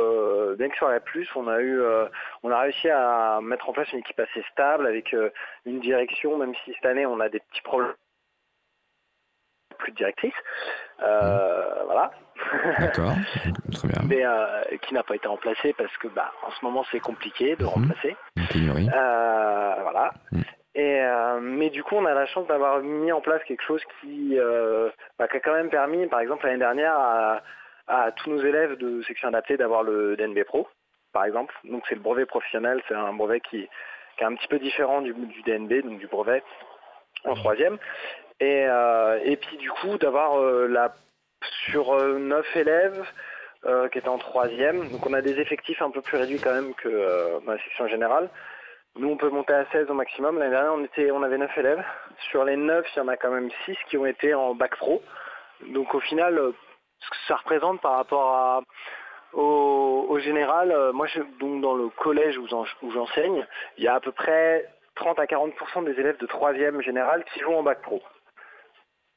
bien 0.58 0.70
que 0.70 0.76
sur 0.76 0.90
la 0.90 1.00
plus, 1.00 1.28
on 1.36 1.48
a 1.48 1.60
eu, 1.62 1.82
on 2.44 2.52
a 2.52 2.60
réussi 2.60 2.90
à 2.90 3.40
mettre 3.42 3.70
en 3.70 3.74
place 3.74 3.92
une 3.94 4.00
équipe 4.00 4.20
assez 4.20 4.44
stable 4.52 4.88
avec 4.88 5.16
une 5.66 5.80
direction, 5.80 6.38
même 6.38 6.54
si 6.64 6.74
cette 6.74 6.86
année 6.86 7.06
on 7.06 7.20
a 7.20 7.30
des 7.30 7.40
petits 7.40 7.62
problèmes 7.62 7.94
plus 9.76 9.92
de 9.92 9.98
directrice. 9.98 10.34
Euh, 11.02 11.84
voilà. 11.86 12.12
D'accord, 12.80 13.14
très 13.72 13.88
bien. 13.88 14.02
Mais 14.08 14.26
euh, 14.26 14.64
qui 14.82 14.94
n'a 14.94 15.04
pas 15.04 15.16
été 15.16 15.28
remplacé 15.28 15.74
parce 15.74 15.96
que 15.98 16.08
bah, 16.08 16.32
en 16.46 16.52
ce 16.52 16.64
moment 16.64 16.86
c'est 16.92 17.00
compliqué 17.00 17.56
de 17.56 17.64
mhm. 17.64 17.70
remplacer. 17.70 18.16
Euh, 18.38 19.76
voilà. 19.82 20.14
Mhm. 20.32 20.44
Et 20.76 21.00
mais 21.42 21.70
du 21.70 21.84
coup, 21.84 21.96
on 21.96 22.06
a 22.06 22.14
la 22.14 22.26
chance 22.26 22.48
d'avoir 22.48 22.80
mis 22.82 23.12
en 23.12 23.22
place 23.22 23.42
quelque 23.46 23.64
chose 23.64 23.82
qui, 24.02 24.38
bah, 25.18 25.28
qui, 25.30 25.38
a 25.38 25.40
quand 25.40 25.54
même 25.54 25.70
permis, 25.70 26.06
par 26.08 26.20
exemple 26.20 26.46
l'année 26.46 26.60
dernière, 26.60 26.96
à, 27.88 28.12
tous 28.18 28.30
nos 28.30 28.42
élèves 28.42 28.76
de 28.76 29.02
section 29.04 29.30
adaptée 29.30 29.56
d'avoir 29.56 29.84
le 29.84 30.18
DNB 30.18 30.44
Pro, 30.44 30.68
par 31.14 31.24
exemple. 31.24 31.56
Donc 31.64 31.84
c'est 31.88 31.96
le 31.96 32.02
brevet 32.02 32.26
professionnel, 32.26 32.82
c'est 32.90 32.94
un 32.94 33.14
brevet 33.14 33.40
qui, 33.40 33.70
qui, 34.18 34.24
est 34.24 34.28
un 34.28 34.36
petit 34.36 34.50
peu 34.50 34.60
différent 34.60 35.02
du, 35.02 35.14
du 35.14 35.42
DNB, 35.44 35.82
donc 35.82 36.00
du 36.00 36.08
brevet 36.08 36.44
en 37.24 37.36
troisième. 37.36 37.78
Et, 38.40 38.66
euh, 38.68 39.20
et 39.24 39.38
puis 39.38 39.58
du 39.58 39.72
coup 39.72 39.98
d'avoir 39.98 40.40
euh, 40.40 40.68
la 40.68 40.94
sur 41.68 41.94
euh, 41.94 42.18
neuf 42.18 42.46
élèves 42.56 43.04
qui 43.92 43.98
étaient 43.98 44.08
en 44.08 44.20
troisième, 44.20 44.90
donc 44.90 45.08
on 45.08 45.14
a 45.14 45.22
des 45.22 45.40
effectifs 45.40 45.82
un 45.82 45.90
peu 45.90 46.00
plus 46.00 46.18
réduits 46.18 46.40
quand 46.40 46.54
même 46.54 46.76
que 46.76 47.44
dans 47.44 47.52
la 47.54 47.58
section 47.64 47.88
générale. 47.88 48.30
Nous, 48.98 49.10
on 49.10 49.18
peut 49.18 49.30
monter 49.30 49.54
à 49.54 49.66
16 49.72 49.90
au 49.90 49.94
maximum. 49.94 50.40
L'année 50.40 50.52
dernière, 50.52 50.74
on, 50.74 50.84
était, 50.84 51.12
on 51.12 51.22
avait 51.22 51.38
9 51.38 51.58
élèves. 51.58 51.84
Sur 52.32 52.46
les 52.46 52.56
9, 52.56 52.86
il 52.96 53.00
y 53.00 53.02
en 53.02 53.08
a 53.08 53.18
quand 53.18 53.32
même 53.32 53.50
6 53.66 53.76
qui 53.90 53.98
ont 53.98 54.06
été 54.06 54.34
en 54.34 54.56
bac 54.56 54.76
pro. 54.78 55.02
Donc 55.74 55.94
au 55.94 56.00
final, 56.00 56.40
ce 57.00 57.10
que 57.10 57.16
ça 57.28 57.36
représente 57.36 57.82
par 57.82 57.98
rapport 57.98 58.34
à, 58.34 58.62
au, 59.34 60.18
général, 60.20 60.74
moi, 60.94 61.08
je, 61.08 61.20
donc 61.40 61.62
dans 61.62 61.76
le 61.76 61.90
collège 61.90 62.38
où 62.38 62.48
j'enseigne, 62.48 63.46
il 63.78 63.84
y 63.84 63.88
a 63.88 63.96
à 63.96 64.00
peu 64.00 64.12
près 64.12 64.66
30 64.96 65.20
à 65.20 65.26
40% 65.26 65.84
des 65.84 66.00
élèves 66.00 66.18
de 66.18 66.28
3e 66.28 66.82
général 66.82 67.24
qui 67.34 67.42
vont 67.42 67.60
en 67.60 67.64
bac 67.64 67.82
pro. 67.82 68.02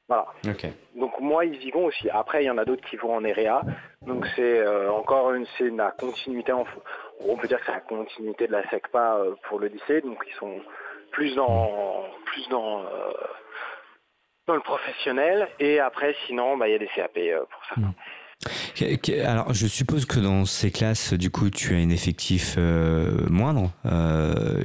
Voilà. 0.09 0.26
Donc 0.97 1.20
moi, 1.20 1.45
ils 1.45 1.62
y 1.62 1.70
vont 1.70 1.85
aussi. 1.85 2.09
Après, 2.11 2.43
il 2.43 2.47
y 2.47 2.51
en 2.51 2.59
a 2.59 2.64
d'autres 2.64 2.89
qui 2.89 2.97
vont 2.97 3.14
en 3.14 3.24
EREA. 3.24 3.61
Donc 4.07 4.26
c'est 4.35 4.59
euh, 4.59 4.91
encore 4.91 5.33
une, 5.35 5.47
c'est 5.59 5.68
la 5.68 5.91
continuité. 5.91 6.51
En, 6.53 6.64
on 7.21 7.37
peut 7.37 7.49
dire 7.49 7.59
que 7.61 7.66
c'est 7.66 7.73
la 7.73 7.81
continuité 7.81 8.47
de 8.47 8.53
la 8.53 8.69
SECPA 8.71 9.16
euh, 9.16 9.35
pour 9.45 9.59
le 9.59 9.69
lycée. 9.69 10.01
Donc 10.01 10.23
ils 10.27 10.35
sont 10.35 10.61
plus 11.11 11.35
dans, 11.35 12.05
plus 12.27 12.49
dans, 12.49 12.83
euh, 12.83 13.12
dans 14.47 14.55
le 14.55 14.61
professionnel. 14.61 15.49
Et 15.59 15.81
après, 15.81 16.14
sinon, 16.27 16.57
bah, 16.57 16.69
il 16.69 16.73
y 16.73 16.75
a 16.75 16.79
des 16.79 16.89
CAP 16.89 17.19
pour 17.51 17.64
ça. 17.66 17.75
Alors, 19.26 19.53
je 19.53 19.66
suppose 19.66 20.07
que 20.07 20.20
dans 20.20 20.45
ces 20.45 20.70
classes, 20.70 21.12
du 21.12 21.30
coup, 21.30 21.51
tu 21.51 21.74
as 21.74 21.78
un 21.78 21.91
effectif 21.91 22.55
euh, 22.57 23.26
moindre. 23.28 23.70
Euh, 23.84 24.62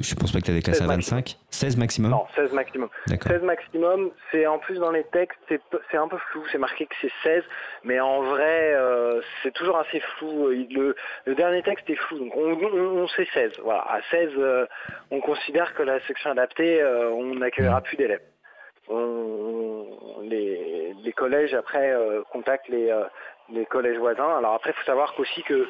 je 0.00 0.14
pense 0.14 0.30
pas 0.30 0.38
que 0.38 0.44
tu 0.44 0.52
as 0.52 0.54
des 0.54 0.62
classes 0.62 0.80
à 0.80 0.86
25. 0.86 1.36
16 1.50 1.76
maximum 1.76 2.12
Non, 2.12 2.26
16 2.36 2.52
maximum. 2.52 2.88
16 3.08 3.42
maximum, 3.42 4.10
c'est 4.30 4.46
en 4.46 4.58
plus 4.58 4.78
dans 4.78 4.92
les 4.92 5.02
textes, 5.04 5.38
c'est 5.48 5.96
un 5.96 6.06
peu 6.06 6.18
flou, 6.30 6.44
c'est 6.52 6.58
marqué 6.58 6.86
que 6.86 6.94
c'est 7.00 7.10
16, 7.24 7.42
mais 7.82 7.98
en 7.98 8.22
vrai, 8.22 8.74
euh, 8.74 9.20
c'est 9.42 9.52
toujours 9.52 9.78
assez 9.78 10.00
flou. 10.18 10.48
Le, 10.48 10.94
dernier 11.34 11.62
texte 11.62 11.90
est 11.90 11.96
flou, 11.96 12.18
donc 12.18 12.32
on, 12.36 13.08
sait 13.08 13.26
16. 13.34 13.52
Voilà, 13.64 13.80
à 13.88 14.00
16, 14.10 14.30
euh, 14.38 14.66
on 15.10 15.20
considère 15.20 15.74
que 15.74 15.82
la 15.82 15.98
section 16.06 16.30
adaptée, 16.30 16.84
on 16.84 17.34
n'accueillera 17.34 17.80
plus 17.80 17.96
d'élèves. 17.96 18.20
les, 20.22 20.75
les, 21.06 21.12
collèges 21.12 21.54
après 21.54 21.94
contactent 22.30 22.68
les, 22.68 22.92
les 23.50 23.66
collèges 23.66 23.98
voisins. 23.98 24.36
Alors 24.38 24.54
après, 24.54 24.70
il 24.70 24.74
faut 24.74 24.84
savoir 24.84 25.14
qu'aussi 25.14 25.42
que 25.42 25.68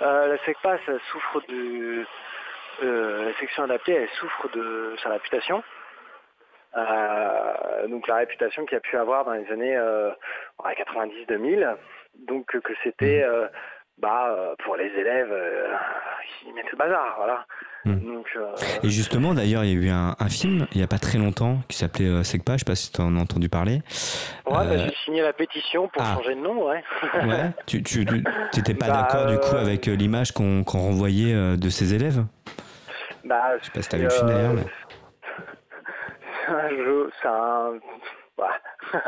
euh, 0.00 0.26
la 0.28 0.38
SECPA, 0.44 0.78
ça 0.86 0.92
souffre 1.10 1.42
de... 1.48 2.04
Euh, 2.82 3.26
la 3.26 3.38
section 3.38 3.64
adaptée, 3.64 3.92
elle 3.92 4.08
souffre 4.18 4.48
de 4.54 4.96
sa 5.02 5.10
réputation. 5.10 5.62
Euh, 6.74 7.86
donc 7.88 8.08
la 8.08 8.16
réputation 8.16 8.64
qu'il 8.64 8.78
a 8.78 8.80
pu 8.80 8.96
avoir 8.96 9.26
dans 9.26 9.32
les 9.32 9.50
années 9.52 9.78
90-2000. 10.58 11.76
Donc 12.26 12.46
que 12.46 12.72
c'était 12.82 13.24
bah, 13.98 14.54
pour 14.64 14.76
les 14.76 14.86
élèves, 14.86 15.32
ils 16.46 16.54
mettent 16.54 16.70
le 16.72 16.78
bazar, 16.78 17.14
voilà. 17.16 17.46
Hmm. 17.84 17.98
Donc, 17.98 18.26
euh, 18.36 18.54
Et 18.84 18.90
justement, 18.90 19.34
d'ailleurs, 19.34 19.64
il 19.64 19.70
y 19.70 19.72
a 19.72 19.86
eu 19.86 19.90
un, 19.90 20.14
film 20.28 20.66
il 20.72 20.78
n'y 20.78 20.84
a 20.84 20.86
pas 20.86 20.98
très 20.98 21.18
longtemps 21.18 21.58
qui 21.68 21.76
s'appelait 21.76 22.06
euh, 22.06 22.22
je 22.22 22.36
ne 22.36 22.58
sais 22.58 22.64
pas 22.64 22.76
si 22.76 22.92
tu 22.92 23.00
en 23.00 23.16
as 23.16 23.20
entendu 23.20 23.48
parler. 23.48 23.82
Ouais, 24.46 24.52
bah, 24.52 24.66
euh, 24.66 24.86
j'ai 24.86 24.94
signé 25.04 25.22
la 25.22 25.32
pétition 25.32 25.88
pour 25.88 26.02
ah. 26.02 26.14
changer 26.14 26.36
de 26.36 26.40
nom, 26.40 26.68
ouais. 26.68 26.82
ouais. 27.26 27.50
Tu 27.66 27.78
n'étais 27.78 28.74
pas 28.78 28.86
bah, 28.86 29.02
d'accord 29.02 29.26
du 29.26 29.38
coup 29.38 29.56
avec 29.56 29.86
l'image 29.86 30.32
qu'on 30.32 30.62
renvoyait 30.62 31.34
de 31.56 31.68
ses 31.70 31.92
élèves 31.94 32.24
bah, 33.24 33.58
Je 33.58 33.66
sais 33.66 33.72
pas 33.72 33.82
si 33.82 33.88
tu 33.88 33.96
as 33.96 33.98
vu 33.98 34.04
le 34.04 34.10
film 34.10 34.28
d'ailleurs. 34.28 34.54
Mais... 34.54 34.62
C'est 36.46 36.52
un 36.52 36.68
jeu, 36.70 37.10
c'est 37.22 37.28
un. 37.28 37.74
Bah. 38.38 38.58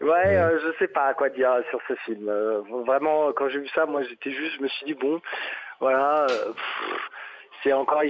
ouais, 0.00 0.58
je 0.62 0.74
sais 0.78 0.88
pas 0.88 1.14
quoi 1.14 1.28
dire 1.28 1.62
sur 1.70 1.80
ce 1.88 1.94
film. 2.04 2.30
vraiment, 2.84 3.32
quand 3.32 3.48
j'ai 3.48 3.60
vu 3.60 3.68
ça, 3.68 3.86
moi 3.86 4.02
j'étais 4.02 4.30
juste, 4.30 4.56
je 4.56 4.62
me 4.62 4.68
suis 4.68 4.86
dit 4.86 4.94
bon, 4.94 5.20
voilà, 5.82 6.26
euh, 6.30 6.52
c'est 7.62 7.72
encore 7.72 8.02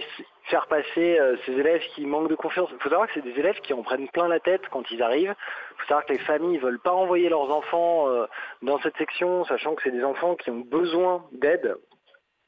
faire 0.44 0.66
passer 0.66 1.18
euh, 1.18 1.36
ces 1.46 1.53
élèves 1.53 1.80
qui 1.94 2.05
manquent 2.05 2.28
de 2.28 2.34
confiance. 2.34 2.68
Il 2.70 2.78
faut 2.82 2.90
savoir 2.90 3.09
que 3.09 3.14
c'est 3.14 3.22
des 3.22 3.38
élèves 3.38 3.61
qui 3.61 3.72
en 3.72 3.82
prennent 3.82 4.09
plein 4.11 4.28
la 4.28 4.40
tête 4.40 4.61
quand 4.70 4.90
ils 4.90 5.03
arrivent. 5.03 5.34
Il 5.70 5.80
faut 5.80 5.86
savoir 5.86 6.05
que 6.05 6.12
les 6.12 6.18
familles 6.18 6.59
ne 6.59 6.62
veulent 6.62 6.80
pas 6.80 6.92
envoyer 6.92 7.30
leurs 7.30 7.50
enfants 7.50 8.11
euh, 8.11 8.26
dans 8.61 8.78
cette 8.80 8.96
section, 8.98 9.44
sachant 9.46 9.74
que 9.74 9.82
c'est 9.84 9.90
des 9.90 10.05
enfants 10.05 10.36
qui 10.36 10.50
ont 10.50 10.61
besoin 10.61 11.24
d'aide, 11.32 11.76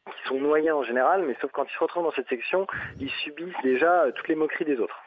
qui 0.07 0.28
sont 0.28 0.40
noyés 0.40 0.72
en 0.72 0.82
général, 0.82 1.22
mais 1.22 1.34
sauf 1.40 1.50
quand 1.52 1.64
ils 1.64 1.72
se 1.72 1.78
retrouvent 1.78 2.05
dans 2.05 2.12
cette 2.12 2.28
section, 2.28 2.66
ils 3.00 3.11
subissent 3.11 3.62
déjà 3.62 4.12
toutes 4.14 4.28
les 4.28 4.34
moqueries 4.34 4.66
des 4.66 4.78
autres. 4.78 5.03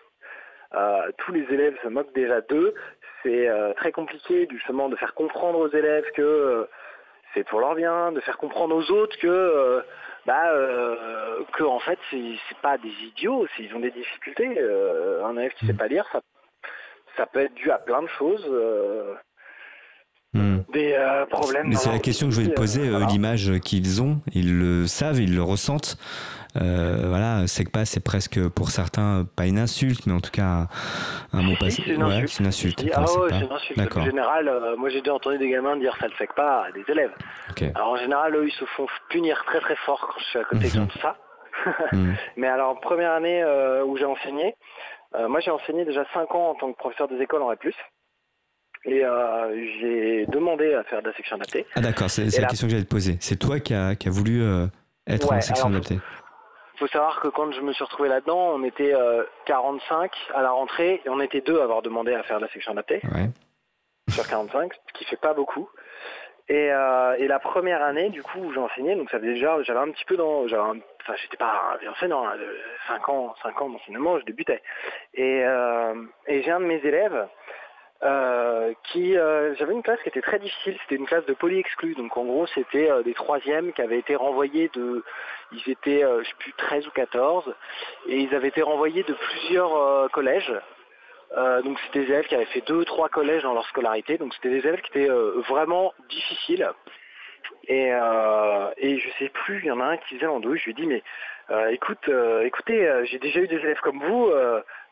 Tous 1.18 1.32
les 1.32 1.44
élèves 1.54 1.76
se 1.84 1.88
moquent 1.88 2.14
déjà 2.14 2.42
d'eux. 2.42 2.74
C'est 3.24 3.50
très 3.78 3.92
compliqué 3.92 4.48
justement 4.52 4.90
de 4.90 4.96
faire 4.96 5.14
comprendre 5.14 5.60
aux 5.60 5.70
élèves 5.70 6.10
que 6.16 6.68
c'est 7.34 7.44
pour 7.44 7.60
leur 7.60 7.76
bien, 7.76 8.12
de 8.12 8.20
faire 8.22 8.38
comprendre 8.38 8.76
aux 8.76 8.92
autres 8.92 9.18
que 9.20 9.84
bah, 10.28 10.52
euh, 10.52 11.44
que 11.54 11.64
en 11.64 11.80
fait 11.80 11.98
c'est 12.12 12.58
pas 12.62 12.78
des 12.78 12.94
idiots, 13.04 13.48
ils 13.60 13.74
ont 13.74 13.80
des 13.80 13.92
difficultés. 13.92 14.60
Euh, 14.60 15.24
un 15.24 15.38
élève 15.38 15.54
qui 15.54 15.66
sait 15.66 15.74
mm. 15.74 15.78
pas 15.78 15.88
lire, 15.88 16.06
ça, 16.12 16.22
ça 17.16 17.26
peut 17.26 17.40
être 17.40 17.54
dû 17.54 17.72
à 17.72 17.80
plein 17.80 18.02
de 18.02 18.08
choses. 18.08 18.46
Euh, 20.36 20.40
hmm. 20.40 20.64
des 20.74 20.94
euh, 20.94 21.26
problèmes. 21.26 21.68
Mais 21.68 21.76
c'est 21.76 21.92
la 21.92 22.00
question 22.00 22.28
que 22.28 22.34
je 22.34 22.42
voulais 22.42 22.54
te 22.54 22.60
poser, 22.60 22.90
l'image 23.08 23.60
qu'ils 23.60 24.02
ont, 24.02 24.20
ils 24.34 24.60
le 24.60 24.86
savent, 24.86 25.22
ils 25.22 25.34
le 25.34 25.42
ressentent. 25.42 25.98
voilà, 26.56 27.48
c'est 27.48 27.64
que 27.64 27.72
pas, 27.72 27.86
c'est 27.86 28.04
presque 28.04 28.48
pour 28.50 28.70
certains 28.70 29.26
pas 29.36 29.46
une 29.46 29.58
insulte, 29.58 30.06
mais 30.06 30.14
en 30.14 30.20
tout 30.20 30.32
cas 30.32 30.68
un, 31.32 31.42
mot 31.42 31.56
passé. 31.60 31.84
C'est 31.86 31.94
une 31.94 32.04
insulte. 32.04 32.30
c'est 32.30 32.40
une 32.42 32.48
insulte. 32.48 32.86
Ah 32.94 33.02
ouais, 33.02 33.30
c'est 33.30 33.46
une 33.46 33.52
insulte. 33.52 33.98
En 33.98 34.06
général, 34.06 34.52
moi 34.78 34.90
j'ai 34.90 35.00
déjà 35.00 35.14
entendu 35.14 35.38
des 35.38 35.50
gamins 35.50 35.78
dire 35.78 35.96
ça 36.00 36.08
le 36.08 36.14
fait 36.14 36.30
pas 36.36 36.66
à 36.66 36.72
des 36.72 36.84
élèves. 36.90 37.14
Alors 37.76 37.92
en 37.92 37.98
général, 37.98 38.36
eux, 38.36 38.48
ils 38.48 38.60
se 38.60 38.66
font 38.76 38.88
punir 39.10 39.44
très 39.46 39.62
très 39.62 39.76
fort 39.86 40.00
quand 40.02 40.20
je 40.20 40.26
suis 40.26 40.40
à 40.40 40.44
côté 40.44 40.70
de 40.70 41.02
ça. 41.02 41.16
Hmm. 41.92 42.14
Mais 42.36 42.48
alors, 42.48 42.80
première 42.80 43.12
année 43.12 43.42
euh, 43.44 43.84
où 43.84 43.98
j'ai 43.98 44.06
enseigné, 44.06 44.56
euh, 45.16 45.28
moi 45.28 45.40
j'ai 45.40 45.52
enseigné 45.52 45.86
déjà 45.86 46.06
5 46.14 46.34
ans 46.36 46.52
en 46.52 46.56
tant 46.56 46.72
que 46.72 46.78
professeur 46.78 47.08
des 47.08 47.20
écoles 47.22 47.42
en 47.42 47.50
R+. 47.50 47.56
Et 48.88 49.04
euh, 49.04 49.66
j'ai 49.80 50.26
demandé 50.28 50.74
à 50.74 50.84
faire 50.86 51.02
de 51.02 51.10
la 51.10 51.14
section 51.16 51.36
adaptée. 51.36 51.66
Ah 51.76 51.82
d'accord, 51.82 52.10
c'est 52.10 52.26
la 52.40 52.48
question 52.48 52.68
que 52.68 52.72
j'allais 52.72 52.86
te 52.86 52.90
poser. 52.90 53.18
C'est 53.20 53.38
toi 53.38 53.60
qui 53.60 53.74
as 53.74 53.96
qui 53.96 54.08
a 54.08 54.12
voulu 54.12 54.42
être 55.06 55.32
en 55.32 55.42
section 55.42 55.68
adaptée 55.68 56.00
il 56.78 56.82
faut 56.82 56.88
savoir 56.90 57.20
que 57.22 57.30
quand 57.30 57.52
je 57.52 57.62
me 57.62 57.74
suis 57.74 57.84
retrouvé 57.84 58.08
là-dedans, 58.08 58.52
on 58.54 58.64
était 58.64 58.94
45 59.46 60.12
à 60.36 60.44
la 60.44 60.52
rentrée 60.52 61.02
et 61.04 61.10
on 61.10 61.20
était 61.20 61.42
deux 61.42 61.60
à 61.60 61.64
avoir 61.64 61.82
demandé 61.82 62.14
à 62.14 62.22
faire 62.22 62.38
de 62.38 62.46
la 62.46 62.52
section 62.52 62.72
adaptée. 62.72 63.02
Ouais. 63.16 63.30
Sur 64.10 64.28
45, 64.28 64.72
ce 64.74 64.94
qui 64.94 65.04
fait 65.06 65.16
pas 65.16 65.34
beaucoup. 65.34 65.68
Et, 66.50 66.68
et, 66.68 67.28
la 67.28 67.40
première 67.40 67.82
année, 67.82 68.10
du 68.10 68.22
coup, 68.22 68.40
où 68.40 68.54
j'ai 68.54 68.60
enseigné, 68.60 68.96
donc 68.96 69.10
ça 69.10 69.20
faisait 69.20 69.34
déjà, 69.34 69.62
j'avais 69.64 69.80
un 69.80 69.90
petit 69.90 70.06
peu 70.06 70.18
dans, 70.18 70.46
enfin 70.46 71.14
j'étais 71.22 71.38
pas 71.38 71.78
un 71.84 71.92
enseignant, 71.92 72.26
5 72.88 72.94
hein, 72.94 73.12
ans, 73.12 73.36
5 73.42 73.62
ans 73.62 73.70
d'enseignement, 73.70 74.20
je 74.20 74.26
débutais. 74.26 74.62
Et, 75.16 75.44
euh, 75.44 75.96
et 76.28 76.44
j'ai 76.44 76.52
un 76.52 76.60
de 76.60 76.66
mes 76.66 76.80
élèves 76.86 77.28
euh, 78.04 78.74
qui, 78.84 79.18
euh, 79.18 79.56
j'avais 79.56 79.74
une 79.74 79.84
classe 79.84 80.02
qui 80.02 80.10
était 80.10 80.22
très 80.22 80.40
difficile, 80.40 80.78
c'était 80.84 80.96
une 80.96 81.08
classe 81.08 81.26
de 81.26 81.34
poly-exclus, 81.34 81.96
donc 81.96 82.16
en 82.16 82.26
gros 82.26 82.48
c'était 82.48 82.90
des 83.04 83.14
troisièmes 83.14 83.74
qui 83.74 83.82
avaient 83.82 84.00
été 84.00 84.16
renvoyés 84.16 84.70
de, 84.74 85.04
ils 85.52 85.72
étaient, 85.72 86.02
je 86.02 86.28
sais 86.28 86.36
plus, 86.40 86.54
13 86.54 86.88
ou 86.88 86.92
14, 86.92 87.54
et 88.08 88.20
ils 88.20 88.36
avaient 88.36 88.50
été 88.50 88.62
renvoyés 88.62 89.04
de 89.04 89.14
plusieurs 89.14 90.12
collèges, 90.12 90.54
donc 91.64 91.78
c'était 91.86 92.06
des 92.06 92.12
élèves 92.12 92.28
qui 92.28 92.36
avaient 92.36 92.46
fait 92.46 92.66
deux, 92.68 92.86
trois 92.86 93.10
collèges 93.10 93.44
dans 93.44 93.54
leur 93.54 93.68
scolarité. 93.68 94.18
Donc 94.18 94.34
c'était 94.36 94.50
des 94.50 94.60
élèves 94.60 94.82
qui 94.82 94.98
étaient 94.98 95.12
vraiment 95.50 95.94
difficiles. 96.10 96.72
Et, 97.68 97.92
euh, 97.92 98.70
et 98.78 98.98
je 98.98 99.10
sais 99.20 99.30
plus, 99.30 99.60
il 99.60 99.66
y 99.66 99.72
en 99.72 99.80
a 99.80 99.86
un 99.86 99.98
qui 99.98 100.16
faisait 100.16 100.26
dos, 100.26 100.56
je 100.56 100.64
lui 100.66 100.72
ai 100.72 100.74
dit 100.74 100.86
mais 100.86 101.04
euh, 101.50 101.70
écoute, 101.70 102.10
euh, 102.10 102.44
écoutez, 102.44 102.88
euh, 102.88 103.06
j'ai 103.06 103.20
déjà 103.20 103.40
eu 103.40 103.48
des 103.48 103.58
élèves 103.58 103.80
comme 103.82 104.00
vous, 104.00 104.32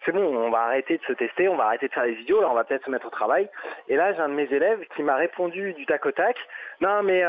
c'est 0.06 0.12
bon, 0.12 0.24
on 0.24 0.49
va 0.51 0.60
arrêter 0.60 0.97
de 0.97 1.03
se 1.03 1.14
tester, 1.14 1.49
on 1.49 1.58
va 1.58 1.66
arrêter 1.66 1.88
de 1.88 1.93
faire 1.93 2.06
les 2.06 2.14
idiots, 2.14 2.41
là 2.41 2.49
on 2.49 2.53
va 2.53 2.64
peut-être 2.64 2.86
se 2.86 2.91
mettre 2.91 3.08
au 3.08 3.12
travail. 3.12 3.49
Et 3.88 3.95
là 3.95 4.14
j'ai 4.14 4.20
un 4.20 4.30
de 4.30 4.34
mes 4.34 4.51
élèves 4.51 4.86
qui 4.95 5.03
m'a 5.03 5.16
répondu 5.16 5.74
du 5.74 5.86
tac 5.86 6.06
au 6.06 6.12
tac, 6.12 6.38
non 6.82 7.03
mais 7.03 7.24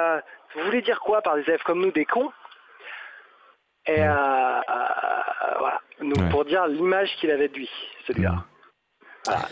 vous 0.54 0.64
voulez 0.64 0.82
dire 0.82 1.00
quoi 1.00 1.22
par 1.22 1.36
des 1.36 1.42
élèves 1.42 1.62
comme 1.62 1.80
nous, 1.80 1.90
des 1.90 2.04
cons? 2.04 2.30
Et 3.86 3.96
voilà, 3.96 5.80
donc 6.00 6.30
pour 6.30 6.44
dire 6.44 6.66
l'image 6.66 7.14
qu'il 7.16 7.30
avait 7.30 7.48
de 7.48 7.54
lui, 7.54 7.70
celui-là. 8.06 8.32
Mmh 8.32 8.42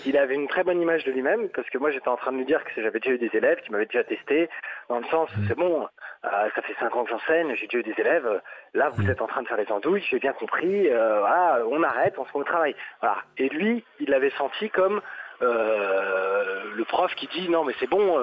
il 0.07 0.16
avait 0.16 0.37
une 0.37 0.47
très 0.47 0.62
bonne 0.62 0.81
image 0.81 1.03
de 1.05 1.11
lui-même 1.11 1.49
parce 1.49 1.68
que 1.68 1.79
moi 1.79 1.91
j'étais 1.91 2.07
en 2.07 2.16
train 2.16 2.31
de 2.31 2.37
lui 2.37 2.45
dire 2.45 2.62
que 2.62 2.81
j'avais 2.81 3.01
déjà 3.01 3.11
eu 3.11 3.18
des 3.18 3.37
élèves 3.37 3.61
qui 3.62 3.72
m'avaient 3.72 3.87
déjà 3.87 4.05
testé 4.05 4.49
dans 4.89 5.01
le 5.01 5.05
sens 5.07 5.29
c'est 5.49 5.57
bon, 5.57 5.89
euh, 6.25 6.49
ça 6.55 6.62
fait 6.62 6.75
cinq 6.81 6.95
ans 6.97 7.05
que 7.05 7.11
j'enseigne, 7.11 7.55
j'ai 7.55 7.68
eu 7.77 7.83
des 7.83 7.95
élèves, 7.99 8.41
là 8.72 8.89
vous 8.89 9.03
mm. 9.03 9.11
êtes 9.11 9.20
en 9.20 9.27
train 9.27 9.43
de 9.43 9.49
faire 9.49 9.59
les 9.59 9.70
andouilles, 9.70 10.03
j'ai 10.11 10.18
bien 10.18 10.33
compris, 10.33 10.89
euh, 10.89 11.20
voilà, 11.20 11.61
on 11.68 11.83
arrête, 11.83 12.14
on 12.18 12.25
se 12.25 12.31
met 12.35 12.41
au 12.41 12.45
travail. 12.45 12.75
Voilà. 13.01 13.18
Et 13.37 13.49
lui, 13.51 13.85
il 14.01 14.09
l'avait 14.09 14.31
senti 14.31 14.70
comme 14.70 15.03
euh, 15.43 16.62
le 16.75 16.85
prof 16.85 17.14
qui 17.14 17.27
dit 17.27 17.49
non 17.51 17.64
mais 17.64 17.75
c'est 17.79 17.91
bon, 17.91 18.18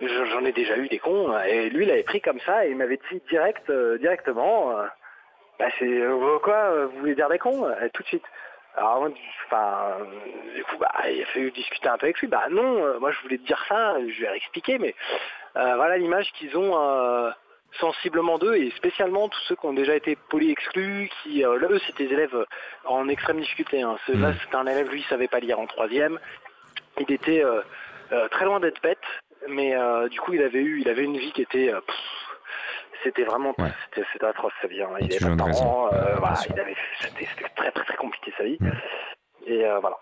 j'en 0.00 0.44
ai 0.44 0.52
déjà 0.52 0.76
eu 0.76 0.88
des 0.88 0.98
cons, 0.98 1.36
et 1.46 1.68
lui 1.70 1.84
il 1.84 1.90
avait 1.90 2.04
pris 2.04 2.20
comme 2.20 2.38
ça 2.40 2.64
et 2.66 2.70
il 2.70 2.76
m'avait 2.76 3.00
dit 3.10 3.20
direct, 3.28 3.70
directement, 4.00 4.76
bah 5.58 5.66
c'est 5.78 6.02
quoi, 6.42 6.86
vous 6.86 6.98
voulez 7.00 7.14
dire 7.14 7.28
des 7.28 7.38
cons 7.38 7.66
Tout 7.92 8.02
de 8.02 8.08
suite. 8.08 8.24
Alors, 8.76 9.06
enfin, 9.46 9.98
du 10.54 10.64
coup, 10.64 10.76
bah, 10.78 10.90
il 11.10 11.22
a 11.22 11.26
fallu 11.26 11.50
discuter 11.50 11.88
un 11.88 11.98
peu 11.98 12.06
avec 12.06 12.18
lui. 12.20 12.26
Bah 12.26 12.44
non, 12.50 12.84
euh, 12.84 12.98
moi 12.98 13.10
je 13.12 13.20
voulais 13.20 13.38
te 13.38 13.46
dire 13.46 13.62
ça, 13.68 13.96
je 14.00 14.20
vais 14.22 14.36
expliquer, 14.36 14.78
mais 14.78 14.94
euh, 15.56 15.76
voilà 15.76 15.98
l'image 15.98 16.32
qu'ils 16.32 16.56
ont 16.56 16.72
euh, 16.80 17.30
sensiblement 17.78 18.38
d'eux, 18.38 18.54
et 18.54 18.70
spécialement 18.70 19.28
tous 19.28 19.40
ceux 19.48 19.56
qui 19.56 19.66
ont 19.66 19.74
déjà 19.74 19.94
été 19.94 20.16
poly-exclus, 20.30 21.10
qui, 21.22 21.40
là, 21.40 21.68
eux, 21.70 21.80
c'était 21.86 22.06
des 22.06 22.14
élèves 22.14 22.46
en 22.86 23.08
extrême 23.08 23.40
difficulté. 23.40 23.82
Hein. 23.82 23.98
Là, 24.08 24.32
c'était 24.42 24.56
un 24.56 24.66
élève, 24.66 24.90
lui, 24.90 25.00
il 25.00 25.06
savait 25.06 25.28
pas 25.28 25.40
lire 25.40 25.60
en 25.60 25.66
troisième. 25.66 26.18
Il 26.98 27.10
était 27.10 27.44
très 28.30 28.44
loin 28.44 28.60
d'être 28.60 28.82
bête, 28.82 28.98
mais 29.48 29.74
du 30.10 30.20
coup, 30.20 30.34
il 30.34 30.42
avait 30.42 30.60
eu, 30.60 30.80
il 30.82 30.88
avait 30.88 31.04
une 31.04 31.16
vie 31.16 31.32
qui 31.32 31.40
était 31.40 31.72
c'était 33.02 33.24
vraiment 33.24 33.54
c'était 33.94 34.24
atroce 34.24 34.52
sa 34.60 34.68
vie. 34.68 34.82
Hein. 34.82 34.90
Il 35.00 35.12
avait 35.12 35.18
pas 35.18 35.30
de 35.30 35.36
parents, 35.36 35.88
euh, 35.92 36.16
voilà, 36.16 36.36
c'était 36.36 36.54
très 37.56 37.70
très 37.70 37.84
très 37.84 37.96
compliqué 37.96 38.32
sa 38.36 38.44
vie. 38.44 38.58
Et 39.46 39.64
euh, 39.64 39.80
voilà. 39.80 39.96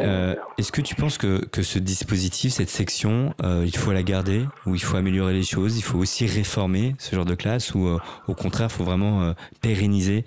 Euh, 0.00 0.36
est-ce 0.58 0.70
que 0.70 0.82
tu 0.82 0.94
penses 0.94 1.16
que, 1.16 1.46
que 1.46 1.62
ce 1.62 1.78
dispositif, 1.78 2.52
cette 2.52 2.68
section, 2.68 3.34
il 3.42 3.76
faut 3.76 3.92
la 3.92 4.02
garder 4.02 4.44
ou 4.66 4.74
il 4.74 4.82
faut 4.82 4.96
améliorer 4.96 5.32
les 5.32 5.42
choses 5.42 5.78
Il 5.78 5.82
faut 5.82 5.98
aussi 5.98 6.26
réformer 6.26 6.94
ce 6.98 7.16
genre 7.16 7.24
de 7.24 7.34
classe 7.34 7.74
ou 7.74 7.98
au 8.28 8.34
contraire, 8.34 8.68
il 8.70 8.76
faut 8.76 8.84
vraiment 8.84 9.32
pérenniser 9.62 10.24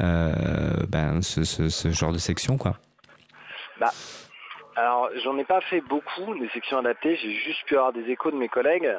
ben, 0.00 1.22
ce, 1.22 1.44
ce, 1.44 1.68
ce, 1.68 1.90
genre 1.90 2.12
de 2.12 2.18
section 2.18 2.56
quoi? 2.56 2.76
Bah, 3.78 3.92
alors, 4.74 5.10
j'en 5.22 5.36
ai 5.36 5.44
pas 5.44 5.60
fait 5.60 5.82
beaucoup 5.82 6.34
des 6.34 6.48
sections 6.48 6.78
adaptées, 6.78 7.16
j'ai 7.16 7.32
juste 7.32 7.64
pu 7.66 7.76
avoir 7.76 7.92
des 7.92 8.08
échos 8.10 8.30
de 8.30 8.36
mes 8.36 8.48
collègues. 8.48 8.90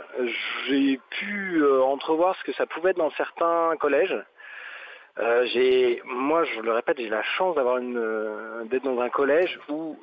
J'ai 0.67 0.99
pu 1.09 1.63
euh, 1.63 1.81
entrevoir 1.81 2.35
ce 2.35 2.43
que 2.43 2.53
ça 2.53 2.67
pouvait 2.67 2.91
être 2.91 2.97
dans 2.97 3.09
certains 3.11 3.75
collèges. 3.79 4.15
Euh, 5.19 5.95
moi, 6.05 6.43
je 6.43 6.59
le 6.61 6.71
répète, 6.71 6.97
j'ai 6.99 7.09
la 7.09 7.23
chance 7.23 7.55
euh, 7.57 8.63
d'être 8.65 8.83
dans 8.83 8.99
un 8.99 9.09
collège 9.09 9.59
où 9.67 9.97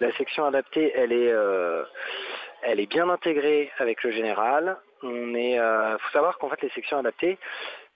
la 0.00 0.12
section 0.12 0.46
adaptée, 0.46 0.92
elle 0.94 1.12
est, 1.12 1.34
elle 2.62 2.80
est 2.80 2.90
bien 2.90 3.10
intégrée 3.10 3.70
avec 3.78 4.02
le 4.02 4.10
général. 4.10 4.78
On 5.02 5.34
est, 5.34 5.58
faut 5.98 6.12
savoir 6.12 6.38
qu'en 6.38 6.48
fait, 6.48 6.62
les 6.62 6.70
sections 6.70 6.98
adaptées, 6.98 7.38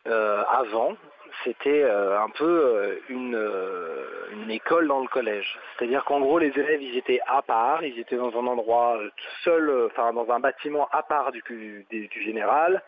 avant, 0.04 0.96
c'était 1.44 1.82
euh, 1.82 2.20
un 2.20 2.30
peu 2.30 2.44
euh, 2.44 3.00
euh, 3.10 4.06
une, 4.30 4.50
école 4.50 4.88
dans 4.88 5.00
le 5.00 5.08
collège. 5.08 5.58
C'est-à-dire 5.76 6.04
qu'en 6.04 6.20
gros, 6.20 6.38
les 6.38 6.48
élèves, 6.48 6.82
ils 6.82 6.96
étaient 6.96 7.20
à 7.26 7.42
part, 7.42 7.84
ils 7.84 7.98
étaient 7.98 8.16
dans 8.16 8.32
un 8.38 8.46
endroit 8.46 8.98
seul, 9.44 9.86
enfin 9.86 10.12
dans 10.12 10.30
un 10.30 10.40
bâtiment 10.40 10.88
à 10.92 11.02
part 11.02 11.32
du, 11.32 11.42
du 11.90 12.22
général. 12.22 12.82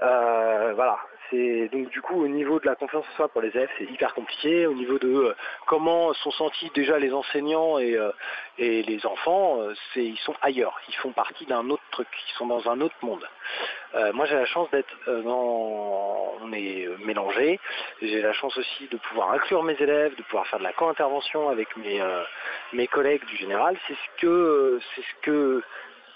Voilà, 0.00 0.98
c'est 1.30 1.68
donc 1.72 1.90
du 1.90 2.00
coup 2.00 2.22
au 2.22 2.28
niveau 2.28 2.58
de 2.60 2.66
la 2.66 2.74
confiance 2.74 3.04
en 3.12 3.16
soi 3.16 3.28
pour 3.28 3.42
les 3.42 3.48
élèves, 3.48 3.68
c'est 3.78 3.84
hyper 3.84 4.14
compliqué. 4.14 4.66
Au 4.66 4.74
niveau 4.74 4.98
de 4.98 5.08
euh, 5.08 5.34
comment 5.66 6.12
sont 6.14 6.30
sentis 6.30 6.70
déjà 6.74 6.98
les 6.98 7.12
enseignants 7.12 7.78
et, 7.78 7.96
euh, 7.96 8.10
les 8.58 9.00
enfants, 9.04 9.60
euh, 9.60 9.74
c'est 9.92 10.04
ils 10.04 10.18
sont 10.18 10.34
ailleurs, 10.42 10.78
ils 10.88 10.94
font 10.96 11.12
partie 11.12 11.46
d'un 11.46 11.68
autre 11.70 11.82
truc, 11.90 12.08
ils 12.28 12.36
sont 12.36 12.46
dans 12.46 12.68
un 12.68 12.80
autre 12.80 12.96
monde. 13.02 13.26
moi 14.14 14.26
j'ai 14.26 14.34
la 14.34 14.46
chance 14.46 14.70
d'être 14.70 14.94
dans, 15.06 16.34
on 16.42 16.52
est 16.52 16.88
mélangé. 17.04 17.60
J'ai 18.02 18.22
la 18.22 18.32
chance 18.32 18.56
aussi 18.56 18.88
de 18.88 18.96
pouvoir 18.96 19.32
inclure 19.32 19.62
mes 19.62 19.76
élèves, 19.80 20.14
de 20.16 20.22
pouvoir 20.22 20.46
faire 20.46 20.58
de 20.58 20.64
la 20.64 20.72
co-intervention 20.72 21.48
avec 21.48 21.76
mes 21.76 22.00
mes 22.72 22.86
collègues 22.86 23.24
du 23.26 23.36
général. 23.36 23.76
C'est 23.86 23.94
ce 23.94 24.20
que 24.20 24.80
c'est 24.94 25.02
ce 25.02 25.14
que 25.22 25.62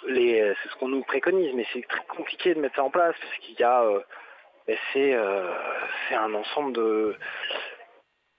les, 0.07 0.55
c'est 0.62 0.68
ce 0.68 0.74
qu'on 0.76 0.88
nous 0.88 1.03
préconise, 1.03 1.53
mais 1.55 1.66
c'est 1.72 1.86
très 1.88 2.05
compliqué 2.07 2.55
de 2.55 2.61
mettre 2.61 2.76
ça 2.76 2.84
en 2.84 2.90
place 2.90 3.14
parce 3.20 3.36
qu'il 3.38 3.59
y 3.59 3.62
a 3.62 3.84
euh, 4.94 5.55
c'est 6.09 6.14
un 6.14 6.34
ensemble 6.34 6.72
de... 6.72 7.14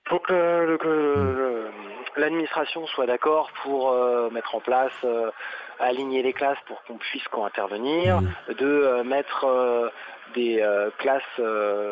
Faut 0.07 0.19
que, 0.19 1.69
l'administration 2.17 2.85
soit 2.87 3.05
d'accord 3.05 3.49
pour 3.63 3.91
euh, 3.91 4.29
mettre 4.29 4.53
en 4.53 4.59
place, 4.59 4.91
euh, 5.05 5.31
aligner 5.79 6.21
les 6.21 6.33
classes 6.33 6.59
pour 6.67 6.83
qu'on 6.83 6.97
puisse 6.97 7.25
co-intervenir, 7.29 8.21
mmh. 8.21 8.53
de 8.55 9.01
mettre 9.03 9.91
des 10.35 10.63
classes 10.97 11.41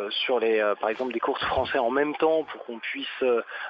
sur 0.10 0.40
les, 0.40 0.62
par 0.80 0.90
exemple 0.90 1.14
des 1.14 1.20
cours 1.20 1.40
de 1.40 1.46
français 1.46 1.78
en 1.78 1.90
même 1.90 2.16
temps 2.16 2.44
pour 2.44 2.66
qu'on 2.66 2.80
puisse 2.80 3.24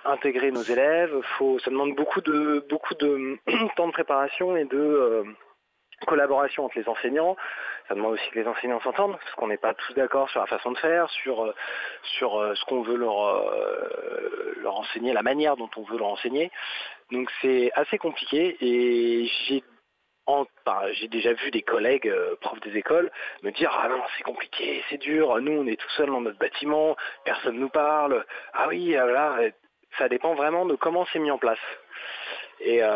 intégrer 0.05 0.51
nos 0.51 0.63
élèves. 0.63 1.13
Faut, 1.37 1.59
ça 1.59 1.69
demande 1.69 1.95
beaucoup 1.95 2.21
de 2.21 2.65
beaucoup 2.69 2.95
de 2.95 3.37
temps 3.75 3.87
de 3.87 3.93
préparation 3.93 4.55
et 4.57 4.65
de 4.65 5.23
collaboration 6.05 6.65
entre 6.65 6.77
les 6.77 6.87
enseignants. 6.87 7.35
Ça 7.87 7.95
demande 7.95 8.13
aussi 8.13 8.29
que 8.29 8.39
les 8.39 8.47
enseignants 8.47 8.79
s'entendent, 8.81 9.17
parce 9.17 9.35
qu'on 9.35 9.47
n'est 9.47 9.57
pas 9.57 9.73
tous 9.73 9.93
d'accord 9.93 10.29
sur 10.29 10.39
la 10.39 10.47
façon 10.47 10.71
de 10.71 10.77
faire, 10.77 11.09
sur, 11.09 11.45
euh, 11.45 11.53
sur 12.17 12.39
euh, 12.39 12.55
ce 12.55 12.65
qu'on 12.65 12.81
veut 12.81 12.95
leur, 12.95 13.25
euh, 13.25 14.53
leur 14.57 14.75
enseigner, 14.77 15.13
la 15.13 15.23
manière 15.23 15.57
dont 15.57 15.69
on 15.75 15.83
veut 15.83 15.97
leur 15.97 16.07
enseigner. 16.07 16.51
Donc 17.11 17.29
c'est 17.41 17.71
assez 17.75 17.97
compliqué 17.97 18.57
et 18.61 19.29
j'ai 19.47 19.63
j'ai 20.93 21.09
déjà 21.09 21.33
vu 21.33 21.51
des 21.51 21.63
collègues 21.63 22.09
profs 22.39 22.61
des 22.61 22.77
écoles 22.77 23.11
me 23.43 23.51
dire 23.51 23.69
ah 23.77 23.89
non 23.89 24.01
c'est 24.15 24.23
compliqué, 24.23 24.81
c'est 24.89 24.99
dur, 24.99 25.41
nous 25.41 25.51
on 25.51 25.67
est 25.67 25.75
tout 25.75 25.89
seul 25.97 26.07
dans 26.07 26.21
notre 26.21 26.37
bâtiment, 26.37 26.95
personne 27.25 27.59
nous 27.59 27.67
parle, 27.67 28.23
ah 28.53 28.69
oui 28.69 28.93
voilà, 28.93 29.39
ça 29.97 30.07
dépend 30.07 30.33
vraiment 30.35 30.65
de 30.65 30.75
comment 30.75 31.05
c'est 31.11 31.19
mis 31.19 31.31
en 31.31 31.37
place. 31.37 31.59
Et, 32.63 32.83
euh, 32.83 32.89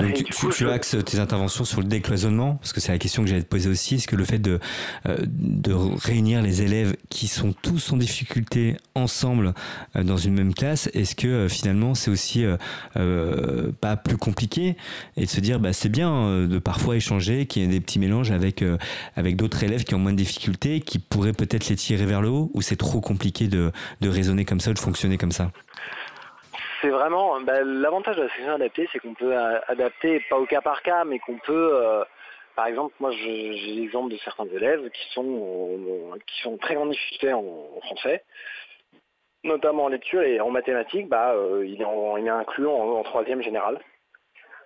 Donc 0.00 0.20
et 0.20 0.24
tu, 0.24 0.32
coup, 0.32 0.50
tu 0.50 0.68
axes 0.68 0.96
tes 1.04 1.18
interventions 1.18 1.64
sur 1.64 1.80
le 1.80 1.86
décloisonnement 1.86 2.54
Parce 2.56 2.72
que 2.72 2.80
c'est 2.80 2.92
la 2.92 2.98
question 2.98 3.22
que 3.22 3.28
j'allais 3.28 3.42
te 3.42 3.48
poser 3.48 3.68
aussi. 3.68 3.96
Est-ce 3.96 4.08
que 4.08 4.16
le 4.16 4.24
fait 4.24 4.38
de, 4.38 4.58
euh, 5.06 5.18
de 5.26 5.72
réunir 5.72 6.40
les 6.40 6.62
élèves 6.62 6.96
qui 7.10 7.28
sont 7.28 7.52
tous 7.52 7.92
en 7.92 7.96
difficulté 7.98 8.76
ensemble 8.94 9.54
euh, 9.96 10.02
dans 10.02 10.16
une 10.16 10.34
même 10.34 10.54
classe, 10.54 10.88
est-ce 10.94 11.14
que 11.14 11.26
euh, 11.26 11.48
finalement 11.48 11.94
c'est 11.94 12.10
aussi 12.10 12.44
euh, 12.96 13.72
pas 13.80 13.96
plus 13.96 14.16
compliqué 14.16 14.76
et 15.16 15.24
de 15.24 15.30
se 15.30 15.40
dire 15.40 15.60
bah, 15.60 15.72
c'est 15.72 15.88
bien 15.88 16.46
de 16.46 16.58
parfois 16.58 16.96
échanger, 16.96 17.46
qu'il 17.46 17.62
y 17.62 17.64
ait 17.64 17.68
des 17.68 17.80
petits 17.80 17.98
mélanges 17.98 18.30
avec, 18.30 18.62
euh, 18.62 18.78
avec 19.16 19.36
d'autres 19.36 19.62
élèves 19.62 19.84
qui 19.84 19.94
ont 19.94 19.98
moins 19.98 20.12
de 20.12 20.16
difficultés, 20.16 20.80
qui 20.80 20.98
pourraient 20.98 21.32
peut-être 21.32 21.68
les 21.68 21.76
tirer 21.76 22.06
vers 22.06 22.22
le 22.22 22.28
haut 22.28 22.50
ou 22.54 22.62
c'est 22.62 22.76
trop 22.76 23.00
compliqué 23.00 23.48
de, 23.48 23.72
de 24.00 24.08
raisonner 24.08 24.44
comme 24.44 24.60
ça 24.60 24.70
ou 24.70 24.74
de 24.74 24.78
fonctionner 24.78 25.18
comme 25.18 25.32
ça? 25.32 25.50
C'est 26.82 26.90
vraiment 26.90 27.40
bah, 27.40 27.62
l'avantage 27.62 28.16
de 28.16 28.22
la 28.22 28.28
section 28.28 28.54
adaptée, 28.54 28.88
c'est 28.92 28.98
qu'on 28.98 29.14
peut 29.14 29.36
adapter 29.68 30.20
pas 30.28 30.36
au 30.36 30.46
cas 30.46 30.60
par 30.60 30.82
cas, 30.82 31.04
mais 31.04 31.20
qu'on 31.20 31.38
peut, 31.38 31.70
euh, 31.74 32.04
par 32.56 32.66
exemple, 32.66 32.92
moi 32.98 33.12
j'ai 33.12 33.52
l'exemple 33.52 34.10
de 34.12 34.16
certains 34.18 34.46
élèves 34.46 34.90
qui 34.90 35.12
sont 35.12 35.24
euh, 35.24 36.18
qui 36.26 36.42
sont 36.42 36.58
très 36.58 36.74
grande 36.74 36.90
difficulté 36.90 37.32
en, 37.32 37.44
français, 37.84 38.24
notamment 39.44 39.84
en 39.84 39.88
lecture 39.88 40.22
et 40.22 40.40
en 40.40 40.50
mathématiques, 40.50 41.08
bah 41.08 41.34
euh, 41.34 41.64
il 41.64 41.80
est 41.80 41.84
en- 41.84 42.16
inclus 42.16 42.66
en, 42.66 43.02
troisième 43.04 43.42
général. 43.42 43.78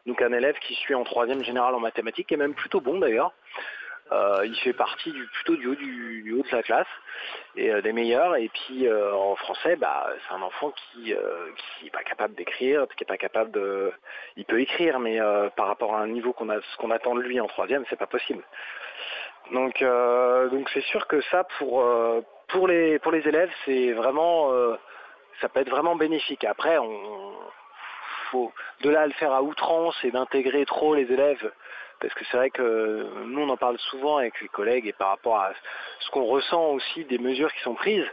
Donc 0.07 0.23
un 0.23 0.33
élève 0.33 0.59
qui 0.61 0.75
suit 0.75 0.95
en 0.95 1.05
troisième 1.05 1.45
général 1.45 1.75
en 1.75 1.81
mathématiques, 1.81 2.33
est 2.33 2.39
même 2.39 2.55
plutôt 2.55 2.81
bon 2.81 2.99
d'ailleurs. 2.99 3.33
Euh, 4.13 4.43
il 4.45 4.55
fait 4.61 4.73
partie 4.73 5.13
plutôt 5.33 5.57
du 5.57 5.67
haut, 5.67 5.75
du, 5.75 6.33
haut 6.33 6.43
de 6.43 6.49
sa 6.49 6.63
classe 6.63 6.87
et 7.57 7.73
euh, 7.73 7.83
des 7.83 7.93
meilleurs. 7.93 8.37
Et 8.37 8.49
puis 8.49 8.87
euh, 8.87 9.13
en 9.15 9.35
français, 9.35 9.75
bah, 9.77 10.09
c'est 10.27 10.35
un 10.35 10.43
enfant 10.43 10.71
qui 10.71 11.13
euh, 11.13 11.49
qui 11.57 11.89
est 11.89 11.91
pas 11.91 12.05
capable 12.05 12.35
d'écrire, 12.35 12.87
qui 12.97 13.03
est 13.03 13.07
pas 13.07 13.17
capable 13.17 13.51
de. 13.51 13.93
Il 14.37 14.45
peut 14.45 14.61
écrire, 14.61 15.01
mais 15.01 15.19
par 15.57 15.67
rapport 15.67 15.95
à 15.95 16.01
un 16.01 16.07
niveau 16.07 16.33
qu'on 16.33 16.49
ce 16.49 16.77
qu'on 16.77 16.91
attend 16.91 17.15
de 17.17 17.21
lui 17.21 17.41
en 17.41 17.47
troisième, 17.47 17.85
c'est 17.91 17.99
pas 17.99 18.07
possible. 18.07 18.45
Donc 19.51 19.85
c'est 20.73 20.85
sûr 20.85 21.07
que 21.09 21.21
ça 21.23 21.45
pour 21.59 22.69
les 22.69 23.01
élèves, 23.29 23.51
ça 25.41 25.49
peut 25.49 25.61
être 25.61 25.71
vraiment 25.71 25.97
bénéfique. 25.97 26.45
Après, 26.45 26.79
de 28.83 28.91
là 28.91 29.03
à 29.03 29.07
le 29.07 29.13
faire 29.13 29.33
à 29.33 29.43
outrance 29.43 29.97
et 30.05 30.11
d'intégrer 30.11 30.65
trop 30.67 30.95
les 30.95 31.11
élèves 31.13 31.51
parce 32.01 32.13
que 32.15 32.25
c'est 32.27 32.37
vrai 32.37 32.51
que 32.51 33.07
nous 33.25 33.41
on 33.41 33.49
en 33.49 33.57
parle 33.57 33.79
souvent 33.79 34.19
avec 34.19 34.41
les 34.41 34.49
collègues 34.49 34.87
et 34.87 34.93
par 34.93 35.09
rapport 35.09 35.39
à 35.39 35.53
ce 36.01 36.11
qu'on 36.11 36.25
ressent 36.25 36.71
aussi 36.73 37.05
des 37.05 37.19
mesures 37.19 37.53
qui 37.53 37.61
sont 37.61 37.75
prises, 37.75 38.07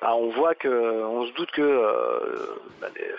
bah, 0.00 0.14
on 0.14 0.28
voit 0.30 0.54
que 0.54 0.68
on 1.04 1.26
se 1.26 1.32
doute 1.32 1.50
que 1.50 1.62
euh, 1.62 2.58
bah, 2.80 2.88
des- 2.94 3.14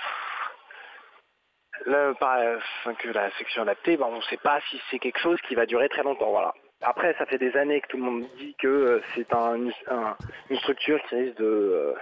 là, 1.86 2.14
par- 2.20 2.39
enfin, 2.80 2.93
que 2.95 3.10
la 3.10 3.30
section 3.38 3.62
adaptée, 3.64 3.97
bah, 3.97 4.08
on 4.10 4.18
ne 4.18 4.22
sait 4.24 4.38
pas 4.38 4.60
si 4.70 4.82
c'est 4.89 4.99
quelque 4.99 5.20
chose 5.20 5.39
qui 5.47 5.55
va 5.55 5.66
durer 5.66 5.89
très 5.89 6.03
longtemps. 6.03 6.32
Voilà. 6.32 6.53
Après, 6.82 7.14
ça 7.18 7.26
fait 7.26 7.38
des 7.38 7.55
années 7.58 7.82
que 7.82 7.88
tout 7.88 7.97
le 7.97 8.03
monde 8.03 8.26
dit 8.38 8.55
que 8.60 8.68
euh, 8.68 9.01
c'est 9.16 9.32
un- 9.34 9.68
un- 9.89 10.18
une 10.49 10.58
structure 10.60 11.01
qui 11.03 11.16
risque 11.16 11.38
de, 11.38 11.45
euh, 11.45 11.93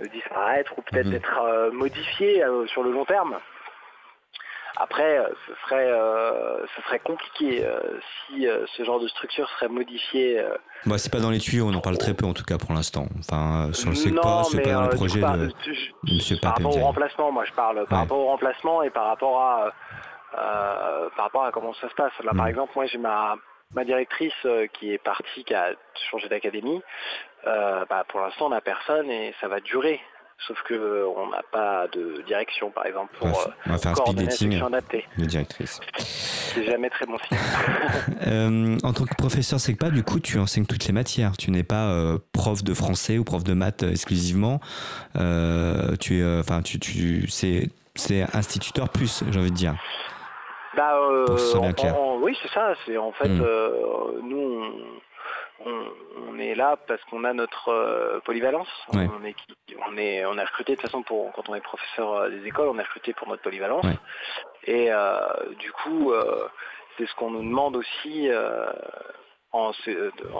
de 0.00 0.06
disparaître 0.06 0.72
ou 0.78 0.82
peut-être 0.82 1.06
Mhm. 1.06 1.12
d'être 1.12 1.38
euh, 1.42 1.70
modifiée 1.70 2.44
euh, 2.44 2.66
sur 2.68 2.82
le 2.82 2.90
long 2.90 3.04
terme. 3.04 3.38
Après, 4.76 5.18
euh, 5.18 5.28
ce 5.46 5.52
serait, 5.64 5.90
euh, 5.90 6.64
ce 6.76 6.82
serait 6.82 7.00
compliqué 7.00 7.64
euh, 7.64 7.80
si 8.26 8.46
euh, 8.46 8.64
ce 8.76 8.84
genre 8.84 9.00
de 9.00 9.08
structure 9.08 9.48
serait 9.50 9.68
modifié. 9.68 10.42
Bah, 10.86 10.96
c'est 10.98 11.12
pas 11.12 11.20
dans 11.20 11.30
les 11.30 11.38
tuyaux, 11.38 11.66
on 11.68 11.74
en 11.74 11.80
parle 11.80 11.98
très 11.98 12.14
peu 12.14 12.24
en 12.26 12.32
tout 12.32 12.44
cas 12.44 12.56
pour 12.58 12.72
l'instant. 12.72 13.06
Enfin, 13.18 13.72
sur 13.72 13.90
le 13.90 14.10
non, 14.12 14.44
c'est 14.44 14.60
pas 14.62 14.72
dans 14.72 14.82
le 14.82 14.88
projet 14.90 15.20
coup, 15.20 15.26
de, 15.36 15.50
je- 15.64 15.90
de 16.04 16.14
Monsieur 16.14 16.36
par 16.40 16.54
rapport 16.54 16.76
au 16.76 16.80
remplacement, 16.80 17.32
moi 17.32 17.44
je 17.44 17.52
parle 17.52 17.84
par 17.86 17.92
Ouais. 17.98 18.04
rapport 18.04 18.18
au 18.18 18.26
remplacement 18.26 18.82
et 18.82 18.90
par 18.90 19.06
rapport 19.06 19.40
à 19.40 19.72
par 21.16 21.24
rapport 21.24 21.44
à 21.44 21.50
comment 21.52 21.74
ça 21.74 21.88
se 21.88 21.94
passe. 21.94 22.12
Là, 22.22 22.32
par 22.36 22.46
Mm. 22.46 22.50
exemple, 22.50 22.72
moi 22.76 22.86
j'ai 22.86 22.98
ma 22.98 23.34
ma 23.74 23.84
directrice 23.84 24.34
qui 24.74 24.92
est 24.92 24.98
partie, 24.98 25.44
qui 25.44 25.54
a 25.54 25.70
changé 26.10 26.28
d'académie. 26.28 26.82
Bah, 27.44 28.04
pour 28.08 28.20
l'instant, 28.20 28.46
on 28.46 28.50
n'a 28.50 28.60
personne 28.60 29.10
et 29.10 29.34
ça 29.40 29.48
va 29.48 29.60
durer. 29.60 30.00
Sauf 30.46 30.58
que 30.62 30.74
euh, 30.74 31.06
on 31.16 31.28
n'a 31.28 31.42
pas 31.52 31.86
de 31.88 32.22
direction, 32.26 32.70
par 32.70 32.86
exemple, 32.86 33.14
pour 33.18 33.28
on 33.66 33.70
va 33.70 33.78
faire 33.78 33.92
un 33.92 33.94
speed 33.94 34.16
dating 34.16 34.60
de 35.18 35.24
directrice. 35.26 35.80
C'est 35.98 36.64
jamais 36.64 36.88
très 36.90 37.06
bon 37.06 37.16
signe. 37.18 37.38
Euh, 38.26 38.76
en 38.84 38.92
tant 38.92 39.04
que 39.04 39.14
professeur 39.16 39.58
SECPA, 39.60 39.90
du 39.90 40.02
coup, 40.02 40.20
tu 40.20 40.38
enseignes 40.38 40.66
toutes 40.66 40.86
les 40.86 40.92
matières. 40.92 41.36
Tu 41.36 41.50
n'es 41.50 41.62
pas 41.62 41.88
euh, 41.90 42.18
prof 42.32 42.62
de 42.62 42.74
français 42.74 43.18
ou 43.18 43.24
prof 43.24 43.42
de 43.44 43.54
maths 43.54 43.82
exclusivement. 43.82 44.60
Euh, 45.16 45.96
tu 45.96 46.20
es, 46.20 46.38
enfin, 46.38 46.62
tu, 46.62 46.78
tu, 46.78 47.28
c'est, 47.28 47.68
c'est 47.94 48.22
instituteur 48.36 48.88
plus, 48.88 49.24
j'ai 49.30 49.40
envie 49.40 49.50
de 49.50 49.56
dire. 49.56 49.74
Bah, 50.76 50.92
que 51.36 52.22
oui, 52.22 52.36
c'est 52.42 52.50
ça. 52.52 52.74
C'est 52.86 52.96
en 52.96 53.12
fait, 53.12 53.28
Mm. 53.28 53.40
euh, 53.42 54.20
nous, 54.22 54.38
on, 54.38 54.72
on- 55.66 55.92
on 56.28 56.38
est 56.38 56.54
là 56.54 56.76
parce 56.86 57.02
qu'on 57.04 57.24
a 57.24 57.32
notre 57.32 57.68
euh, 57.70 58.20
polyvalence. 58.20 58.68
Ouais. 58.92 59.06
On 59.20 59.24
est, 59.24 59.34
on 59.88 59.96
est, 59.96 60.24
on 60.24 60.32
recruté 60.32 60.72
de 60.72 60.80
toute 60.80 60.90
façon 60.90 61.02
pour 61.02 61.32
quand 61.32 61.48
on 61.48 61.54
est 61.54 61.60
professeur 61.60 62.12
euh, 62.14 62.28
des 62.30 62.46
écoles, 62.46 62.68
on 62.68 62.78
est 62.78 62.82
recruté 62.82 63.12
pour 63.12 63.28
notre 63.28 63.42
polyvalence. 63.42 63.84
Ouais. 63.84 63.96
Et 64.64 64.88
euh, 64.90 65.18
du 65.58 65.70
coup, 65.72 66.12
euh, 66.12 66.48
c'est 66.96 67.06
ce 67.06 67.14
qu'on 67.14 67.30
nous 67.30 67.42
demande 67.42 67.76
aussi. 67.76 68.28
euh, 68.30 68.66
en, 69.52 69.72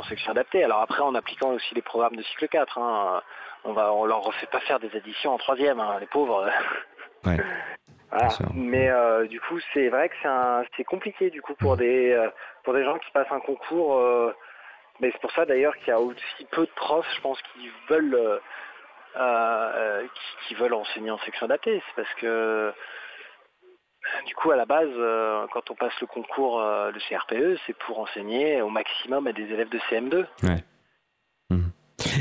section 0.05 0.31
adaptée. 0.31 0.63
Alors 0.63 0.83
après, 0.83 1.01
en 1.03 1.15
appliquant 1.17 1.51
aussi 1.51 1.75
les 1.75 1.83
programmes 1.83 2.15
de 2.15 2.23
cycle 2.23 2.47
4, 2.47 2.79
hein, 2.79 3.21
on 3.65 3.73
va, 3.73 3.93
on 3.93 4.05
leur 4.05 4.21
refait 4.23 4.47
pas 4.47 4.61
faire 4.61 4.79
des 4.79 4.95
additions 4.97 5.33
en 5.35 5.39
troisième, 5.39 5.81
hein, 5.81 5.97
les 6.01 6.07
pauvres. 6.07 6.49
Ouais. 7.27 7.37
Voilà. 8.11 8.29
Mais 8.55 8.89
euh, 8.89 9.27
du 9.27 9.41
coup, 9.41 9.59
c'est 9.75 9.89
vrai 9.91 10.09
que 10.09 10.15
c'est 10.75 10.85
compliqué 10.85 11.29
du 11.29 11.43
coup 11.43 11.55
pour 11.55 11.77
des 11.77 12.13
euh, 12.13 12.31
pour 12.65 12.73
des 12.73 12.83
gens 12.83 12.99
qui 12.99 13.11
passent 13.11 13.31
un 13.31 13.41
concours. 13.41 13.97
euh, 13.99 14.33
mais 15.01 15.11
c'est 15.13 15.21
pour 15.21 15.33
ça 15.33 15.45
d'ailleurs 15.47 15.77
qu'il 15.79 15.89
y 15.89 15.93
a 15.93 16.01
aussi 16.01 16.45
peu 16.51 16.63
de 16.67 16.71
profs, 16.77 17.07
je 17.17 17.21
pense, 17.21 17.39
qui 17.55 17.71
veulent 17.89 18.15
euh, 18.15 18.39
euh, 19.17 20.03
qui, 20.07 20.49
qui 20.49 20.55
veulent 20.55 20.75
enseigner 20.75 21.11
en 21.11 21.19
section 21.19 21.47
adaptée. 21.47 21.83
C'est 21.87 22.03
parce 22.03 22.15
que 22.21 22.73
du 24.27 24.35
coup, 24.35 24.51
à 24.51 24.57
la 24.57 24.65
base, 24.67 24.89
euh, 24.97 25.47
quand 25.53 25.71
on 25.71 25.75
passe 25.75 25.93
le 26.01 26.07
concours, 26.07 26.61
le 26.61 26.99
CRPE, 27.09 27.59
c'est 27.67 27.77
pour 27.77 27.99
enseigner 28.01 28.63
au 28.63 28.69
maximum 28.69 29.27
à 29.27 29.33
des 29.33 29.43
élèves 29.45 29.69
de 29.69 29.79
CM2. 29.91 30.27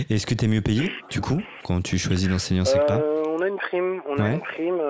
Et 0.10 0.16
Est-ce 0.16 0.26
que 0.28 0.34
tu 0.36 0.46
es 0.46 0.48
mieux 0.48 0.62
payé, 0.62 0.92
du 1.10 1.22
coup, 1.22 1.42
quand 1.64 1.82
tu 1.82 1.98
choisis 1.98 2.28
d'enseigner 2.28 2.62
en 2.62 2.66
SECPA 2.66 3.00
on 3.28 3.42
a 3.42 3.48
une 3.48 3.58
prime, 3.58 4.02
on 4.08 4.18
a 4.20 4.24
Ouais. 4.24 4.34
une 4.34 4.42
prime, 4.42 4.82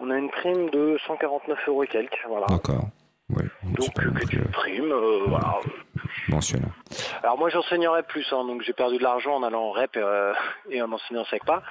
on 0.00 0.10
a 0.10 0.18
une 0.18 0.30
prime 0.30 0.68
de 0.70 0.98
149 1.06 1.58
euros 1.68 1.84
et 1.84 1.86
quelques, 1.86 2.20
voilà. 2.28 2.46
D'accord. 2.46 2.88
C'est 3.34 3.72
Donc 3.72 3.94
que 3.94 4.08
plus 4.10 4.36
une 4.38 4.50
prime, 4.50 4.92
euh, 4.92 5.24
voilà. 5.26 5.60
Mensuel. 6.28 6.62
Alors 7.22 7.38
moi 7.38 7.50
j'enseignerais 7.50 8.02
plus, 8.04 8.26
hein, 8.32 8.44
donc 8.44 8.62
j'ai 8.62 8.72
perdu 8.72 8.98
de 8.98 9.02
l'argent 9.02 9.34
en 9.36 9.42
allant 9.42 9.64
en 9.64 9.72
REP 9.72 9.96
euh, 9.96 10.32
et 10.70 10.80
en 10.82 10.90
enseignant 10.92 11.22
en 11.22 11.24
SECPA. 11.26 11.62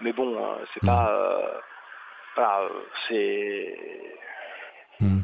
Mais 0.00 0.12
bon, 0.12 0.34
euh, 0.36 0.56
c'est 0.72 0.82
Mm. 0.82 0.86
pas... 0.86 1.10
euh, 1.10 1.48
voilà, 2.36 2.60
euh, 2.62 2.68
c'est... 3.08 3.78
Hmm. 5.00 5.20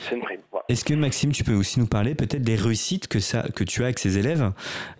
C'est 0.00 0.16
une 0.16 0.22
prime, 0.22 0.40
voilà. 0.50 0.66
Est-ce 0.68 0.84
que 0.84 0.92
Maxime, 0.92 1.32
tu 1.32 1.44
peux 1.44 1.54
aussi 1.54 1.80
nous 1.80 1.86
parler 1.86 2.14
peut-être 2.14 2.42
des 2.42 2.56
réussites 2.56 3.08
que 3.08 3.20
ça 3.20 3.44
que 3.56 3.64
tu 3.64 3.80
as 3.80 3.84
avec 3.86 3.98
ces 3.98 4.18
élèves? 4.18 4.52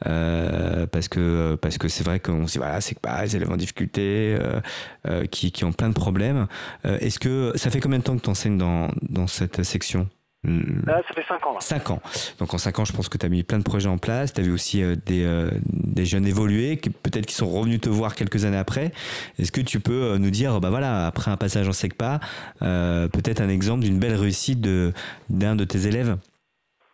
Euh, 0.06 0.86
parce 0.86 1.08
que 1.08 1.56
parce 1.56 1.76
que 1.76 1.88
c'est 1.88 2.04
vrai 2.04 2.20
qu'on 2.20 2.46
se 2.46 2.52
dit 2.52 2.58
voilà 2.58 2.80
c'est 2.80 2.94
que 2.94 3.00
pas 3.00 3.20
les 3.22 3.36
élèves 3.36 3.50
en 3.50 3.58
difficulté 3.58 4.34
euh, 4.40 4.60
euh, 5.06 5.26
qui, 5.26 5.52
qui 5.52 5.66
ont 5.66 5.72
plein 5.72 5.90
de 5.90 5.94
problèmes. 5.94 6.46
Euh, 6.86 6.96
Est-ce 7.00 7.18
que 7.18 7.52
ça 7.56 7.70
fait 7.70 7.80
combien 7.80 7.98
de 7.98 8.04
temps 8.04 8.16
que 8.16 8.22
tu 8.22 8.30
enseignes 8.30 8.56
dans 8.56 8.88
dans 9.02 9.26
cette 9.26 9.62
section? 9.62 10.08
Là, 10.44 11.00
ça 11.06 11.14
fait 11.14 11.24
5 11.28 11.46
ans, 11.46 11.54
là. 11.54 11.60
5 11.60 11.90
ans. 11.90 12.02
Donc 12.40 12.52
en 12.52 12.58
5 12.58 12.80
ans, 12.80 12.84
je 12.84 12.92
pense 12.92 13.08
que 13.08 13.16
tu 13.16 13.24
as 13.24 13.28
mis 13.28 13.44
plein 13.44 13.58
de 13.58 13.62
projets 13.62 13.88
en 13.88 13.98
place. 13.98 14.32
Tu 14.32 14.40
as 14.40 14.44
vu 14.44 14.52
aussi 14.52 14.82
euh, 14.82 14.96
des, 15.06 15.22
euh, 15.22 15.50
des 15.72 16.04
jeunes 16.04 16.26
évoluer, 16.26 16.76
peut-être 16.76 17.26
qui 17.26 17.34
sont 17.34 17.48
revenus 17.48 17.80
te 17.80 17.88
voir 17.88 18.16
quelques 18.16 18.44
années 18.44 18.56
après. 18.56 18.90
Est-ce 19.38 19.52
que 19.52 19.60
tu 19.60 19.78
peux 19.78 20.02
euh, 20.02 20.18
nous 20.18 20.30
dire, 20.30 20.60
bah 20.60 20.70
voilà, 20.70 21.06
après 21.06 21.30
un 21.30 21.36
passage 21.36 21.68
en 21.68 21.72
SECPA, 21.72 22.18
euh, 22.62 23.06
peut-être 23.06 23.40
un 23.40 23.48
exemple 23.48 23.84
d'une 23.84 24.00
belle 24.00 24.16
réussite 24.16 24.60
de, 24.60 24.92
d'un 25.30 25.54
de 25.54 25.64
tes 25.64 25.86
élèves? 25.86 26.16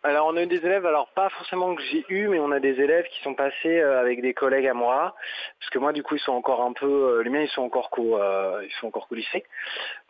Alors 0.01 0.27
on 0.27 0.37
a 0.37 0.43
eu 0.43 0.47
des 0.47 0.65
élèves, 0.65 0.85
alors 0.85 1.09
pas 1.09 1.27
forcément 1.27 1.75
que 1.75 1.81
j'ai 1.83 2.05
eu, 2.07 2.29
mais 2.29 2.39
on 2.39 2.51
a 2.51 2.61
des 2.61 2.79
élèves 2.79 3.05
qui 3.09 3.21
sont 3.21 3.33
passés 3.33 3.81
euh, 3.81 3.99
avec 3.99 4.21
des 4.21 4.33
collègues 4.33 4.67
à 4.67 4.73
moi, 4.73 5.13
parce 5.59 5.69
que 5.71 5.77
moi 5.77 5.91
du 5.91 6.03
coup 6.03 6.15
ils 6.15 6.21
sont 6.21 6.31
encore 6.31 6.61
un 6.63 6.71
peu, 6.71 6.85
euh, 6.85 7.21
les 7.21 7.29
miens 7.29 7.41
ils 7.41 7.49
sont 7.49 7.63
encore 7.63 7.89
qu'au, 7.89 8.17
euh, 8.17 8.61
ils 8.63 8.71
sont 8.79 8.87
encore 8.87 9.07
lycée, 9.11 9.43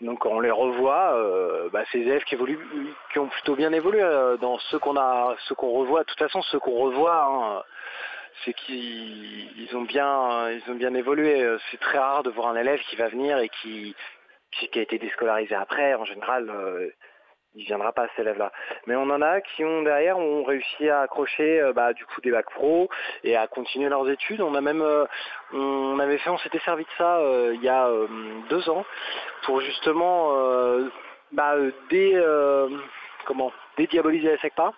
donc 0.02 0.24
on 0.28 0.42
les 0.42 0.52
revoit, 0.52 1.16
euh, 1.16 1.70
bah, 1.72 1.86
ces 1.92 2.02
élèves 2.02 2.24
qui 2.24 2.36
ont 2.36 3.28
plutôt 3.30 3.56
bien 3.56 3.74
évolué 3.74 4.02
dans 4.40 4.60
ceux 4.70 4.78
qu'on 4.78 4.96
a, 4.96 5.36
ceux 5.48 5.56
qu'on 5.56 5.72
revoit. 5.72 6.02
De 6.02 6.06
toute 6.06 6.20
façon 6.20 6.44
ceux 6.44 6.60
qu'on 6.60 6.78
revoit, 6.78 7.24
hein, 7.24 7.64
c'est 8.46 8.54
qu'ils 8.54 9.50
ils 9.60 9.76
ont 9.76 9.82
bien, 9.82 10.50
évolué. 10.94 11.58
C'est 11.72 11.80
très 11.80 11.98
rare 11.98 12.22
de 12.22 12.30
voir 12.30 12.50
un 12.50 12.56
élève 12.58 12.80
qui 12.90 12.96
va 12.96 13.08
venir 13.08 13.40
et 13.40 13.50
qui 13.50 13.96
a 14.76 14.82
été 14.82 15.00
déscolarisé 15.00 15.56
après. 15.56 15.96
En 15.96 16.06
général. 16.06 16.92
Il 17.56 17.66
viendra 17.66 17.92
pas 17.92 18.08
cet 18.10 18.20
élève-là. 18.20 18.52
Mais 18.86 18.96
on 18.96 19.10
en 19.10 19.22
a 19.22 19.42
qui 19.42 19.64
ont 19.66 19.82
derrière 19.82 20.18
ont 20.18 20.44
réussi 20.44 20.90
à 20.90 21.02
accrocher 21.02 21.60
euh, 21.60 21.74
bah, 21.74 21.94
du 21.94 22.06
coup 22.06 22.22
des 22.22 22.32
bacs 22.32 22.50
pro 22.52 22.90
et 23.24 23.36
à 23.36 23.48
continuer 23.48 23.90
leurs 23.90 24.10
études. 24.10 24.42
On 24.42 24.56
a 24.56 24.62
même 24.62 24.82
euh, 24.82 25.06
on 25.54 26.00
avait 26.00 26.18
fait, 26.20 26.30
on 26.30 26.38
s'était 26.38 26.60
servi 26.60 26.84
de 26.84 26.90
ça 26.98 27.18
euh, 27.18 27.54
il 27.56 27.64
y 27.64 27.70
a 27.70 27.90
deux 28.50 28.70
ans 28.70 28.86
pour 29.44 29.62
justement 29.62 30.34
bah, 31.32 31.56
dé, 31.90 32.22
comment, 33.26 33.52
dédiaboliser 33.78 34.30
la 34.32 34.38
SECPA 34.38 34.74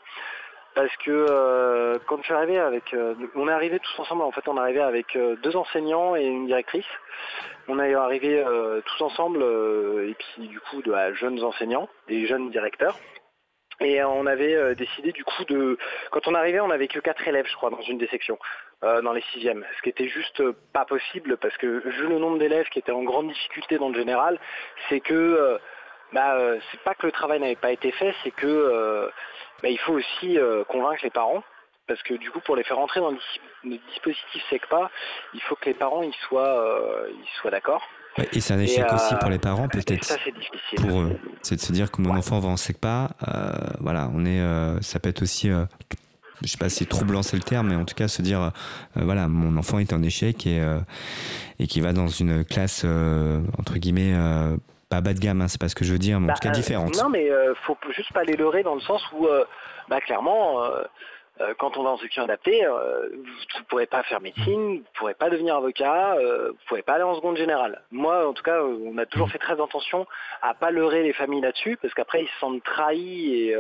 parce 0.74 0.96
que 0.98 1.12
euh, 1.12 2.00
quand 2.08 2.18
je 2.18 2.24
suis 2.24 2.34
arrivé 2.34 2.58
avec, 2.58 2.94
euh, 2.94 3.14
on 3.36 3.48
est 3.48 3.52
arrivé 3.52 3.80
tous 3.80 4.02
ensemble. 4.02 4.24
En 4.24 4.32
fait, 4.32 4.48
on 4.48 4.58
est 4.58 4.60
arrivé 4.60 4.82
avec 4.82 5.16
euh, 5.16 5.36
deux 5.44 5.56
enseignants 5.56 6.16
et 6.16 6.24
une 6.24 6.48
directrice. 6.48 6.86
On 7.68 7.80
est 7.80 7.94
arrivé 7.94 8.44
tous 8.86 9.04
ensemble 9.04 9.44
et 9.44 10.16
puis 10.16 10.48
du 10.48 10.60
coup 10.60 10.82
de 10.82 10.94
jeunes 11.14 11.42
enseignants, 11.44 11.88
des 12.08 12.26
jeunes 12.26 12.50
directeurs. 12.50 12.98
Et 13.80 14.04
on 14.04 14.26
avait 14.26 14.76
décidé 14.76 15.12
du 15.12 15.24
coup 15.24 15.46
de, 15.46 15.78
quand 16.10 16.28
on 16.28 16.34
arrivait, 16.34 16.60
on 16.60 16.68
n'avait 16.68 16.88
que 16.88 17.00
quatre 17.00 17.26
élèves, 17.28 17.46
je 17.48 17.56
crois, 17.56 17.70
dans 17.70 17.82
une 17.82 18.00
des 18.00 18.08
sections, 18.08 18.40
dans 18.82 19.14
les 19.14 19.22
sixièmes. 19.32 19.64
Ce 19.78 19.82
qui 19.84 19.90
était 19.90 20.08
juste 20.08 20.44
pas 20.74 20.86
possible 20.86 21.38
parce 21.38 21.56
que 21.58 21.88
vu 21.88 22.08
le 22.08 22.18
nombre 22.18 22.40
d'élèves 22.40 22.68
qui 22.70 22.80
étaient 22.80 22.92
en 22.92 23.04
grande 23.04 23.28
difficulté 23.30 23.78
dans 23.78 23.90
le 23.90 23.96
général, 23.96 24.40
c'est 24.90 25.00
que 25.00 25.60
bah, 26.14 26.38
c'est 26.72 26.82
pas 26.82 26.94
que 26.94 27.06
le 27.06 27.12
travail 27.12 27.40
n'avait 27.40 27.56
pas 27.56 27.72
été 27.72 27.92
fait, 27.92 28.14
c'est 28.24 28.32
que 28.32 29.12
bah, 29.62 29.70
il 29.70 29.78
faut 29.80 29.94
aussi 29.94 30.38
euh, 30.38 30.64
convaincre 30.66 31.02
les 31.04 31.10
parents 31.10 31.44
parce 31.88 32.02
que 32.04 32.14
du 32.16 32.32
coup 32.32 32.40
pour 32.40 32.56
les 32.56 32.64
faire 32.64 32.80
entrer 32.80 33.00
dans 33.00 33.12
le, 33.12 33.18
dispositif 33.64 34.42
SECPA, 34.50 34.90
il 35.34 35.42
faut 35.42 35.56
que 35.56 35.66
les 35.66 35.74
parents 35.74 36.02
ils 36.02 36.14
soient, 36.28 36.60
euh, 36.60 37.10
ils 37.12 37.40
soient 37.40 37.52
d'accord. 37.52 37.82
et 38.18 38.40
c'est 38.40 38.54
un 38.54 38.60
échec 38.60 38.86
aussi 38.92 39.14
pour 39.20 39.30
les 39.30 39.38
parents 39.38 39.66
euh, 39.66 39.68
peut-être. 39.68 40.04
Ça 40.04 40.18
c'est 40.24 40.34
difficile. 40.34 40.88
Pour 40.88 41.02
eux, 41.02 41.20
c'est 41.44 41.56
de 41.56 41.62
se 41.62 41.72
dire 41.72 41.92
que 41.92 42.02
mon 42.02 42.16
enfant 42.16 42.40
va 42.40 42.50
en 42.50 42.58
SECPA, 42.58 43.10
voilà, 43.80 44.10
on 44.16 44.26
est, 44.26 44.42
ça 44.82 45.00
peut 45.00 45.10
être 45.10 45.22
aussi 45.22 45.50
je 45.50 46.48
sais 46.48 46.58
pas 46.58 46.70
si 46.70 46.88
troublant 46.88 47.22
c'est 47.22 47.38
le 47.38 47.44
terme, 47.44 47.70
mais 47.70 47.76
en 47.76 47.86
tout 47.86 47.94
cas 47.94 48.08
se 48.08 48.24
dire, 48.24 48.52
voilà, 48.96 49.28
mon 49.28 49.58
enfant 49.58 49.78
est 49.78 49.94
en 49.94 50.02
échec 50.02 50.48
et, 50.48 50.60
et 51.60 51.68
qui 51.68 51.82
va 51.82 51.94
dans 51.94 52.08
une 52.08 52.44
classe, 52.46 52.84
entre 53.60 53.78
guillemets, 53.78 54.16
pas 54.92 55.02
bas 55.02 55.14
de 55.14 55.20
gamme, 55.20 55.42
hein, 55.42 55.48
c'est 55.48 55.60
pas 55.60 55.70
ce 55.70 55.76
que 55.76 55.86
je 55.86 55.94
veux 55.94 55.98
dire, 55.98 56.20
mais 56.20 56.26
en 56.26 56.28
bah, 56.28 56.34
tout 56.34 56.48
cas 56.48 56.54
différente. 56.54 56.96
non, 57.02 57.10
mais 57.10 57.32
euh, 57.32 57.56
faut 57.64 57.78
juste 57.96 58.12
pas 58.12 58.24
les 58.24 58.36
leurrer 58.36 58.62
dans 58.62 58.76
le 58.76 58.82
sens 58.82 59.02
où, 59.14 59.26
euh, 59.26 59.46
bah, 59.88 60.02
clairement, 60.02 60.64
euh, 60.64 60.84
quand 61.58 61.78
on 61.78 61.84
va 61.84 61.92
en 61.92 61.98
section 61.98 62.24
adaptée, 62.24 62.64
vous 62.68 63.60
ne 63.60 63.64
pourrez 63.70 63.88
pas 63.88 64.04
faire 64.04 64.22
médecine, 64.22 64.54
vous 64.54 64.74
ne 64.74 64.84
pourrez 64.94 65.14
pas 65.16 65.30
devenir 65.30 65.56
avocat, 65.56 66.16
vous 66.16 66.22
ne 66.22 66.68
pourrez 66.68 66.84
pas 66.84 66.96
aller 66.96 67.04
en 67.04 67.16
seconde 67.16 67.38
générale. 67.38 67.82
Moi, 67.90 68.28
en 68.28 68.34
tout 68.34 68.44
cas, 68.44 68.62
on 68.62 68.96
a 69.00 69.08
toujours 69.08 69.32
fait 69.32 69.40
très 69.40 69.54
attention 69.54 70.06
à 70.44 70.54
pas 70.54 70.70
leurrer 70.70 71.02
les 71.02 71.14
familles 71.14 71.42
là-dessus, 71.42 71.78
parce 71.82 71.96
qu'après, 71.96 72.22
ils 72.22 72.28
se 72.28 72.40
sentent 72.40 72.64
trahis 72.64 73.34
et, 73.34 73.58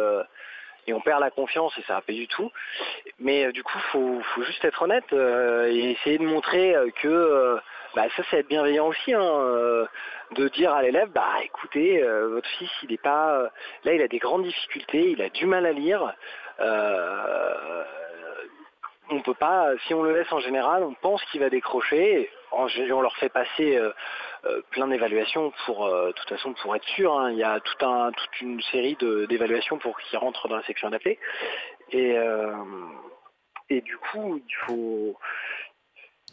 et 0.86 0.94
on 0.94 1.02
perd 1.02 1.22
la 1.22 1.32
confiance 1.32 1.76
et 1.80 1.82
ça 1.88 1.96
va 1.96 2.02
pas 2.02 2.14
du 2.14 2.28
tout. 2.28 2.52
Mais 3.20 3.52
du 3.52 3.64
coup, 3.64 3.80
faut, 3.92 4.22
faut 4.36 4.44
juste 4.44 4.64
être 4.64 4.84
honnête 4.84 5.12
et 5.12 5.92
essayer 5.92 6.20
de 6.20 6.26
montrer 6.26 6.76
que 7.02 7.60
bah, 7.96 8.06
ça 8.16 8.24
c'est 8.30 8.40
être 8.40 8.48
bienveillant 8.48 8.88
aussi, 8.88 9.14
hein, 9.14 9.22
euh, 9.22 9.86
de 10.32 10.48
dire 10.50 10.74
à 10.74 10.82
l'élève, 10.82 11.10
bah 11.10 11.34
écoutez, 11.44 12.02
euh, 12.02 12.30
votre 12.30 12.48
fils 12.50 12.70
il 12.84 12.94
est 12.94 13.02
pas, 13.02 13.36
euh, 13.36 13.50
là 13.84 13.94
il 13.94 14.02
a 14.02 14.08
des 14.08 14.20
grandes 14.20 14.44
difficultés, 14.44 15.12
il 15.12 15.22
a 15.22 15.30
du 15.30 15.46
mal 15.46 15.66
à 15.66 15.74
lire. 15.74 16.14
on 19.10 19.22
peut 19.22 19.34
pas, 19.34 19.72
si 19.86 19.94
on 19.94 20.04
le 20.04 20.14
laisse 20.14 20.32
en 20.32 20.40
général, 20.40 20.84
on 20.84 20.94
pense 20.94 21.22
qu'il 21.26 21.42
va 21.42 21.50
décrocher. 21.50 22.30
on 22.54 23.02
leur 23.02 23.16
fait 23.18 23.30
passer 23.30 23.78
plein 24.70 24.88
d'évaluations 24.88 25.52
pour, 25.66 25.86
de 25.88 26.14
toute 26.14 26.30
façon, 26.30 26.54
pour 26.54 26.76
être 26.78 26.88
sûr. 26.96 27.20
Hein. 27.20 27.32
il 27.32 27.38
y 27.38 27.44
a 27.44 27.60
toute 27.60 28.42
une 28.42 28.62
série 28.62 28.96
d'évaluations 29.28 29.80
pour 29.80 30.00
qu'ils 30.00 30.18
rentrent 30.18 30.48
dans 30.48 30.56
la 30.56 30.64
section 30.64 30.88
adaptée. 30.88 31.20
Et, 31.92 32.16
et 33.70 33.82
du 33.82 33.98
coup, 33.98 34.42
il 34.48 34.56
faut, 34.66 35.18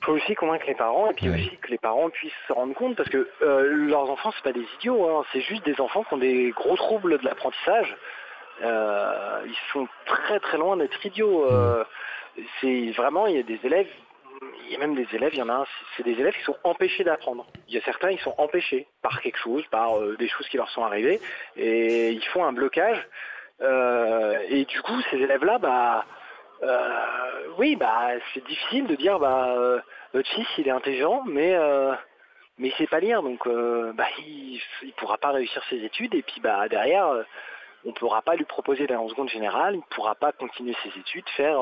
faut 0.02 0.12
aussi 0.12 0.34
convaincre 0.34 0.66
les 0.66 0.74
parents 0.74 1.10
et 1.10 1.14
puis 1.14 1.28
aussi 1.28 1.56
que 1.60 1.68
les 1.68 1.78
parents 1.78 2.10
puissent 2.10 2.32
se 2.46 2.52
rendre 2.52 2.74
compte 2.74 2.96
parce 2.96 3.08
que 3.08 3.28
euh, 3.42 3.62
leurs 3.88 4.10
enfants 4.10 4.32
c'est 4.36 4.44
pas 4.44 4.52
des 4.52 4.66
idiots, 4.76 5.08
hein. 5.08 5.24
c'est 5.32 5.40
juste 5.40 5.64
des 5.64 5.80
enfants 5.80 6.04
qui 6.04 6.14
ont 6.14 6.18
des 6.18 6.50
gros 6.50 6.76
troubles 6.76 7.18
de 7.18 7.24
l'apprentissage. 7.24 7.96
Euh, 8.62 9.40
ils 9.46 9.72
sont 9.72 9.88
très 10.06 10.40
très 10.40 10.58
loin 10.58 10.76
d'être 10.76 11.04
idiots. 11.04 11.50
Euh, 11.50 11.84
c'est 12.60 12.90
vraiment 12.92 13.26
il 13.26 13.36
y 13.36 13.38
a 13.38 13.42
des 13.42 13.58
élèves, 13.64 13.88
il 14.66 14.72
y 14.72 14.76
a 14.76 14.78
même 14.78 14.94
des 14.94 15.06
élèves, 15.12 15.30
il 15.32 15.38
y 15.38 15.42
en 15.42 15.48
a 15.48 15.64
c'est 15.96 16.04
des 16.04 16.12
élèves 16.12 16.34
qui 16.34 16.44
sont 16.44 16.56
empêchés 16.62 17.02
d'apprendre. 17.02 17.46
Il 17.66 17.74
y 17.74 17.78
a 17.78 17.82
certains 17.82 18.10
ils 18.10 18.20
sont 18.20 18.34
empêchés 18.38 18.86
par 19.02 19.20
quelque 19.20 19.38
chose, 19.38 19.64
par 19.70 19.98
des 20.18 20.28
choses 20.28 20.48
qui 20.48 20.56
leur 20.56 20.70
sont 20.70 20.84
arrivées 20.84 21.20
et 21.56 22.10
ils 22.10 22.24
font 22.26 22.44
un 22.44 22.52
blocage. 22.52 23.08
et 23.60 24.64
du 24.64 24.80
coup 24.82 25.00
ces 25.10 25.16
élèves 25.16 25.44
là 25.44 25.58
bah 25.58 26.04
oui, 27.58 27.76
bah 27.76 28.10
c'est 28.32 28.44
difficile 28.46 28.86
de 28.86 28.94
dire 28.94 29.18
bah 29.18 29.54
euh, 29.56 29.80
votre 30.12 30.28
fils 30.30 30.46
il 30.58 30.68
est 30.68 30.72
intelligent, 30.72 31.22
mais 31.26 31.54
euh, 31.54 31.92
mais 32.58 32.68
il 32.68 32.74
sait 32.74 32.86
pas 32.86 33.00
lire, 33.00 33.22
donc 33.22 33.46
bah 33.94 34.06
il, 34.18 34.60
il 34.82 34.92
pourra 34.94 35.18
pas 35.18 35.30
réussir 35.30 35.62
ses 35.68 35.84
études 35.84 36.14
et 36.14 36.22
puis 36.22 36.40
bah 36.40 36.68
derrière 36.68 37.06
on 37.84 37.88
ne 37.88 37.94
pourra 37.94 38.22
pas 38.22 38.34
lui 38.34 38.44
proposer 38.44 38.86
d'aller 38.86 39.00
en 39.00 39.08
seconde 39.08 39.28
générale, 39.28 39.74
il 39.74 39.78
ne 39.78 39.94
pourra 39.94 40.14
pas 40.14 40.32
continuer 40.32 40.74
ses 40.82 40.98
études, 40.98 41.28
faire 41.30 41.60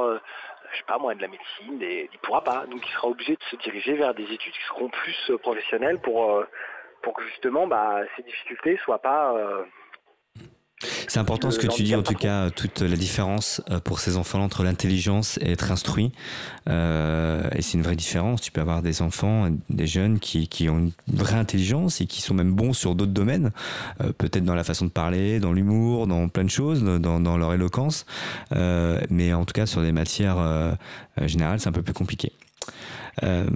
je 0.72 0.76
sais 0.78 0.84
pas 0.86 0.98
moi 0.98 1.14
de 1.14 1.22
la 1.22 1.28
médecine, 1.28 1.80
et, 1.82 2.10
il 2.12 2.18
pourra 2.20 2.42
pas, 2.42 2.66
donc 2.66 2.84
il 2.84 2.92
sera 2.92 3.08
obligé 3.08 3.36
de 3.36 3.42
se 3.50 3.56
diriger 3.56 3.94
vers 3.94 4.14
des 4.14 4.24
études 4.24 4.52
qui 4.52 4.64
seront 4.68 4.88
plus 4.88 5.32
professionnelles 5.42 6.00
pour 6.00 6.42
pour 7.02 7.14
que 7.14 7.22
justement 7.24 7.66
bah, 7.66 8.00
ces 8.16 8.22
difficultés 8.22 8.78
soient 8.84 8.98
pas 8.98 9.34
c'est 11.08 11.18
important 11.18 11.50
ce 11.50 11.58
que 11.58 11.66
tu 11.66 11.82
dis, 11.82 11.94
en 11.94 12.02
tout 12.02 12.14
cas, 12.14 12.50
toute 12.50 12.82
la 12.82 12.96
différence 12.96 13.62
euh, 13.70 13.80
pour 13.80 13.98
ces 13.98 14.18
enfants 14.18 14.42
entre 14.42 14.62
l'intelligence 14.62 15.38
et 15.40 15.52
être 15.52 15.72
instruit. 15.72 16.12
Euh, 16.68 17.48
et 17.54 17.62
c'est 17.62 17.78
une 17.78 17.82
vraie 17.82 17.96
différence. 17.96 18.42
Tu 18.42 18.52
peux 18.52 18.60
avoir 18.60 18.82
des 18.82 19.00
enfants, 19.00 19.48
des 19.70 19.86
jeunes 19.86 20.18
qui, 20.18 20.48
qui 20.48 20.68
ont 20.68 20.78
une 20.78 20.92
vraie 21.08 21.38
intelligence 21.38 22.02
et 22.02 22.06
qui 22.06 22.20
sont 22.20 22.34
même 22.34 22.52
bons 22.52 22.74
sur 22.74 22.94
d'autres 22.94 23.12
domaines, 23.12 23.52
euh, 24.02 24.12
peut-être 24.12 24.44
dans 24.44 24.54
la 24.54 24.64
façon 24.64 24.84
de 24.84 24.90
parler, 24.90 25.40
dans 25.40 25.54
l'humour, 25.54 26.06
dans 26.06 26.28
plein 26.28 26.44
de 26.44 26.50
choses, 26.50 26.82
dans, 26.84 27.20
dans 27.20 27.38
leur 27.38 27.54
éloquence. 27.54 28.04
Euh, 28.54 29.00
mais 29.08 29.32
en 29.32 29.46
tout 29.46 29.54
cas, 29.54 29.64
sur 29.64 29.80
des 29.80 29.92
matières 29.92 30.38
euh, 30.38 30.74
générales, 31.22 31.58
c'est 31.58 31.68
un 31.68 31.72
peu 31.72 31.82
plus 31.82 31.94
compliqué. 31.94 32.32
Euh, 33.22 33.46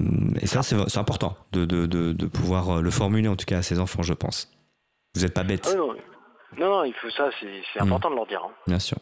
et 0.41 0.47
ça, 0.47 0.62
c'est 0.62 0.97
important 0.97 1.37
de, 1.53 1.66
de, 1.66 1.85
de, 1.85 2.12
de, 2.12 2.27
pouvoir 2.27 2.81
le 2.81 2.91
formuler, 2.91 3.29
en 3.29 3.37
tout 3.37 3.45
cas, 3.45 3.59
à 3.59 3.62
ces 3.62 3.79
enfants, 3.79 4.03
je 4.03 4.14
pense. 4.14 4.51
Vous 5.14 5.23
n'êtes 5.23 5.35
pas 5.35 5.45
bête. 5.45 5.68
Ah 5.71 5.77
non, 5.77 5.93
non, 6.59 6.85
il 6.85 6.95
faut 6.95 7.11
ça, 7.11 7.31
c'est 7.41 7.81
important 7.81 8.09
hmm. 8.09 8.13
de 8.13 8.17
leur 8.17 8.27
dire. 8.27 8.43
Hein. 8.45 8.53
Bien 8.67 8.79
sûr. 8.79 8.99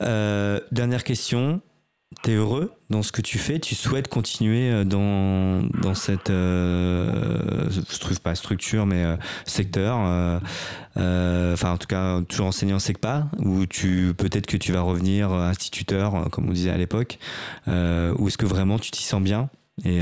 Euh, 0.00 0.60
dernière 0.70 1.04
question. 1.04 1.60
Tu 2.22 2.30
es 2.30 2.34
heureux 2.34 2.72
dans 2.90 3.02
ce 3.02 3.10
que 3.10 3.22
tu 3.22 3.38
fais? 3.38 3.58
Tu 3.58 3.74
souhaites 3.74 4.08
continuer 4.08 4.70
euh, 4.70 4.84
dans, 4.84 5.62
dans 5.80 5.94
cette, 5.94 6.30
euh, 6.30 7.68
je 7.70 7.98
trouve 7.98 8.20
pas 8.20 8.34
structure, 8.34 8.86
mais 8.86 9.04
euh, 9.04 9.16
secteur 9.44 9.98
Enfin, 10.94 11.72
en 11.72 11.78
tout 11.78 11.86
cas, 11.86 12.20
toujours 12.28 12.46
enseignant 12.46 12.78
SECPA 12.78 13.24
Ou 13.38 13.66
tu, 13.66 14.12
peut-être 14.16 14.46
que 14.46 14.56
tu 14.56 14.72
vas 14.72 14.82
revenir 14.82 15.32
instituteur, 15.32 16.28
comme 16.30 16.48
on 16.48 16.52
disait 16.52 16.70
à 16.70 16.76
l'époque 16.76 17.18
Ou 17.66 18.28
est-ce 18.28 18.38
que 18.38 18.46
vraiment 18.46 18.78
tu 18.78 18.90
t'y 18.90 19.02
sens 19.02 19.22
bien? 19.22 19.48
Et, 19.84 20.00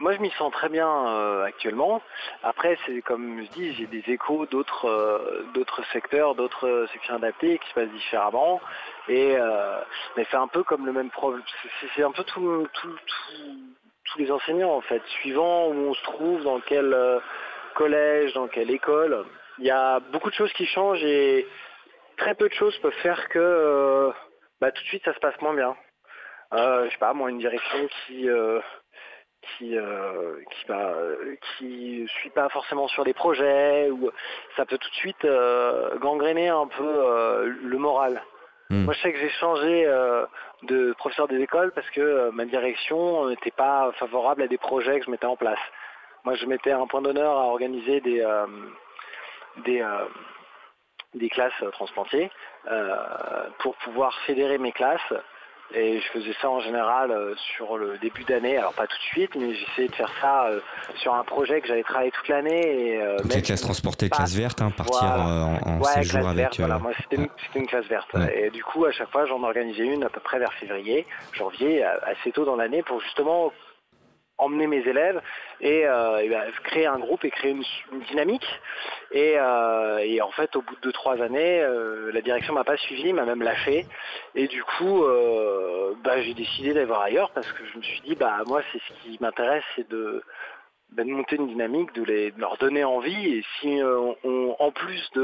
moi, 0.00 0.12
je 0.12 0.18
m'y 0.18 0.30
sens 0.30 0.50
très 0.50 0.70
bien 0.70 0.88
euh, 0.88 1.44
actuellement. 1.44 2.00
Après, 2.42 2.78
c'est 2.86 3.02
comme 3.02 3.42
je 3.44 3.50
dis, 3.50 3.74
j'ai 3.74 3.86
des 3.86 4.02
échos 4.08 4.46
d'autres 4.46 4.88
euh, 4.88 5.84
secteurs, 5.92 6.34
d'autres 6.34 6.66
euh, 6.66 6.86
sections 6.88 7.16
adaptées 7.16 7.58
qui 7.58 7.68
se 7.68 7.74
passent 7.74 7.90
différemment. 7.90 8.62
Et 9.08 9.36
mais 10.16 10.26
c'est 10.30 10.36
un 10.36 10.46
peu 10.46 10.62
comme 10.62 10.86
le 10.86 10.92
même 10.92 11.10
problème. 11.10 11.42
C'est 11.94 12.02
un 12.02 12.12
peu 12.12 12.24
tous 12.24 12.66
les 14.18 14.30
enseignants 14.30 14.74
en 14.74 14.80
fait, 14.80 15.02
suivant 15.20 15.68
où 15.68 15.90
on 15.90 15.94
se 15.94 16.02
trouve, 16.02 16.42
dans 16.44 16.60
quel 16.60 16.96
collège, 17.74 18.32
dans 18.34 18.48
quelle 18.48 18.70
école. 18.70 19.26
Il 19.58 19.66
y 19.66 19.70
a 19.70 20.00
beaucoup 20.00 20.30
de 20.30 20.34
choses 20.34 20.52
qui 20.54 20.64
changent 20.64 21.04
et 21.04 21.46
très 22.16 22.34
peu 22.34 22.48
de 22.48 22.54
choses 22.54 22.76
peuvent 22.78 22.92
faire 23.02 23.28
que 23.28 24.12
bah, 24.60 24.70
tout 24.70 24.82
de 24.82 24.88
suite 24.88 25.04
ça 25.04 25.12
se 25.12 25.20
passe 25.20 25.38
moins 25.42 25.54
bien. 25.54 25.76
je 26.52 26.88
sais 26.90 26.98
pas, 26.98 27.12
moi 27.12 27.30
une 27.30 27.38
direction 27.38 27.88
qui 28.06 28.28
qui 29.42 29.76
euh, 29.76 30.36
qui 30.50 30.66
bah, 30.66 30.94
qui 31.58 32.06
suit 32.08 32.30
pas 32.30 32.48
forcément 32.48 32.88
sur 32.88 33.04
les 33.04 33.14
projets 33.14 33.90
ou 33.90 34.10
ça 34.56 34.66
peut 34.66 34.78
tout 34.78 34.88
de 34.88 34.94
suite 34.94 35.24
euh, 35.24 35.98
gangréner 35.98 36.48
un 36.48 36.66
peu 36.66 36.84
euh, 36.86 37.54
le 37.62 37.78
moral. 37.78 38.22
Hmm. 38.68 38.84
Moi 38.84 38.94
je 38.94 39.00
sais 39.00 39.12
que 39.12 39.18
j'ai 39.18 39.30
changé 39.30 39.84
de 40.62 40.92
professeur 40.98 41.26
des 41.26 41.40
écoles 41.40 41.72
parce 41.72 41.88
que 41.90 42.30
ma 42.30 42.44
direction 42.44 43.28
n'était 43.28 43.50
pas 43.50 43.90
favorable 43.98 44.42
à 44.42 44.46
des 44.46 44.58
projets 44.58 45.00
que 45.00 45.06
je 45.06 45.10
mettais 45.10 45.26
en 45.26 45.36
place. 45.36 45.58
Moi 46.24 46.34
je 46.34 46.46
mettais 46.46 46.72
un 46.72 46.86
point 46.86 47.02
d'honneur 47.02 47.36
à 47.36 47.46
organiser 47.46 48.00
des 48.00 48.24
des 49.64 49.84
des 51.14 51.28
classes 51.30 51.64
transplantiers 51.72 52.30
pour 53.58 53.74
pouvoir 53.78 54.16
fédérer 54.20 54.58
mes 54.58 54.70
classes 54.70 55.12
et 55.74 56.00
je 56.00 56.06
faisais 56.18 56.34
ça 56.40 56.50
en 56.50 56.60
général 56.60 57.10
euh, 57.10 57.34
sur 57.56 57.76
le 57.76 57.98
début 57.98 58.24
d'année, 58.24 58.56
alors 58.56 58.72
pas 58.72 58.86
tout 58.86 58.96
de 58.96 59.02
suite, 59.02 59.30
mais 59.36 59.54
j'essayais 59.54 59.88
de 59.88 59.94
faire 59.94 60.12
ça 60.20 60.46
euh, 60.46 60.60
sur 60.96 61.14
un 61.14 61.22
projet 61.22 61.60
que 61.60 61.68
j'avais 61.68 61.82
travaillé 61.82 62.10
toute 62.10 62.28
l'année. 62.28 62.60
Et, 62.60 63.00
euh, 63.00 63.18
Donc 63.18 63.34
les 63.34 63.42
classes 63.42 63.60
transportées, 63.60 64.10
classe 64.10 64.34
verte, 64.34 64.60
hein, 64.62 64.72
partir 64.76 65.02
en, 65.02 65.58
en 65.64 65.84
séjour 65.84 66.26
avec... 66.26 66.36
Verte, 66.36 66.58
voilà, 66.58 66.78
moi 66.78 66.92
c'était 67.00 67.28
une, 67.54 67.66
classe 67.66 67.86
verte. 67.86 68.10
Et 68.34 68.50
du 68.50 68.64
coup, 68.64 68.84
à 68.84 68.92
chaque 68.92 69.10
fois, 69.10 69.26
j'en 69.26 69.42
organisais 69.42 69.84
une 69.84 70.04
à 70.04 70.08
peu 70.08 70.20
près 70.20 70.38
vers 70.38 70.52
février, 70.54 71.06
janvier, 71.32 71.84
assez 71.84 72.32
tôt 72.32 72.44
dans 72.44 72.56
l'année, 72.56 72.82
pour 72.82 73.00
justement 73.00 73.52
emmener 74.40 74.66
mes 74.66 74.86
élèves 74.86 75.20
et, 75.60 75.84
bah, 75.84 76.44
créer 76.64 76.86
un 76.86 76.98
groupe 76.98 77.24
et 77.24 77.30
créer 77.30 77.52
une, 77.52 77.64
dynamique. 78.08 78.46
Et, 79.12 79.38
en 79.40 80.30
fait, 80.32 80.56
au 80.56 80.62
bout 80.62 80.76
de 80.82 80.90
2-3 80.90 81.22
années, 81.22 81.64
la 82.12 82.20
direction 82.20 82.54
m'a 82.54 82.64
pas 82.64 82.76
suivi, 82.76 83.12
m'a 83.12 83.24
même 83.24 83.42
lâché. 83.42 83.86
Et 84.34 84.48
du 84.48 84.62
coup, 84.64 85.04
bah, 86.04 86.20
j'ai 86.22 86.34
décidé 86.34 86.72
d'aller 86.72 86.86
voir 86.86 87.02
ailleurs 87.02 87.30
parce 87.32 87.50
que 87.52 87.64
je 87.72 87.78
me 87.78 87.82
suis 87.82 88.00
dit, 88.02 88.14
bah 88.14 88.38
moi, 88.46 88.62
c'est 88.72 88.78
ce 88.78 89.02
qui 89.02 89.18
m'intéresse, 89.20 89.64
c'est 89.76 89.88
de 89.88 90.22
ben, 90.92 91.06
de 91.06 91.12
monter 91.12 91.36
une 91.36 91.46
dynamique, 91.46 91.92
de, 91.94 92.02
les, 92.02 92.32
leur 92.36 92.56
donner 92.56 92.82
envie. 92.82 93.36
Et 93.36 93.44
si 93.60 93.80
euh, 93.80 94.12
on, 94.24 94.56
en 94.58 94.72
plus 94.72 95.08
de 95.14 95.22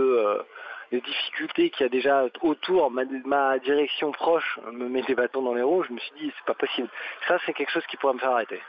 des 0.92 1.00
difficultés 1.00 1.70
qu'il 1.70 1.84
y 1.84 1.86
a 1.86 1.88
déjà 1.88 2.24
autour, 2.42 2.90
ma, 2.90 3.58
direction 3.58 4.12
proche 4.12 4.58
me 4.72 4.88
met 4.88 5.02
des 5.02 5.14
bâtons 5.14 5.42
dans 5.42 5.54
les 5.54 5.62
roues, 5.62 5.84
je 5.84 5.92
me 5.92 5.98
suis 5.98 6.12
dit 6.20 6.32
c'est 6.36 6.46
pas 6.46 6.54
possible. 6.54 6.88
Ça 7.28 7.38
c'est 7.44 7.52
quelque 7.52 7.72
chose 7.72 7.86
qui 7.90 7.96
pourrait 7.96 8.14
me 8.14 8.18
faire 8.18 8.32
arrêter. 8.32 8.60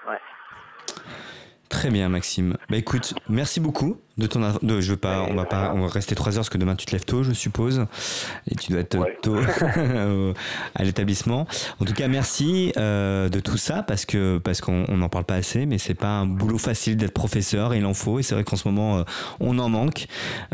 Très 1.70 1.90
bien 1.90 2.10
Maxime. 2.10 2.58
Bah 2.70 2.78
écoute, 2.78 3.14
merci 3.30 3.60
beaucoup 3.60 4.00
de 4.18 4.28
ton 4.28 4.42
de, 4.62 4.82
je 4.82 4.92
veux 4.92 4.98
pas 4.98 5.26
on 5.30 5.36
va 5.36 5.46
pas 5.46 5.74
on 5.76 5.82
va 5.82 5.88
rester 5.88 6.16
trois 6.16 6.34
heures 6.34 6.42
parce 6.42 6.50
que 6.50 6.58
demain 6.58 6.76
tu 6.76 6.86
te 6.86 6.92
lèves 6.92 7.06
tôt 7.06 7.24
je 7.24 7.34
suppose. 7.34 7.86
Et 8.50 8.56
tu 8.56 8.72
dois 8.72 8.82
être 8.82 8.98
tôt 9.22 9.36
à 10.76 10.84
l'établissement. 10.84 11.48
En 11.80 11.86
tout 11.86 11.94
cas 11.94 12.08
merci 12.08 12.72
euh, 12.78 13.30
de 13.30 13.40
tout 13.40 13.58
ça 13.58 13.84
parce 13.84 14.06
que 14.06 14.38
parce 14.40 14.62
qu'on 14.62 14.86
n'en 14.90 15.10
parle 15.10 15.26
pas 15.26 15.36
assez 15.36 15.66
mais 15.66 15.78
c'est 15.78 15.94
pas 15.94 16.08
un 16.08 16.26
boulot 16.26 16.58
facile 16.58 16.98
d'être 16.98 17.14
professeur 17.14 17.76
il 17.76 17.86
en 17.86 17.94
faut. 17.94 18.20
Et 18.20 18.24
c'est 18.24 18.36
vrai 18.36 18.44
qu'en 18.44 18.56
ce 18.56 18.68
moment 18.68 19.00
euh, 19.00 19.04
on 19.40 19.60
en 19.60 19.70
manque. 19.70 20.08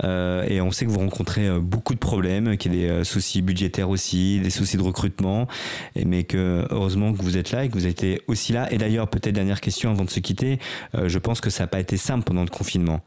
Euh, 0.04 0.44
et 0.48 0.62
on 0.62 0.72
sait 0.72 0.86
que 0.86 0.92
vous 0.92 1.00
rencontrez 1.00 1.48
euh, 1.48 1.60
beaucoup 1.60 1.94
de 1.94 2.00
problèmes 2.00 2.58
qu'il 2.58 2.76
y 2.76 2.86
a 2.86 2.98
des 2.98 3.04
soucis 3.04 3.42
budgétaires 3.42 3.90
aussi 3.90 4.40
des 4.40 4.50
soucis 4.50 4.78
de 4.78 4.84
recrutement. 4.84 5.48
Et 5.96 6.06
mais 6.06 6.24
que 6.24 6.66
heureusement 6.70 7.14
que 7.14 7.22
vous 7.22 7.38
êtes 7.38 7.52
là 7.52 7.64
et 7.64 7.70
que 7.70 7.74
vous 7.74 7.86
avez 7.86 7.92
été 7.92 8.22
aussi 8.28 8.54
là. 8.54 8.72
Et 8.72 8.78
d'ailleurs 8.78 9.08
peut-être 9.08 9.34
dernière 9.34 9.62
question 9.62 9.92
avant 9.92 10.04
de 10.04 10.10
se 10.10 10.20
quitter 10.20 10.60
je 10.94 11.18
pense 11.20 11.42
que 11.42 11.50
ça 11.50 11.64
n'a 11.64 11.68
pas 11.68 11.80
été 11.80 11.98
simple 11.98 12.24
pendant 12.24 12.44
le 12.44 12.50
confinement 12.50 13.02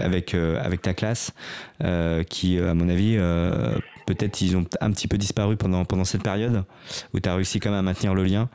avec, 0.00 0.34
euh, 0.34 0.60
avec 0.62 0.82
ta 0.82 0.94
classe, 0.94 1.32
euh, 1.82 2.22
qui, 2.22 2.58
euh, 2.58 2.70
à 2.70 2.74
mon 2.74 2.88
avis, 2.88 3.16
peut-être 4.06 4.40
ils 4.40 4.56
ont 4.56 4.64
un 4.80 4.90
petit 4.92 5.08
peu 5.08 5.16
disparu 5.16 5.56
pendant, 5.56 5.84
pendant 5.84 6.04
cette 6.04 6.22
période, 6.22 6.64
où 7.14 7.20
tu 7.20 7.28
as 7.28 7.34
réussi 7.34 7.60
quand 7.60 7.70
même 7.70 7.78
à 7.78 7.82
maintenir 7.82 8.14
le 8.14 8.24
lien? 8.24 8.48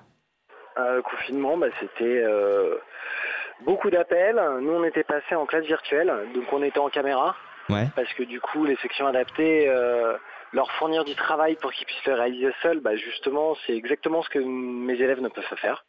Le 0.77 1.01
confinement, 1.01 1.57
bah, 1.57 1.67
c'était 1.79 2.23
beaucoup 3.65 3.89
d'appels. 3.89 4.41
Nous, 4.61 4.71
on 4.71 4.83
était 4.83 5.03
passé 5.03 5.35
en 5.35 5.45
classe 5.45 5.65
virtuelle, 5.65 6.11
donc 6.33 6.51
on 6.51 6.63
était 6.63 6.79
en 6.79 6.89
caméra. 6.89 7.35
Ouais. 7.69 7.87
Parce 7.95 8.11
que 8.13 8.23
du 8.23 8.41
coup, 8.41 8.65
les 8.65 8.75
sections 8.77 9.07
adaptées, 9.07 9.71
leur 10.51 10.71
fournir 10.73 11.03
du 11.03 11.15
travail 11.15 11.55
pour 11.55 11.71
qu'ils 11.71 11.85
puissent 11.85 12.05
le 12.05 12.13
réaliser 12.13 12.51
seuls, 12.61 12.79
bah, 12.79 12.95
justement, 12.95 13.55
c'est 13.65 13.75
exactement 13.75 14.23
ce 14.23 14.29
que 14.29 14.39
mes 14.39 14.93
élèves 14.93 15.21
ne 15.21 15.29
peuvent 15.29 15.47
pas 15.49 15.55
faire 15.57 15.85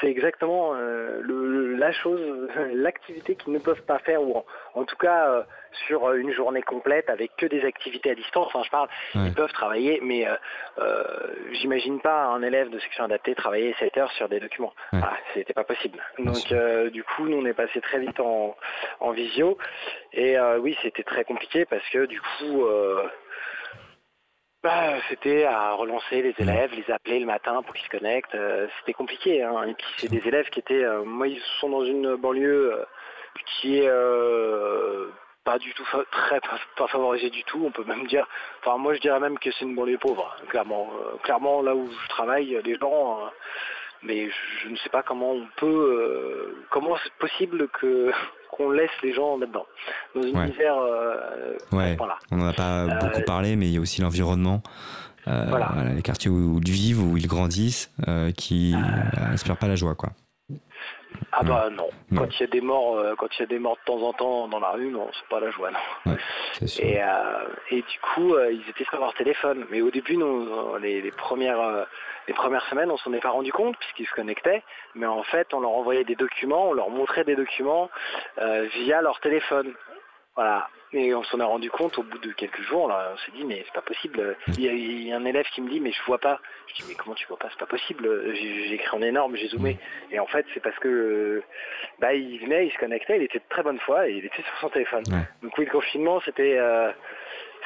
c'est 0.00 0.08
exactement 0.08 0.74
euh, 0.74 1.76
la 1.78 1.92
chose, 1.92 2.20
l'activité 2.72 3.34
qu'ils 3.34 3.52
ne 3.52 3.58
peuvent 3.58 3.82
pas 3.82 3.98
faire, 3.98 4.22
ou 4.22 4.44
en, 4.74 4.84
tout 4.84 4.96
cas 4.96 5.28
euh, 5.28 5.42
sur 5.86 6.12
une 6.12 6.32
journée 6.32 6.62
complète 6.62 7.10
avec 7.10 7.34
que 7.36 7.46
des 7.46 7.64
activités 7.64 8.10
à 8.10 8.14
distance. 8.14 8.46
Enfin, 8.48 8.62
je 8.64 8.70
parle, 8.70 8.88
ils 9.14 9.34
peuvent 9.34 9.52
travailler, 9.52 10.00
mais 10.02 10.26
euh, 10.78 11.04
j'imagine 11.52 12.00
pas 12.00 12.26
un 12.26 12.42
élève 12.42 12.70
de 12.70 12.78
section 12.78 13.04
adaptée 13.04 13.34
travailler 13.34 13.74
7 13.78 13.96
heures 13.96 14.12
sur 14.12 14.28
des 14.28 14.40
documents. 14.40 14.72
Ah, 14.92 15.12
c'était 15.34 15.54
pas 15.54 15.64
possible. 15.64 15.98
Donc, 16.18 16.92
du 16.92 17.02
coup, 17.04 17.26
nous 17.26 17.38
on 17.38 17.46
est 17.46 17.54
passé 17.54 17.80
très 17.80 17.98
vite 17.98 18.20
en, 18.20 18.56
en 19.00 19.10
visio, 19.12 19.58
et 20.12 20.36
oui, 20.60 20.76
c'était 20.82 21.02
très 21.02 21.24
compliqué 21.24 21.64
parce 21.64 21.86
que 21.90 22.06
du 22.06 22.20
coup 22.20 22.64
bah, 24.62 24.94
c'était 25.08 25.44
à 25.44 25.72
relancer 25.74 26.20
les 26.20 26.34
élèves, 26.38 26.72
les 26.74 26.92
appeler 26.92 27.20
le 27.20 27.26
matin 27.26 27.62
pour 27.62 27.74
qu'ils 27.74 27.84
se 27.84 27.90
connectent. 27.90 28.34
Euh, 28.34 28.66
c'était 28.80 28.92
compliqué. 28.92 29.42
Hein. 29.42 29.64
Et 29.68 29.74
puis 29.74 29.86
c'est 29.98 30.10
des 30.10 30.26
élèves 30.26 30.48
qui 30.50 30.58
étaient, 30.58 30.84
euh, 30.84 31.04
moi 31.04 31.28
ils 31.28 31.40
sont 31.60 31.68
dans 31.68 31.84
une 31.84 32.16
banlieue 32.16 32.72
euh, 32.74 32.84
qui 33.46 33.78
est 33.78 33.90
pas 35.44 35.58
du 35.58 35.72
tout 35.74 35.84
très 36.10 36.40
pas, 36.40 36.88
favorisée 36.88 37.30
du 37.30 37.44
tout. 37.44 37.62
On 37.64 37.70
peut 37.70 37.84
même 37.84 38.06
dire, 38.06 38.26
enfin 38.60 38.78
moi 38.78 38.94
je 38.94 39.00
dirais 39.00 39.20
même 39.20 39.38
que 39.38 39.50
c'est 39.52 39.64
une 39.64 39.76
banlieue 39.76 39.98
pauvre. 39.98 40.36
Clairement, 40.48 40.90
clairement 41.22 41.62
là 41.62 41.74
où 41.76 41.88
je 41.90 42.08
travaille, 42.08 42.60
les 42.64 42.74
gens 42.76 43.30
mais 44.02 44.28
je 44.62 44.68
ne 44.68 44.76
sais 44.76 44.90
pas 44.90 45.02
comment 45.02 45.32
on 45.32 45.46
peut, 45.56 46.64
comment 46.70 46.96
c'est 47.02 47.12
possible 47.14 47.68
que 47.68 48.12
qu'on 48.50 48.70
laisse 48.70 48.90
les 49.02 49.12
gens 49.12 49.38
là-dedans, 49.38 49.66
dans 50.14 50.22
une 50.22 50.40
misère. 50.50 50.76
Euh, 50.78 51.56
ouais. 51.72 51.96
On 52.30 52.36
n'en 52.36 52.48
a 52.48 52.52
pas 52.52 52.84
euh, 52.84 52.98
beaucoup 53.00 53.22
parlé, 53.26 53.56
mais 53.56 53.66
il 53.66 53.72
y 53.72 53.76
a 53.76 53.80
aussi 53.80 54.00
l'environnement. 54.00 54.62
Euh, 55.26 55.46
voilà. 55.48 55.74
les 55.94 56.02
quartiers 56.02 56.30
où, 56.30 56.58
ils 56.64 56.70
vivent, 56.70 57.02
où 57.02 57.16
ils 57.16 57.26
grandissent, 57.26 57.90
qui 58.36 58.74
n'inspirent 58.74 59.58
pas 59.58 59.68
la 59.68 59.76
joie, 59.76 59.94
quoi. 59.94 60.10
Ah 61.32 61.42
bah 61.42 61.68
non. 61.70 61.88
Quand 62.16 62.26
il 62.38 62.40
y 62.40 62.44
a 62.44 62.46
des 62.46 62.60
morts, 62.60 63.16
quand 63.18 63.28
il 63.36 63.40
y 63.40 63.42
a 63.42 63.46
des 63.46 63.58
morts 63.58 63.76
de 63.76 63.92
temps 63.92 64.02
en 64.02 64.12
temps 64.12 64.48
dans 64.48 64.60
la 64.60 64.70
rue, 64.70 64.88
non, 64.88 65.08
c'est 65.12 65.28
pas 65.28 65.40
la 65.40 65.50
joie, 65.50 65.70
non. 65.70 66.16
et, 66.78 67.00
et, 67.70 67.82
du 67.82 67.98
coup, 68.00 68.34
ils 68.50 68.64
étaient 68.68 68.84
sur 68.84 68.98
leur 68.98 69.14
téléphone. 69.14 69.66
Mais 69.70 69.80
au 69.80 69.90
début, 69.90 70.16
nous, 70.16 70.76
les, 70.78 71.02
les 71.02 71.10
premières 71.10 71.86
les 72.28 72.34
premières 72.34 72.64
semaines, 72.66 72.90
on 72.90 72.98
s'en 72.98 73.12
est 73.14 73.20
pas 73.20 73.30
rendu 73.30 73.50
compte 73.52 73.76
puisqu'ils 73.78 74.06
se 74.06 74.12
connectaient, 74.12 74.62
mais 74.94 75.06
en 75.06 75.22
fait, 75.22 75.52
on 75.54 75.60
leur 75.60 75.72
envoyait 75.72 76.04
des 76.04 76.14
documents, 76.14 76.68
on 76.68 76.72
leur 76.74 76.90
montrait 76.90 77.24
des 77.24 77.34
documents 77.34 77.90
euh, 78.38 78.68
via 78.74 79.00
leur 79.00 79.18
téléphone. 79.20 79.72
Voilà. 80.36 80.68
Et 80.92 81.14
on 81.14 81.22
s'en 81.24 81.38
est 81.40 81.44
rendu 81.44 81.70
compte 81.70 81.98
au 81.98 82.02
bout 82.02 82.18
de 82.18 82.32
quelques 82.32 82.62
jours, 82.62 82.88
là, 82.88 83.12
on 83.12 83.18
s'est 83.18 83.32
dit 83.36 83.44
mais 83.44 83.62
c'est 83.66 83.74
pas 83.74 83.82
possible. 83.82 84.36
Il 84.56 84.60
y, 84.60 85.12
a, 85.12 85.16
un 85.16 85.24
élève 85.24 85.46
qui 85.54 85.60
me 85.60 85.68
dit 85.68 85.80
mais 85.80 85.92
je 85.92 86.02
vois 86.04 86.18
pas. 86.18 86.40
Je 86.66 86.74
dis 86.76 86.84
mais 86.88 86.94
comment 86.94 87.14
tu 87.14 87.26
vois 87.26 87.36
pas? 87.36 87.48
C'est 87.50 87.58
pas 87.58 87.66
possible. 87.66 88.34
J'ai 88.34 88.74
écrit 88.74 88.96
en 88.96 89.02
énorme, 89.02 89.36
j'ai 89.36 89.48
zoomé. 89.48 89.78
Et 90.10 90.18
en 90.18 90.26
fait 90.26 90.46
c'est 90.54 90.60
parce 90.60 90.78
que 90.78 91.42
bah 91.98 92.14
il 92.14 92.38
venait, 92.40 92.66
il 92.66 92.72
se 92.72 92.78
connectait, 92.78 93.16
il 93.16 93.22
était 93.22 93.38
de 93.38 93.44
très 93.50 93.62
bonne 93.62 93.78
foi 93.80 94.08
et 94.08 94.12
il 94.12 94.24
était 94.24 94.42
sur 94.42 94.58
son 94.60 94.68
téléphone. 94.70 95.04
Donc 95.42 95.56
oui 95.58 95.66
le 95.66 95.70
confinement 95.70 96.20
c'était 96.24 96.56
euh, 96.58 96.90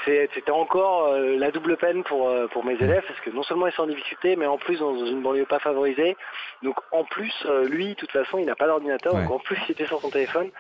c'était 0.05 0.51
encore 0.51 1.09
euh, 1.09 1.37
la 1.37 1.51
double 1.51 1.77
peine 1.77 2.03
pour, 2.05 2.29
euh, 2.29 2.47
pour 2.49 2.65
mes 2.65 2.75
élèves 2.75 3.05
parce 3.07 3.21
que 3.21 3.31
non 3.31 3.43
seulement 3.43 3.67
ils 3.67 3.73
sont 3.73 3.83
en 3.83 3.87
difficulté 3.87 4.37
mais 4.37 4.47
en 4.47 4.59
plus 4.59 4.79
dans 4.79 4.97
une 5.05 5.23
banlieue 5.23 5.47
pas 5.47 5.59
favorisée. 5.59 6.17
Donc 6.63 6.77
en 6.91 7.05
plus 7.05 7.33
euh, 7.47 7.69
lui 7.69 7.89
de 7.89 7.95
toute 7.95 8.13
façon 8.13 8.39
il 8.39 8.47
n'a 8.47 8.57
pas 8.57 8.67
d'ordinateur. 8.67 9.15
Donc 9.15 9.31
en 9.31 9.39
plus 9.39 9.59
il 9.69 9.73
était 9.73 9.87
sur 9.87 10.01
son 10.01 10.11
téléphone. 10.11 10.51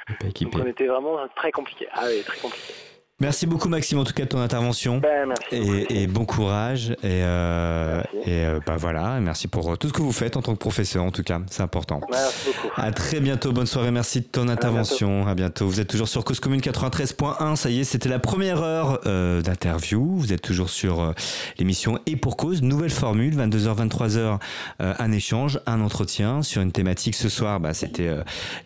Donc 0.40 0.54
on 0.54 0.66
était 0.66 0.86
vraiment 0.86 1.18
très 1.34 1.52
compliqué. 1.52 1.88
Ah 1.92 2.04
oui 2.06 2.22
très 2.22 2.38
compliqué 2.38 2.74
Merci 3.22 3.46
beaucoup 3.46 3.68
Maxime 3.68 4.00
en 4.00 4.04
tout 4.04 4.14
cas 4.14 4.24
de 4.24 4.28
ton 4.28 4.40
intervention. 4.40 4.98
Ben, 4.98 5.32
et, 5.52 6.08
bon 6.08 6.24
courage. 6.24 6.90
Et, 7.04 7.22
euh, 7.22 8.02
et 8.24 8.44
euh, 8.44 8.58
bah 8.66 8.74
voilà. 8.76 9.20
Merci 9.20 9.46
pour 9.46 9.78
tout 9.78 9.86
ce 9.86 9.92
que 9.92 10.02
vous 10.02 10.10
faites 10.10 10.36
en 10.36 10.42
tant 10.42 10.54
que 10.54 10.58
professeur 10.58 11.04
en 11.04 11.12
tout 11.12 11.22
cas. 11.22 11.40
C'est 11.48 11.62
important. 11.62 12.00
Merci 12.10 12.48
beaucoup. 12.48 12.74
À 12.76 12.90
très 12.90 13.20
bientôt. 13.20 13.52
Bonne 13.52 13.66
soirée. 13.66 13.92
Merci 13.92 14.22
de 14.22 14.26
ton 14.26 14.48
intervention. 14.48 15.28
à 15.28 15.36
bientôt. 15.36 15.68
Vous 15.68 15.78
êtes 15.78 15.86
toujours 15.86 16.08
sur 16.08 16.24
Cause 16.24 16.40
Commune 16.40 16.60
93.1 16.60 17.54
ça 17.54 17.70
y 17.70 17.78
est 17.78 17.84
c'était 17.84 18.08
la 18.08 18.18
première 18.18 18.60
heure 18.60 18.98
euh, 19.06 19.40
d'interview. 19.40 20.16
Vous 20.16 20.32
êtes 20.32 20.42
toujours 20.42 20.68
sur 20.68 21.14
l'émission 21.60 22.00
et 22.06 22.16
pour 22.16 22.36
cause. 22.36 22.60
Nouvelle 22.62 22.90
formule 22.90 23.36
22h 23.36 23.88
23h 23.88 24.38
un 24.80 25.12
échange 25.12 25.60
un 25.66 25.80
entretien 25.80 26.42
sur 26.42 26.60
une 26.60 26.72
thématique. 26.72 27.14
Ce 27.14 27.28
soir 27.28 27.60
bah, 27.60 27.72
c'était 27.72 28.10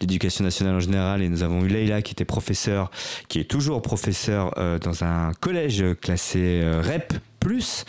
l'éducation 0.01 0.45
nationale 0.45 0.77
en 0.77 0.81
général. 0.81 1.21
Et 1.21 1.29
nous 1.29 1.43
avons 1.43 1.63
eu 1.63 1.69
Leïla 1.69 2.01
qui 2.01 2.13
était 2.13 2.25
professeur 2.25 2.91
qui 3.29 3.39
est 3.39 3.45
toujours 3.45 3.83
professeur 3.83 4.46
euh, 4.46 4.46
dans 4.81 5.05
un 5.05 5.33
collège 5.41 5.85
classé 6.01 6.61
euh, 6.63 6.81
REP 6.81 7.15
plus. 7.39 7.85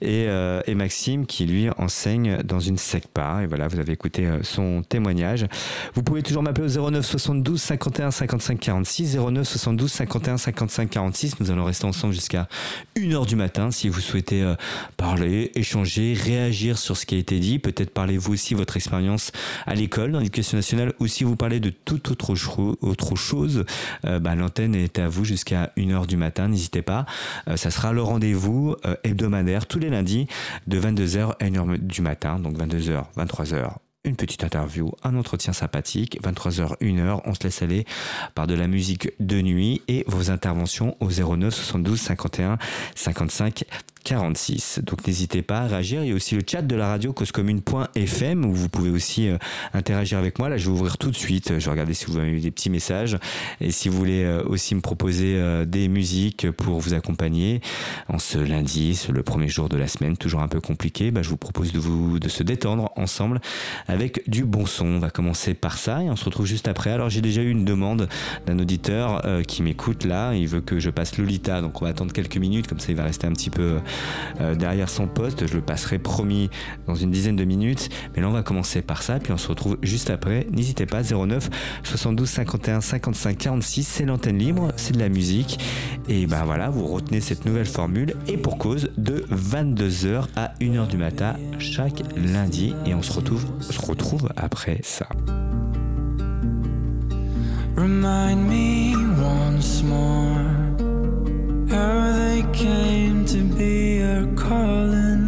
Et, 0.00 0.26
euh, 0.28 0.60
et, 0.66 0.74
Maxime 0.74 1.26
qui 1.26 1.46
lui 1.46 1.68
enseigne 1.76 2.38
dans 2.42 2.60
une 2.60 2.78
SECPA. 2.78 3.42
Et 3.42 3.46
voilà 3.46 3.68
vous 3.68 3.78
avez 3.78 3.92
écouté 3.92 4.26
euh, 4.26 4.42
son 4.42 4.82
témoignage. 4.82 5.46
Vous 5.94 6.02
pouvez 6.02 6.22
toujours 6.22 6.42
m'appeler 6.42 6.76
au 6.76 6.90
09 6.90 7.04
72 7.04 7.60
51 7.60 8.10
55 8.10 8.58
46 8.58 9.16
09 9.16 9.46
72 9.46 9.92
51 9.92 10.38
55 10.38 10.90
46 10.90 11.40
nous 11.40 11.50
allons 11.50 11.64
rester 11.64 11.84
ensemble 11.84 12.14
jusqu'à 12.14 12.48
1h 12.96 13.26
du 13.26 13.36
matin 13.36 13.70
si 13.70 13.88
vous 13.88 14.00
souhaitez 14.00 14.42
euh, 14.42 14.54
parler 14.96 15.52
échanger 15.54 16.14
réagir 16.14 16.78
sur 16.78 16.96
ce 16.96 17.06
qui 17.06 17.14
a 17.14 17.18
été 17.18 17.38
dit. 17.38 17.58
Peut-être 17.58 17.90
parlez 17.90 18.16
vous 18.16 18.32
aussi 18.32 18.54
votre 18.54 18.76
expérience 18.76 19.32
à 19.66 19.74
l'école 19.74 20.12
dans 20.12 20.18
l'éducation 20.18 20.56
nationale 20.56 20.92
ou 21.00 21.06
si 21.06 21.24
vous 21.24 21.36
parlez 21.36 21.60
de 21.60 21.70
toute 21.70 22.10
autre, 22.10 22.34
autre 22.80 23.16
chose 23.16 23.64
bah, 24.02 24.34
l'antenne 24.34 24.74
est 24.74 24.98
à 24.98 25.08
vous 25.08 25.24
jusqu'à 25.24 25.72
1h 25.76 26.06
du 26.06 26.16
matin. 26.16 26.48
N'hésitez 26.48 26.82
pas. 26.82 27.06
Ça 27.56 27.70
sera 27.70 27.92
le 27.92 28.02
rendez-vous 28.02 28.76
hebdomadaire 29.04 29.66
tous 29.66 29.78
les 29.78 29.90
lundis 29.90 30.26
de 30.66 30.80
22h 30.80 31.32
à 31.32 31.44
1h 31.44 31.78
du 31.78 32.02
matin, 32.02 32.38
donc 32.38 32.56
22h, 32.56 33.04
23h, 33.16 33.76
une 34.04 34.16
petite 34.16 34.42
interview, 34.42 34.92
un 35.04 35.16
entretien 35.16 35.52
sympathique, 35.52 36.20
23h, 36.22 36.76
1h, 36.80 37.20
on 37.24 37.34
se 37.34 37.44
laisse 37.44 37.62
aller 37.62 37.84
par 38.34 38.46
de 38.46 38.54
la 38.54 38.66
musique 38.66 39.10
de 39.20 39.40
nuit. 39.40 39.82
Et 39.86 40.04
vos 40.08 40.30
interventions 40.30 40.96
au 41.00 41.08
09 41.08 41.54
72 41.54 42.00
51 42.00 42.58
55 42.96 43.64
46. 44.02 44.80
Donc 44.84 45.06
n'hésitez 45.06 45.42
pas 45.42 45.60
à 45.60 45.66
réagir. 45.66 46.02
Il 46.02 46.10
y 46.10 46.12
a 46.12 46.14
aussi 46.14 46.34
le 46.34 46.42
chat 46.46 46.62
de 46.62 46.76
la 46.76 46.88
radio 46.88 47.12
causecommune.fm 47.12 48.44
où 48.44 48.52
vous 48.52 48.68
pouvez 48.68 48.90
aussi 48.90 49.28
euh, 49.28 49.38
interagir 49.72 50.18
avec 50.18 50.38
moi. 50.38 50.48
Là, 50.48 50.56
je 50.56 50.66
vais 50.66 50.72
ouvrir 50.72 50.98
tout 50.98 51.10
de 51.10 51.16
suite. 51.16 51.58
Je 51.58 51.64
vais 51.64 51.70
regarder 51.70 51.94
si 51.94 52.06
vous 52.06 52.18
avez 52.18 52.30
eu 52.30 52.40
des 52.40 52.50
petits 52.50 52.70
messages. 52.70 53.16
Et 53.60 53.70
si 53.70 53.88
vous 53.88 53.96
voulez 53.96 54.24
euh, 54.24 54.42
aussi 54.44 54.74
me 54.74 54.80
proposer 54.80 55.36
euh, 55.36 55.64
des 55.64 55.88
musiques 55.88 56.50
pour 56.50 56.80
vous 56.80 56.94
accompagner 56.94 57.60
en 58.08 58.18
ce 58.18 58.38
lundi, 58.38 59.06
le 59.08 59.22
premier 59.22 59.48
jour 59.48 59.68
de 59.68 59.76
la 59.76 59.88
semaine, 59.88 60.16
toujours 60.16 60.40
un 60.40 60.48
peu 60.48 60.60
compliqué, 60.60 61.10
bah, 61.10 61.22
je 61.22 61.28
vous 61.28 61.36
propose 61.36 61.72
de, 61.72 61.78
vous, 61.78 62.18
de 62.18 62.28
se 62.28 62.42
détendre 62.42 62.90
ensemble 62.96 63.40
avec 63.88 64.28
du 64.28 64.44
bon 64.44 64.66
son. 64.66 64.86
On 64.86 64.98
va 64.98 65.10
commencer 65.10 65.54
par 65.54 65.78
ça 65.78 66.02
et 66.02 66.10
on 66.10 66.16
se 66.16 66.24
retrouve 66.24 66.46
juste 66.46 66.68
après. 66.68 66.90
Alors 66.90 67.08
j'ai 67.08 67.20
déjà 67.20 67.42
eu 67.42 67.50
une 67.50 67.64
demande 67.64 68.08
d'un 68.46 68.58
auditeur 68.58 69.22
qui 69.46 69.62
m'écoute 69.62 70.04
là. 70.04 70.34
Il 70.34 70.48
veut 70.48 70.60
que 70.60 70.78
je 70.78 70.90
passe 70.90 71.16
Lolita. 71.16 71.60
Donc 71.60 71.80
on 71.80 71.84
va 71.84 71.90
attendre 71.90 72.12
quelques 72.12 72.36
minutes. 72.36 72.66
Comme 72.66 72.80
ça, 72.80 72.90
il 72.90 72.96
va 72.96 73.04
rester 73.04 73.26
un 73.26 73.32
petit 73.32 73.50
peu 73.50 73.78
euh, 74.40 74.54
derrière 74.54 74.88
son 74.88 75.06
poste. 75.06 75.46
Je 75.46 75.54
le 75.54 75.60
passerai 75.60 75.98
promis 75.98 76.50
dans 76.86 76.94
une 76.94 77.10
dizaine 77.10 77.36
de 77.36 77.44
minutes. 77.44 77.88
Mais 78.14 78.22
là, 78.22 78.28
on 78.28 78.32
va 78.32 78.42
commencer 78.42 78.82
par 78.82 79.02
ça, 79.02 79.18
puis 79.18 79.32
on 79.32 79.38
se 79.38 79.48
retrouve 79.48 79.78
juste 79.82 80.10
après. 80.10 80.46
N'hésitez 80.50 80.86
pas, 80.86 81.02
09 81.02 81.50
72 81.84 82.28
51 82.28 82.80
55 82.80 83.38
46, 83.38 83.84
c'est 83.84 84.04
l'antenne 84.04 84.38
libre, 84.38 84.72
c'est 84.76 84.94
de 84.94 84.98
la 84.98 85.08
musique. 85.08 85.58
Et 86.08 86.26
ben 86.26 86.44
voilà, 86.44 86.70
vous 86.70 86.86
retenez 86.86 87.20
cette 87.20 87.44
nouvelle 87.44 87.66
formule 87.66 88.14
et 88.26 88.36
pour 88.36 88.58
cause 88.58 88.90
de 88.96 89.24
22h 89.30 90.26
à 90.36 90.54
1h 90.60 90.88
du 90.88 90.96
matin 90.96 91.36
chaque 91.58 92.02
lundi. 92.16 92.74
Et 92.86 92.94
on 92.94 93.02
se 93.02 93.12
retrouve, 93.12 93.44
on 93.58 93.62
se 93.62 93.80
retrouve 93.80 94.28
après 94.36 94.80
ça. 94.82 95.06
Remind 97.76 98.48
me 98.48 98.94
once 99.22 99.82
more 99.82 100.61
how 101.72 102.12
they 102.12 102.42
came 102.52 103.24
to 103.24 103.42
be 103.56 103.96
your 104.00 104.26
calling. 104.36 105.24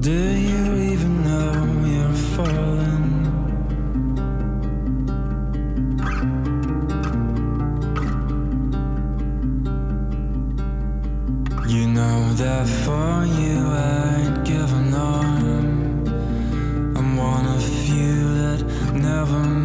Do 0.00 0.20
you 0.50 0.64
even 0.92 1.24
know 1.24 1.52
you're 1.92 2.20
falling? 2.34 3.08
You 11.66 11.86
know 11.98 12.32
that 12.34 12.66
for 12.84 13.24
you 13.40 13.56
I'd 13.66 14.44
give 14.44 14.70
an 14.82 14.94
arm. 14.94 16.06
I'm 16.94 17.16
one 17.16 17.46
of 17.46 17.62
few 17.84 18.34
that 18.42 18.60
never 18.92 19.57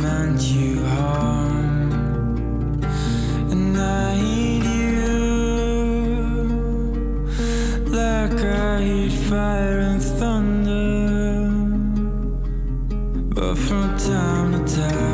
like 8.28 8.46
I 8.46 8.82
hate 8.82 9.12
fire 9.30 9.80
and 9.80 10.02
thunder. 10.02 11.50
But 13.36 13.56
from 13.56 13.98
time 13.98 14.52
to 14.54 14.76
time 14.76 15.13